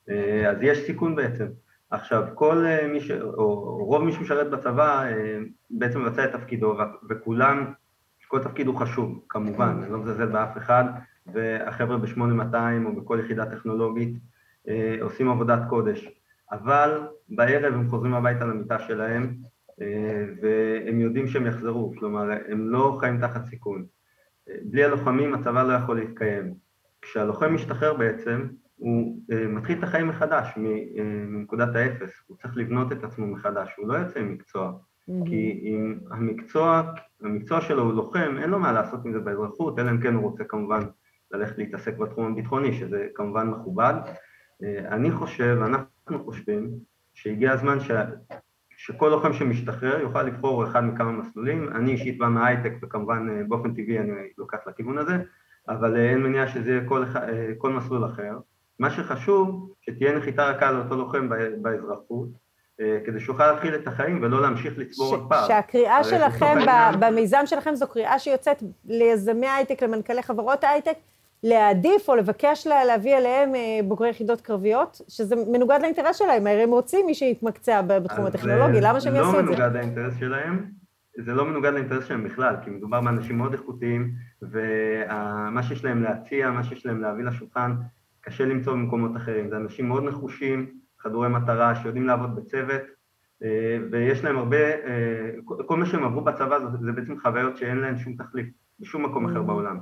אה, 0.10 0.50
אז 0.50 0.58
יש 0.62 0.86
סיכון 0.86 1.16
בעצם. 1.16 1.46
עכשיו, 1.94 2.24
כל 2.34 2.66
אה, 2.66 2.88
מי 2.88 3.02
ש... 3.02 3.12
או 3.12 3.78
רוב 3.86 4.04
מי 4.04 4.12
שמשרת 4.12 4.50
בצבא 4.50 5.04
אה, 5.04 5.40
בעצם 5.70 6.02
מבצע 6.02 6.26
את 6.26 6.32
תפקידו, 6.32 6.78
וכולם, 7.10 7.74
כל 8.28 8.44
תפקיד 8.44 8.68
הוא 8.68 8.76
חשוב, 8.76 9.26
כמובן, 9.30 9.80
אני 9.84 9.92
לא 9.92 10.00
מזלזל 10.00 10.26
באף 10.26 10.58
אחד, 10.58 10.84
והחבר'ה 11.34 11.98
ב-8200 11.98 12.86
או 12.86 12.96
בכל 12.96 13.20
יחידה 13.24 13.46
טכנולוגית 13.46 14.18
אה, 14.68 14.98
עושים 15.02 15.30
עבודת 15.30 15.60
קודש. 15.70 16.10
אבל 16.52 17.02
בערב 17.30 17.74
הם 17.74 17.90
חוזרים 17.90 18.14
הביתה 18.14 18.46
למיטה 18.46 18.80
שלהם, 18.80 19.36
והם 20.42 21.00
יודעים 21.00 21.28
שהם 21.28 21.46
יחזרו, 21.46 21.94
כלומר, 22.00 22.30
הם 22.48 22.70
לא 22.70 22.98
חיים 23.00 23.22
תחת 23.22 23.46
סיכון. 23.46 23.86
בלי 24.62 24.84
הלוחמים 24.84 25.34
הצבא 25.34 25.64
לא 25.64 25.74
יכול 25.74 26.00
להתקיים. 26.00 26.54
כשהלוחם 27.02 27.54
משתחרר 27.54 27.94
בעצם, 27.94 28.48
הוא 28.84 29.20
אה, 29.32 29.48
מתחיל 29.48 29.80
את 29.80 29.84
החיים 29.84 30.08
מחדש, 30.08 30.48
אה, 30.58 31.04
מנקודת 31.28 31.76
האפס, 31.76 32.24
הוא 32.28 32.38
צריך 32.38 32.58
לבנות 32.58 32.92
את 32.92 33.04
עצמו 33.04 33.28
מחדש, 33.28 33.70
הוא 33.78 33.88
לא 33.88 33.94
יוצא 33.94 34.20
עם 34.20 34.32
מקצוע. 34.34 34.74
כי 35.26 35.62
אם 35.64 36.00
המקצוע, 36.12 36.92
המקצוע 37.22 37.62
שלו 37.62 37.84
הוא 37.84 37.94
לוחם, 37.94 38.36
אין 38.42 38.50
לו 38.50 38.60
מה 38.60 38.72
לעשות 38.72 39.06
עם 39.06 39.14
זה 39.14 39.20
באזרחות, 39.20 39.80
אלא 39.80 39.92
אם 39.92 40.02
כן 40.02 40.14
הוא 40.14 40.24
רוצה 40.24 40.44
כמובן 40.44 40.80
ללכת 41.32 41.58
להתעסק 41.58 41.98
בתחום 41.98 42.32
הביטחוני, 42.32 42.74
שזה 42.74 43.08
כמובן 43.16 43.48
מכובד. 43.48 43.94
אה, 44.64 44.88
אני 44.88 45.12
חושב, 45.12 45.58
אנחנו 45.66 46.24
חושבים, 46.24 46.72
שהגיע 47.14 47.52
הזמן 47.52 47.80
ש... 47.80 47.92
שכל 48.78 49.08
לוחם 49.08 49.34
שמשתחרר 49.34 50.00
יוכל 50.00 50.24
לבחור 50.24 50.64
אחד 50.64 50.84
מכמה 50.84 51.12
מסלולים. 51.12 51.70
אני 51.76 51.92
אישית 51.92 52.18
בא 52.18 52.28
מההייטק, 52.28 52.74
וכמובן 52.82 53.50
באופן 53.50 53.74
טבעי 53.74 54.00
אני 54.00 54.12
לוקח 54.38 54.58
לכיוון 54.68 54.98
הזה, 54.98 55.18
אבל 55.70 55.96
אין 55.98 56.24
מניעה 56.24 56.48
שזה 56.48 56.72
יהיה 56.72 56.88
כל, 56.88 57.04
כל 57.58 57.74
מסלול 57.74 58.06
אחר. 58.06 58.38
מה 58.84 58.90
שחשוב, 58.90 59.74
שתהיה 59.82 60.18
נחיתה 60.18 60.46
רכה 60.46 60.72
לאותו 60.72 60.96
לוחם 60.96 61.30
באזרחות, 61.62 62.28
אה, 62.82 62.98
כדי 63.06 63.20
שיוכל 63.20 63.52
להתחיל 63.52 63.76
את 63.76 63.88
החיים 63.88 64.24
ולא 64.24 64.42
להמשיך 64.42 64.78
לצבור 64.78 65.16
עוד 65.16 65.26
פער. 65.30 65.48
שהקריאה 65.48 66.04
שלכם 66.04 66.58
במיזם 67.00 67.42
שלכם 67.46 67.76
זו 67.76 67.88
קריאה 67.88 68.20
שיוצאת 68.20 68.64
ליזמי 68.86 69.48
הייטק, 69.48 69.84
למנכ"לי 69.84 70.24
חברות 70.24 70.64
הייטק, 70.64 70.98
להעדיף 71.44 72.10
או 72.10 72.16
לבקש 72.16 72.68
לה, 72.68 72.86
להביא 72.86 73.18
אליהם 73.18 73.56
אה, 73.56 73.80
בוגרי 73.84 74.10
יחידות 74.10 74.42
קרביות, 74.42 75.02
שזה 75.08 75.36
מנוגד 75.36 75.80
לאינטרס 75.82 76.16
שלהם, 76.16 76.48
הרי 76.48 76.64
הם 76.64 76.72
רוצים 76.72 77.06
מי 77.06 77.14
שיתמקצע 77.14 77.82
בתחום 77.82 78.26
הטכנולוגי, 78.26 78.82
למה 78.82 79.02
שהם 79.02 79.16
יעשו 79.16 79.40
את 79.40 79.46
זה? 79.46 79.52
זה 79.52 79.58
לא 79.58 79.58
מנוגד 79.58 79.74
לאינטרס 79.74 80.14
שלהם, 80.20 80.66
זה 81.26 81.34
לא 81.34 81.46
מנוגד 81.46 81.74
לאינטרס 81.74 82.06
שלהם 82.06 82.24
בכלל, 82.24 82.56
כי 82.64 82.70
מדובר 82.70 83.02
באנשים 83.02 83.38
מאוד 83.38 83.54
איכותיים, 83.54 84.12
ומה 84.42 85.64
שיש 85.64 85.86
להם 85.86 86.04
להציע, 86.04 86.52
מה 86.52 86.64
שיש 86.64 86.86
להם 86.86 87.02
להביא 87.02 87.24
לשולחן, 87.24 87.74
קשה 88.24 88.46
למצוא 88.46 88.74
במקומות 88.74 89.18
אחרים. 89.18 89.50
זה 89.50 89.58
אנשים 89.58 89.88
מאוד 89.88 90.04
נחושים, 90.04 90.72
חדורי 91.00 91.30
מטרה, 91.30 91.76
שיודעים 91.76 92.08
לעבוד 92.08 92.36
בצוות, 92.36 92.82
אה, 93.44 93.78
ויש 93.92 94.24
להם 94.24 94.38
הרבה, 94.38 94.58
אה, 94.58 95.30
כל 95.66 95.78
מה 95.78 95.86
שהם 95.86 96.04
עברו 96.04 96.22
בצבא 96.22 96.60
זה, 96.60 96.78
זה 96.82 96.92
בעצם 96.92 97.20
חוויות 97.20 97.58
שאין 97.58 97.78
להן 97.78 97.98
שום 97.98 98.16
תחליף 98.16 98.48
בשום 98.80 99.06
מקום 99.06 99.26
אחר 99.26 99.40
mm. 99.40 99.44
בעולם. 99.44 99.80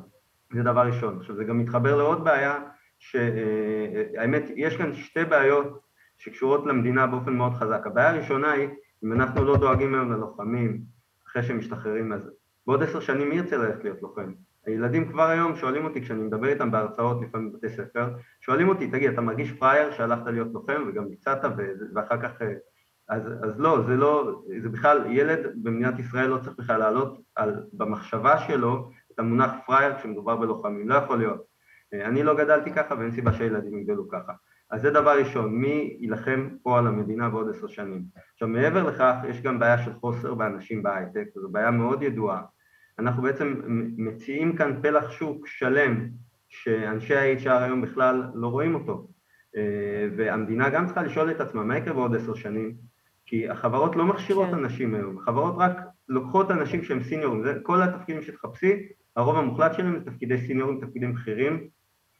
זה 0.53 0.63
דבר 0.63 0.81
ראשון. 0.87 1.17
עכשיו 1.17 1.35
זה 1.35 1.43
גם 1.43 1.59
מתחבר 1.59 1.97
לעוד 1.97 2.23
בעיה, 2.23 2.59
שהאמת, 2.99 4.43
אה, 4.43 4.53
יש 4.55 4.77
כאן 4.77 4.93
שתי 4.93 5.25
בעיות 5.25 5.81
שקשורות 6.17 6.65
למדינה 6.65 7.07
באופן 7.07 7.33
מאוד 7.33 7.53
חזק. 7.53 7.81
הבעיה 7.85 8.09
הראשונה 8.09 8.51
היא, 8.51 8.69
אם 9.03 9.13
אנחנו 9.13 9.45
לא 9.45 9.57
דואגים 9.57 9.93
היום 9.93 10.11
ללוחמים 10.11 10.81
אחרי 11.27 11.43
שהם 11.43 11.57
משתחררים, 11.57 12.13
אז 12.13 12.29
בעוד 12.67 12.83
עשר 12.83 12.99
שנים 12.99 13.29
מי 13.29 13.35
ירצה 13.35 13.57
ללכת 13.57 13.83
להיות 13.83 14.01
לוחם? 14.01 14.33
הילדים 14.65 15.11
כבר 15.11 15.27
היום 15.27 15.55
שואלים 15.55 15.85
אותי, 15.85 16.01
כשאני 16.01 16.23
מדבר 16.23 16.47
איתם 16.47 16.71
בהרצאות 16.71 17.21
לפעמים 17.21 17.51
בבתי 17.51 17.69
ספר, 17.69 18.09
שואלים 18.41 18.69
אותי, 18.69 18.87
תגיד, 18.87 19.11
אתה 19.11 19.21
מרגיש 19.21 19.51
פראייר 19.51 19.91
שהלכת 19.91 20.27
להיות 20.27 20.47
לוחם 20.53 20.83
וגם 20.87 21.09
ביצעת 21.09 21.41
ואחר 21.95 22.21
כך... 22.21 22.31
אז, 23.09 23.21
אז 23.43 23.59
לא, 23.59 23.81
זה 23.87 23.95
לא, 23.95 24.41
זה 24.61 24.69
בכלל, 24.69 25.05
ילד 25.09 25.39
במדינת 25.63 25.99
ישראל 25.99 26.29
לא 26.29 26.37
צריך 26.37 26.57
בכלל 26.57 26.79
לעלות 26.79 27.21
על, 27.35 27.63
במחשבה 27.73 28.37
שלו 28.37 28.91
את 29.11 29.19
המונח 29.19 29.51
פראייר 29.65 29.97
כשמדובר 29.97 30.35
בלוחמים, 30.35 30.89
לא 30.89 30.95
יכול 30.95 31.17
להיות. 31.17 31.43
אני 31.93 32.23
לא 32.23 32.37
גדלתי 32.37 32.73
ככה 32.73 32.95
ואין 32.95 33.11
סיבה 33.11 33.33
שהילדים 33.33 33.77
יגדלו 33.77 34.09
ככה. 34.09 34.33
אז 34.71 34.81
זה 34.81 34.91
דבר 34.91 35.17
ראשון, 35.19 35.55
מי 35.55 35.97
יילחם 35.99 36.49
פה 36.63 36.79
על 36.79 36.87
המדינה 36.87 37.29
בעוד 37.29 37.49
עשר 37.49 37.67
שנים. 37.67 38.03
עכשיו 38.33 38.47
מעבר 38.47 38.83
לכך 38.83 39.15
יש 39.29 39.41
גם 39.41 39.59
בעיה 39.59 39.77
של 39.77 39.93
חוסר 39.93 40.33
באנשים 40.33 40.83
בהייטק, 40.83 41.27
זו 41.35 41.49
בעיה 41.49 41.71
מאוד 41.71 42.03
ידועה. 42.03 42.41
אנחנו 43.01 43.23
בעצם 43.23 43.61
מציעים 43.97 44.55
כאן 44.55 44.81
פלח 44.81 45.11
שוק 45.11 45.47
שלם 45.47 46.07
שאנשי 46.49 47.15
ה-HR 47.15 47.49
היום 47.49 47.81
בכלל 47.81 48.23
לא 48.33 48.47
רואים 48.47 48.75
אותו. 48.75 49.07
אה, 49.55 50.07
והמדינה 50.17 50.69
גם 50.69 50.85
צריכה 50.85 51.03
לשאול 51.03 51.31
את 51.31 51.41
עצמה 51.41 51.63
מה 51.63 51.77
יקרה 51.77 51.93
בעוד 51.93 52.15
עשר 52.15 52.33
שנים, 52.33 52.73
כי 53.25 53.49
החברות 53.49 53.95
לא 53.95 54.05
מכשירות 54.05 54.47
כן. 54.49 54.53
אנשים 54.53 54.95
היום, 54.95 55.17
החברות 55.17 55.55
רק 55.57 55.77
לוקחות 56.09 56.51
אנשים 56.51 56.83
שהם 56.83 57.03
סיניורים, 57.03 57.43
זה 57.43 57.59
כל 57.63 57.81
התפקידים 57.81 58.21
שתחפשי, 58.21 58.87
הרוב 59.15 59.37
המוחלט 59.37 59.73
שלהם 59.73 59.99
זה 59.99 60.11
תפקידי 60.11 60.37
סיניורים, 60.37 60.81
תפקידים 60.81 61.13
בכירים, 61.13 61.67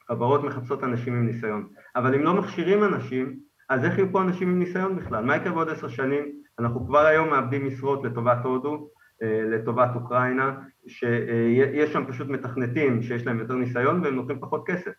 חברות 0.08 0.44
מחפשות 0.44 0.84
אנשים 0.84 1.14
עם 1.14 1.26
ניסיון, 1.26 1.68
אבל 1.96 2.16
אם 2.16 2.24
לא 2.24 2.34
מכשירים 2.34 2.84
אנשים, 2.84 3.40
אז 3.70 3.86
איך 3.86 3.98
יהיו 3.98 4.12
פה 4.12 4.22
אנשים 4.22 4.50
עם 4.50 4.60
ניסיון 4.60 4.96
בכלל? 4.96 5.24
מה 5.26 5.36
יקרה 5.36 5.54
בעוד 5.54 5.70
עשר 5.70 5.88
שנים? 5.88 6.32
אנחנו 6.60 6.86
כבר 6.88 7.06
היום 7.06 7.30
מאבדים 7.30 7.68
משרות 7.68 8.04
לטובת 8.04 8.38
הודו, 8.44 8.90
לטובת 9.22 9.90
אוקראינה, 9.96 10.56
שיש 10.88 11.94
שם 11.94 12.04
פשוט 12.08 12.28
מתכנתים 12.28 13.02
שיש 13.02 13.28
להם 13.28 13.40
יותר 13.40 13.56
ניסיון 13.56 14.02
והם 14.04 14.16
נותנים 14.16 14.40
פחות 14.40 14.68
כסף. 14.68 14.92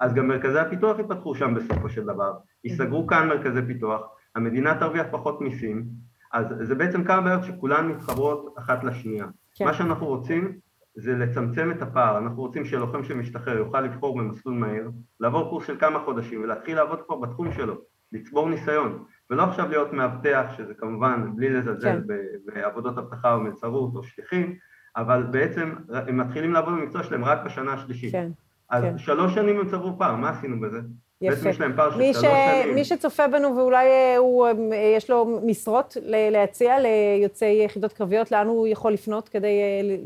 אז 0.00 0.14
גם 0.14 0.28
מרכזי 0.28 0.58
הפיתוח 0.58 0.98
ייפתחו 0.98 1.34
שם 1.34 1.54
בסופו 1.54 1.88
של 1.88 2.04
דבר, 2.04 2.32
ייסגרו 2.64 3.06
כאן 3.06 3.28
מרכזי 3.28 3.60
פיתוח, 3.66 4.00
המדינה 4.34 4.78
תרוויח 4.78 5.06
פחות 5.10 5.40
מיסים, 5.40 5.84
אז 6.32 6.46
זה 6.60 6.74
בעצם 6.74 7.04
כמה 7.04 7.20
בעיות 7.20 7.44
שכולן 7.44 7.88
מתחברות 7.88 8.54
אחת 8.58 8.84
לשנייה. 8.84 9.26
כן. 9.54 9.64
מה 9.64 9.74
שאנחנו 9.74 10.06
רוצים 10.06 10.58
זה 10.94 11.16
לצמצם 11.16 11.70
את 11.70 11.82
הפער, 11.82 12.18
אנחנו 12.18 12.42
רוצים 12.42 12.64
שלוחם 12.64 13.04
שמשתחרר 13.04 13.56
יוכל 13.56 13.80
לבחור 13.80 14.18
במסלול 14.18 14.54
מהיר, 14.54 14.90
לעבור 15.20 15.50
קורס 15.50 15.66
של 15.66 15.76
כמה 15.80 15.98
חודשים 15.98 16.42
ולהתחיל 16.42 16.76
לעבוד 16.76 17.00
כבר 17.06 17.16
בתחום 17.16 17.52
שלו, 17.52 17.74
לצבור 18.12 18.48
ניסיון, 18.48 19.04
ולא 19.30 19.42
עכשיו 19.42 19.68
להיות 19.68 19.92
מאבטח, 19.92 20.44
שזה 20.56 20.74
כמובן 20.74 21.36
בלי 21.36 21.50
לזלזל 21.50 22.00
כן. 22.08 22.14
בעבודות 22.44 22.98
אבטחה 22.98 23.34
או 23.34 23.40
מלצרות 23.40 23.94
או 23.94 24.02
שליחים, 24.02 24.54
אבל 24.96 25.22
בעצם 25.22 25.74
הם 25.88 26.16
מתחילים 26.16 26.52
לעבוד 26.52 26.74
במקצוע 26.74 27.02
שלהם 27.02 27.24
רק 27.24 27.38
בשנה 27.44 27.72
השלישית. 27.72 28.12
כן. 28.12 28.30
אז 28.70 28.84
כן. 28.84 28.98
שלוש 28.98 29.34
שנים 29.34 29.60
הם 29.60 29.68
צברו 29.68 29.98
פער, 29.98 30.16
מה 30.16 30.30
עשינו 30.30 30.60
בזה? 30.60 30.80
יפה. 31.22 31.34
בעצם 31.34 31.48
יש 31.48 31.60
להם 31.60 31.76
פער 31.76 31.90
של 31.90 32.12
שלוש 32.12 32.16
ש... 32.16 32.20
שנים. 32.62 32.74
מי 32.74 32.84
שצופה 32.84 33.28
בנו 33.28 33.56
ואולי 33.56 33.86
אה, 33.86 34.16
הוא, 34.16 34.46
אה, 34.46 34.92
יש 34.96 35.10
לו 35.10 35.40
משרות 35.46 35.96
להציע 36.04 36.76
ליוצאי 36.78 37.62
יחידות 37.64 37.92
קרביות, 37.92 38.32
לאן 38.32 38.46
הוא 38.46 38.66
יכול 38.68 38.92
לפנות 38.92 39.28
כדי 39.28 39.46
אה, 39.46 39.96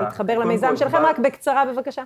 להתחבר 0.00 0.38
למיזם 0.38 0.76
שלכם? 0.76 0.96
רק 0.96 1.18
בקצרה 1.18 1.64
בבקשה. 1.72 2.02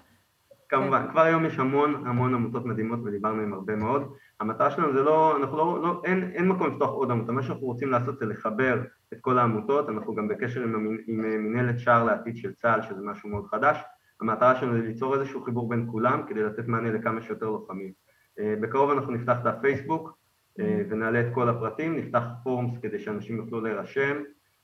כמובן, 0.69 1.03
כן. 1.03 1.11
כבר 1.11 1.21
היום 1.21 1.47
יש 1.47 1.59
המון 1.59 2.03
המון 2.07 2.35
עמותות 2.35 2.67
מדהימות 2.67 2.99
ודיברנו 3.05 3.43
עם 3.43 3.53
הרבה 3.53 3.77
מאוד. 3.77 4.13
המטרה 4.41 4.71
שלנו 4.71 4.93
זה 4.93 5.03
לא, 5.03 5.37
אנחנו 5.37 5.57
לא, 5.57 5.83
לא 5.83 6.03
אין, 6.05 6.31
אין 6.35 6.49
מקום 6.49 6.67
לפתוח 6.67 6.91
עוד 6.91 7.11
עמותה, 7.11 7.33
מה 7.33 7.43
שאנחנו 7.43 7.67
רוצים 7.67 7.91
לעשות 7.91 8.19
זה 8.19 8.27
לחבר 8.27 8.83
את 9.13 9.19
כל 9.21 9.39
העמותות, 9.39 9.89
אנחנו 9.89 10.15
גם 10.15 10.29
בקשר 10.29 10.63
עם, 10.63 10.99
עם 11.07 11.21
מנהלת 11.21 11.79
שער 11.81 12.05
לעתיד 12.05 12.37
של 12.37 12.53
צה"ל, 12.53 12.83
שזה 12.83 13.03
משהו 13.03 13.29
מאוד 13.29 13.47
חדש. 13.47 13.79
המטרה 14.21 14.57
שלנו 14.57 14.73
זה 14.73 14.87
ליצור 14.87 15.15
איזשהו 15.15 15.43
חיבור 15.43 15.69
בין 15.69 15.87
כולם 15.91 16.23
כדי 16.29 16.43
לתת 16.43 16.69
מענה 16.69 16.93
לכמה 16.93 17.23
שיותר 17.23 17.51
לוחמים. 17.51 17.93
אה, 18.39 18.55
בקרוב 18.61 18.91
אנחנו 18.91 19.13
נפתח 19.13 19.37
את 19.43 19.47
הפייסבוק 19.47 20.19
אה, 20.61 20.83
ונעלה 20.91 21.21
את 21.21 21.27
כל 21.35 21.49
הפרטים, 21.49 21.97
נפתח 21.97 22.23
פורמס 22.45 22.79
כדי 22.83 22.99
שאנשים 22.99 23.37
יוכלו 23.37 23.61
להירשם, 23.61 24.17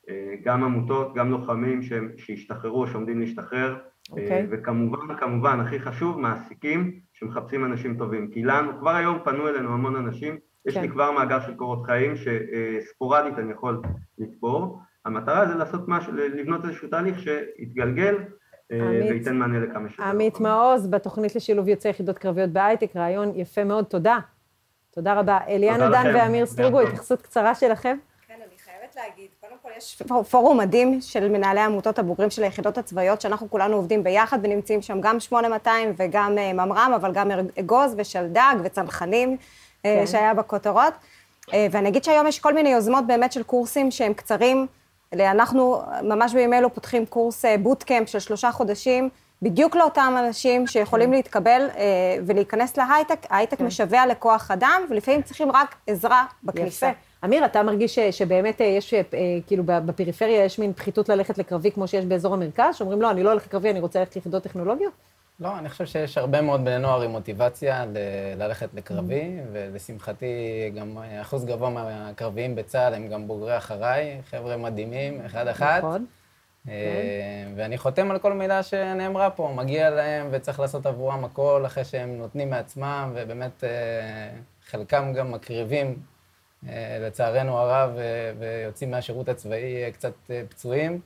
אה, 0.09 0.35
גם 0.45 0.65
עמותות, 0.65 1.15
גם 1.15 1.31
לוחמים 1.31 1.81
שהשתחררו 2.17 2.81
או 2.81 2.87
שעומדים 2.87 3.21
להשתחרר, 3.21 3.77
okay. 3.77 4.11
אוקיי. 4.11 4.47
וכמובן, 4.51 5.17
כמובן, 5.17 5.61
הכי 5.61 5.81
חשוב, 5.81 6.21
מעסיקים 6.21 7.01
שמחפשים 7.19 7.65
אנשים 7.65 7.99
טובים. 7.99 8.31
כי 8.31 8.43
לנו, 8.45 8.79
כבר 8.81 8.95
היום 8.95 9.19
פנו 9.25 9.49
אלינו 9.49 9.73
המון 9.73 9.97
אנשים, 9.97 10.39
יש 10.67 10.75
כן. 10.75 10.83
לי 10.83 10.89
כבר 10.89 11.13
מאגר 11.13 11.41
של 11.41 11.55
קורות 11.55 11.87
חיים 11.87 12.15
שספורדית 12.17 13.39
אני 13.39 13.53
יכול 13.53 13.83
לתפור. 14.19 14.81
המטרה 15.05 15.47
זה 15.47 15.55
לעשות 15.55 15.81
משהו, 15.89 16.13
לבנות 16.13 16.65
איזשהו 16.65 16.89
תהליך 16.89 17.19
שיתגלגל 17.19 18.17
אה, 18.73 18.79
וייתן 19.11 19.37
מענה 19.37 19.61
לכמה 19.61 19.89
שיותר. 19.89 20.03
עמית 20.03 20.41
מעוז, 20.41 20.87
בתוכנית 20.87 21.37
לשילוב 21.37 21.69
יוצאי 21.69 21.91
יחידות 21.91 22.19
קרביות 22.19 22.51
בהייטק, 22.51 22.97
רעיון 22.97 23.33
יפה 23.35 23.65
מאוד, 23.65 23.85
תודה. 23.85 24.19
תודה 24.91 25.15
רבה. 25.15 25.39
אליאנה 25.49 25.91
דן 25.91 26.15
ואמיר 26.15 26.47
סטרוגו, 26.47 26.81
התייחסות 26.81 27.23
קצרה 27.23 27.55
שלכם? 27.55 27.97
כן, 28.27 28.35
אני 28.35 28.59
חייבת 28.59 28.97
להגיד, 28.97 29.31
יש 29.79 30.03
פורום 30.31 30.59
מדהים 30.59 31.01
של 31.01 31.29
מנהלי 31.29 31.61
עמותות 31.61 31.99
הבוגרים 31.99 32.31
של 32.31 32.43
היחידות 32.43 32.79
הצבאיות, 32.79 33.21
שאנחנו 33.21 33.51
כולנו 33.51 33.77
עובדים 33.77 34.05
ביחד 34.05 34.39
ונמצאים 34.43 34.83
שם 34.83 35.01
גם 35.01 35.21
8200 35.21 35.93
וגם 35.97 36.39
אה, 36.39 36.53
ממר"ם, 36.53 36.93
אבל 36.97 37.13
גם 37.13 37.31
אגוז 37.61 37.95
ושלדג 37.97 38.55
וצנחנים, 38.65 39.37
אה, 39.85 39.97
כן. 40.01 40.07
שהיה 40.07 40.35
בכותרות. 40.35 40.93
ואני 41.71 41.89
אגיד 41.89 42.05
שהיום 42.05 42.27
יש 42.27 42.39
כל 42.39 42.55
מיני 42.55 42.69
יוזמות 42.69 43.07
באמת 43.07 43.33
של 43.33 43.43
קורסים 43.43 43.91
שהם 43.91 44.15
קצרים, 44.15 44.67
אנחנו 45.13 45.83
ממש 46.03 46.33
בימים 46.33 46.55
אלו 46.55 46.75
פותחים 46.75 47.07
קורס 47.07 47.45
בוטקאמפ 47.63 48.07
אה, 48.07 48.13
של 48.13 48.19
שלושה 48.19 48.53
חודשים, 48.53 49.09
בדיוק 49.43 49.77
לאותם 49.77 50.15
אנשים 50.19 50.67
שיכולים 50.67 51.09
כן. 51.09 51.15
להתקבל 51.17 51.69
אה, 51.77 51.85
ולהיכנס 52.27 52.77
להייטק, 52.77 53.27
ההייטק 53.31 53.59
כן. 53.59 53.67
משווע 53.67 54.07
לכוח 54.07 54.51
אדם, 54.51 54.83
ולפעמים 54.91 55.23
צריכים 55.23 55.53
רק 55.53 55.75
עזרה 55.87 56.25
בכניסה. 56.45 56.87
יפה. 56.87 56.97
אמיר, 57.27 57.45
אתה 57.45 57.63
מרגיש 57.63 57.99
שבאמת 57.99 58.61
אה, 58.61 58.67
יש, 58.67 58.95
כאילו 59.47 59.65
בפריפריה 59.67 60.45
יש 60.45 60.59
מין 60.59 60.73
פחיתות 60.73 61.09
ללכת 61.09 61.39
לקרבי 61.39 61.71
כמו 61.71 61.89
שיש 61.89 62.05
באזור 62.05 62.35
המרכז, 62.35 62.77
שאומרים, 62.77 63.03
לא, 63.03 63.11
אני 63.11 63.23
לא 63.23 63.31
הולך 63.31 63.47
לקרבי, 63.47 63.71
אני 63.71 63.81
רוצה 63.81 63.99
ללכת 63.99 64.17
ליחידות 64.17 64.43
טכנולוגיות? 64.43 64.93
לא, 65.41 65.59
אני 65.59 65.69
חושב 65.69 65.87
שיש 65.87 66.19
הרבה 66.19 66.41
מאוד 66.41 66.65
בני 66.65 66.79
נוער 66.79 67.03
עם 67.03 67.11
מוטיבציה 67.11 67.87
ל- 67.87 67.97
ללכת 68.43 68.69
לקרבי, 68.75 69.21
mm-hmm. 69.23 69.49
ולשמחתי 69.53 70.27
גם 70.75 70.99
אחוז 71.21 71.45
גבוה 71.45 71.71
מהקרביים 71.71 72.55
בצה"ל 72.55 72.95
הם 72.95 73.09
גם 73.09 73.27
בוגרי 73.27 73.57
אחריי, 73.57 74.21
חבר'ה 74.31 74.57
מדהימים, 74.57 75.21
אחד-אחד. 75.27 75.79
נכון. 75.79 76.07
אה, 76.69 76.73
כן. 76.75 77.53
ואני 77.57 77.79
חותם 77.79 78.11
על 78.11 78.19
כל 78.19 78.33
מילה 78.33 78.63
שנאמרה 78.63 79.31
פה, 79.31 79.53
מגיע 79.57 79.91
להם 79.91 80.29
וצריך 80.31 80.61
לעשות 80.61 80.87
עבורם 80.87 81.25
הכל 81.25 81.63
אחרי 81.67 81.85
שהם 81.85 82.19
נותנים 82.19 82.51
מעצמם, 82.51 83.13
ובאמת 83.15 83.65
אה, 83.65 83.69
חלקם 84.67 85.13
גם 85.13 85.33
מקריבים, 85.33 85.87
אה, 85.87 85.93
לצערנו 87.01 87.59
הרב, 87.59 87.91
ויוצאים 88.39 88.91
מהשירות 88.91 89.29
הצבאי 89.29 89.93
קצת 89.93 90.31
פצועים, 90.49 91.01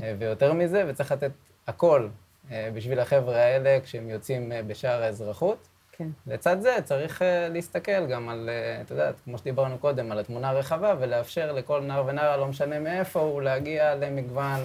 כן. 0.00 0.16
ויותר 0.18 0.52
מזה, 0.52 0.84
וצריך 0.88 1.12
לתת 1.12 1.30
הכל 1.66 2.08
אה, 2.50 2.68
בשביל 2.74 3.00
החבר'ה 3.00 3.36
האלה 3.36 3.78
כשהם 3.84 4.10
יוצאים 4.10 4.52
אה, 4.52 4.62
בשער 4.62 5.02
האזרחות. 5.02 5.68
כן. 5.92 6.08
לצד 6.26 6.60
זה 6.60 6.76
צריך 6.84 7.22
אה, 7.22 7.48
להסתכל 7.48 8.06
גם 8.06 8.28
על, 8.28 8.50
את 8.82 8.90
יודעת, 8.90 9.14
כמו 9.24 9.38
שדיברנו 9.38 9.78
קודם, 9.78 10.12
על 10.12 10.18
התמונה 10.18 10.50
הרחבה, 10.50 10.94
ולאפשר 11.00 11.52
לכל 11.52 11.80
נער 11.80 12.04
ונערה, 12.06 12.36
לא 12.36 12.46
משנה 12.46 12.78
מאיפה 12.78 13.20
הוא, 13.20 13.42
להגיע 13.42 13.94
למגוון 13.94 14.60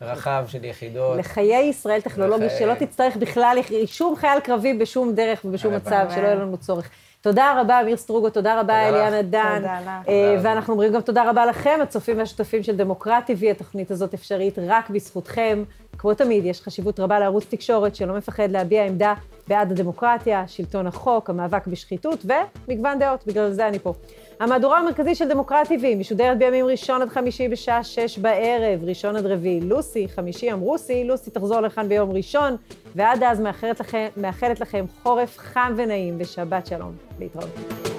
רחב 0.00 0.44
של 0.48 0.64
יחידות. 0.64 1.18
לחיי 1.18 1.68
ישראל 1.68 2.00
טכנולוגי, 2.00 2.44
לחיי... 2.44 2.58
שלא 2.58 2.74
תצטרך 2.74 3.16
בכלל 3.16 3.58
שום 3.86 4.16
חייל 4.16 4.40
קרבי 4.40 4.74
בשום 4.74 5.14
דרך 5.14 5.44
ובשום 5.44 5.74
מצב, 5.74 6.06
שלא 6.14 6.22
יהיה 6.26 6.34
לנו 6.34 6.56
צורך. 6.58 6.90
תודה 7.26 7.60
רבה, 7.60 7.80
אמיר 7.80 7.96
סטרוגו, 7.96 8.30
תודה 8.30 8.60
רבה, 8.60 8.88
אליאנה 8.88 9.22
דן. 9.22 9.56
תודה 9.56 9.80
לך. 9.80 10.08
אה, 10.08 10.36
ואנחנו 10.42 10.72
אומרים 10.72 10.92
גם 10.92 11.00
תודה 11.00 11.30
רבה 11.30 11.46
לכם, 11.46 11.78
הצופים 11.82 12.18
והשותפים 12.18 12.62
של 12.62 12.76
דמוקרט 12.76 13.30
TV, 13.30 13.50
התוכנית 13.50 13.90
הזאת 13.90 14.14
אפשרית 14.14 14.58
רק 14.68 14.90
בזכותכם. 14.90 15.64
כמו 15.98 16.14
תמיד, 16.14 16.44
יש 16.44 16.62
חשיבות 16.62 17.00
רבה 17.00 17.18
לערוץ 17.18 17.44
תקשורת 17.48 17.96
שלא 17.96 18.16
מפחד 18.16 18.50
להביע 18.50 18.84
עמדה 18.84 19.14
בעד 19.48 19.72
הדמוקרטיה, 19.72 20.44
שלטון 20.48 20.86
החוק, 20.86 21.30
המאבק 21.30 21.66
בשחיתות 21.66 22.26
ומגוון 22.68 22.98
דעות, 22.98 23.26
בגלל 23.26 23.52
זה 23.52 23.68
אני 23.68 23.78
פה. 23.78 23.94
המהדורה 24.40 24.78
המרכזית 24.78 25.16
של 25.16 25.28
דמוקרט 25.28 25.66
TV 25.66 25.96
משודרת 25.98 26.38
בימים 26.38 26.66
ראשון 26.66 27.02
עד 27.02 27.08
חמישי 27.08 27.48
בשעה 27.48 27.84
שש 27.84 28.18
בערב, 28.18 28.84
ראשון 28.84 29.16
עד 29.16 29.26
רביעי 29.26 29.60
לוסי, 29.60 30.08
חמישי 30.08 30.52
אמרוסי, 30.52 31.04
לוסי 31.04 31.30
תחזור 31.30 31.60
לכאן 31.60 31.88
ביום 31.88 32.12
ראשון, 32.12 32.56
ועד 32.94 33.22
אז 33.22 33.40
מאחלת 33.40 33.80
לכם, 33.80 34.06
מאחלת 34.16 34.60
לכם 34.60 34.84
חורף 35.02 35.38
חם 35.38 35.74
ונעים 35.76 36.16
ושבת 36.18 36.66
שלום. 36.66 36.92
להתראות. 37.18 37.95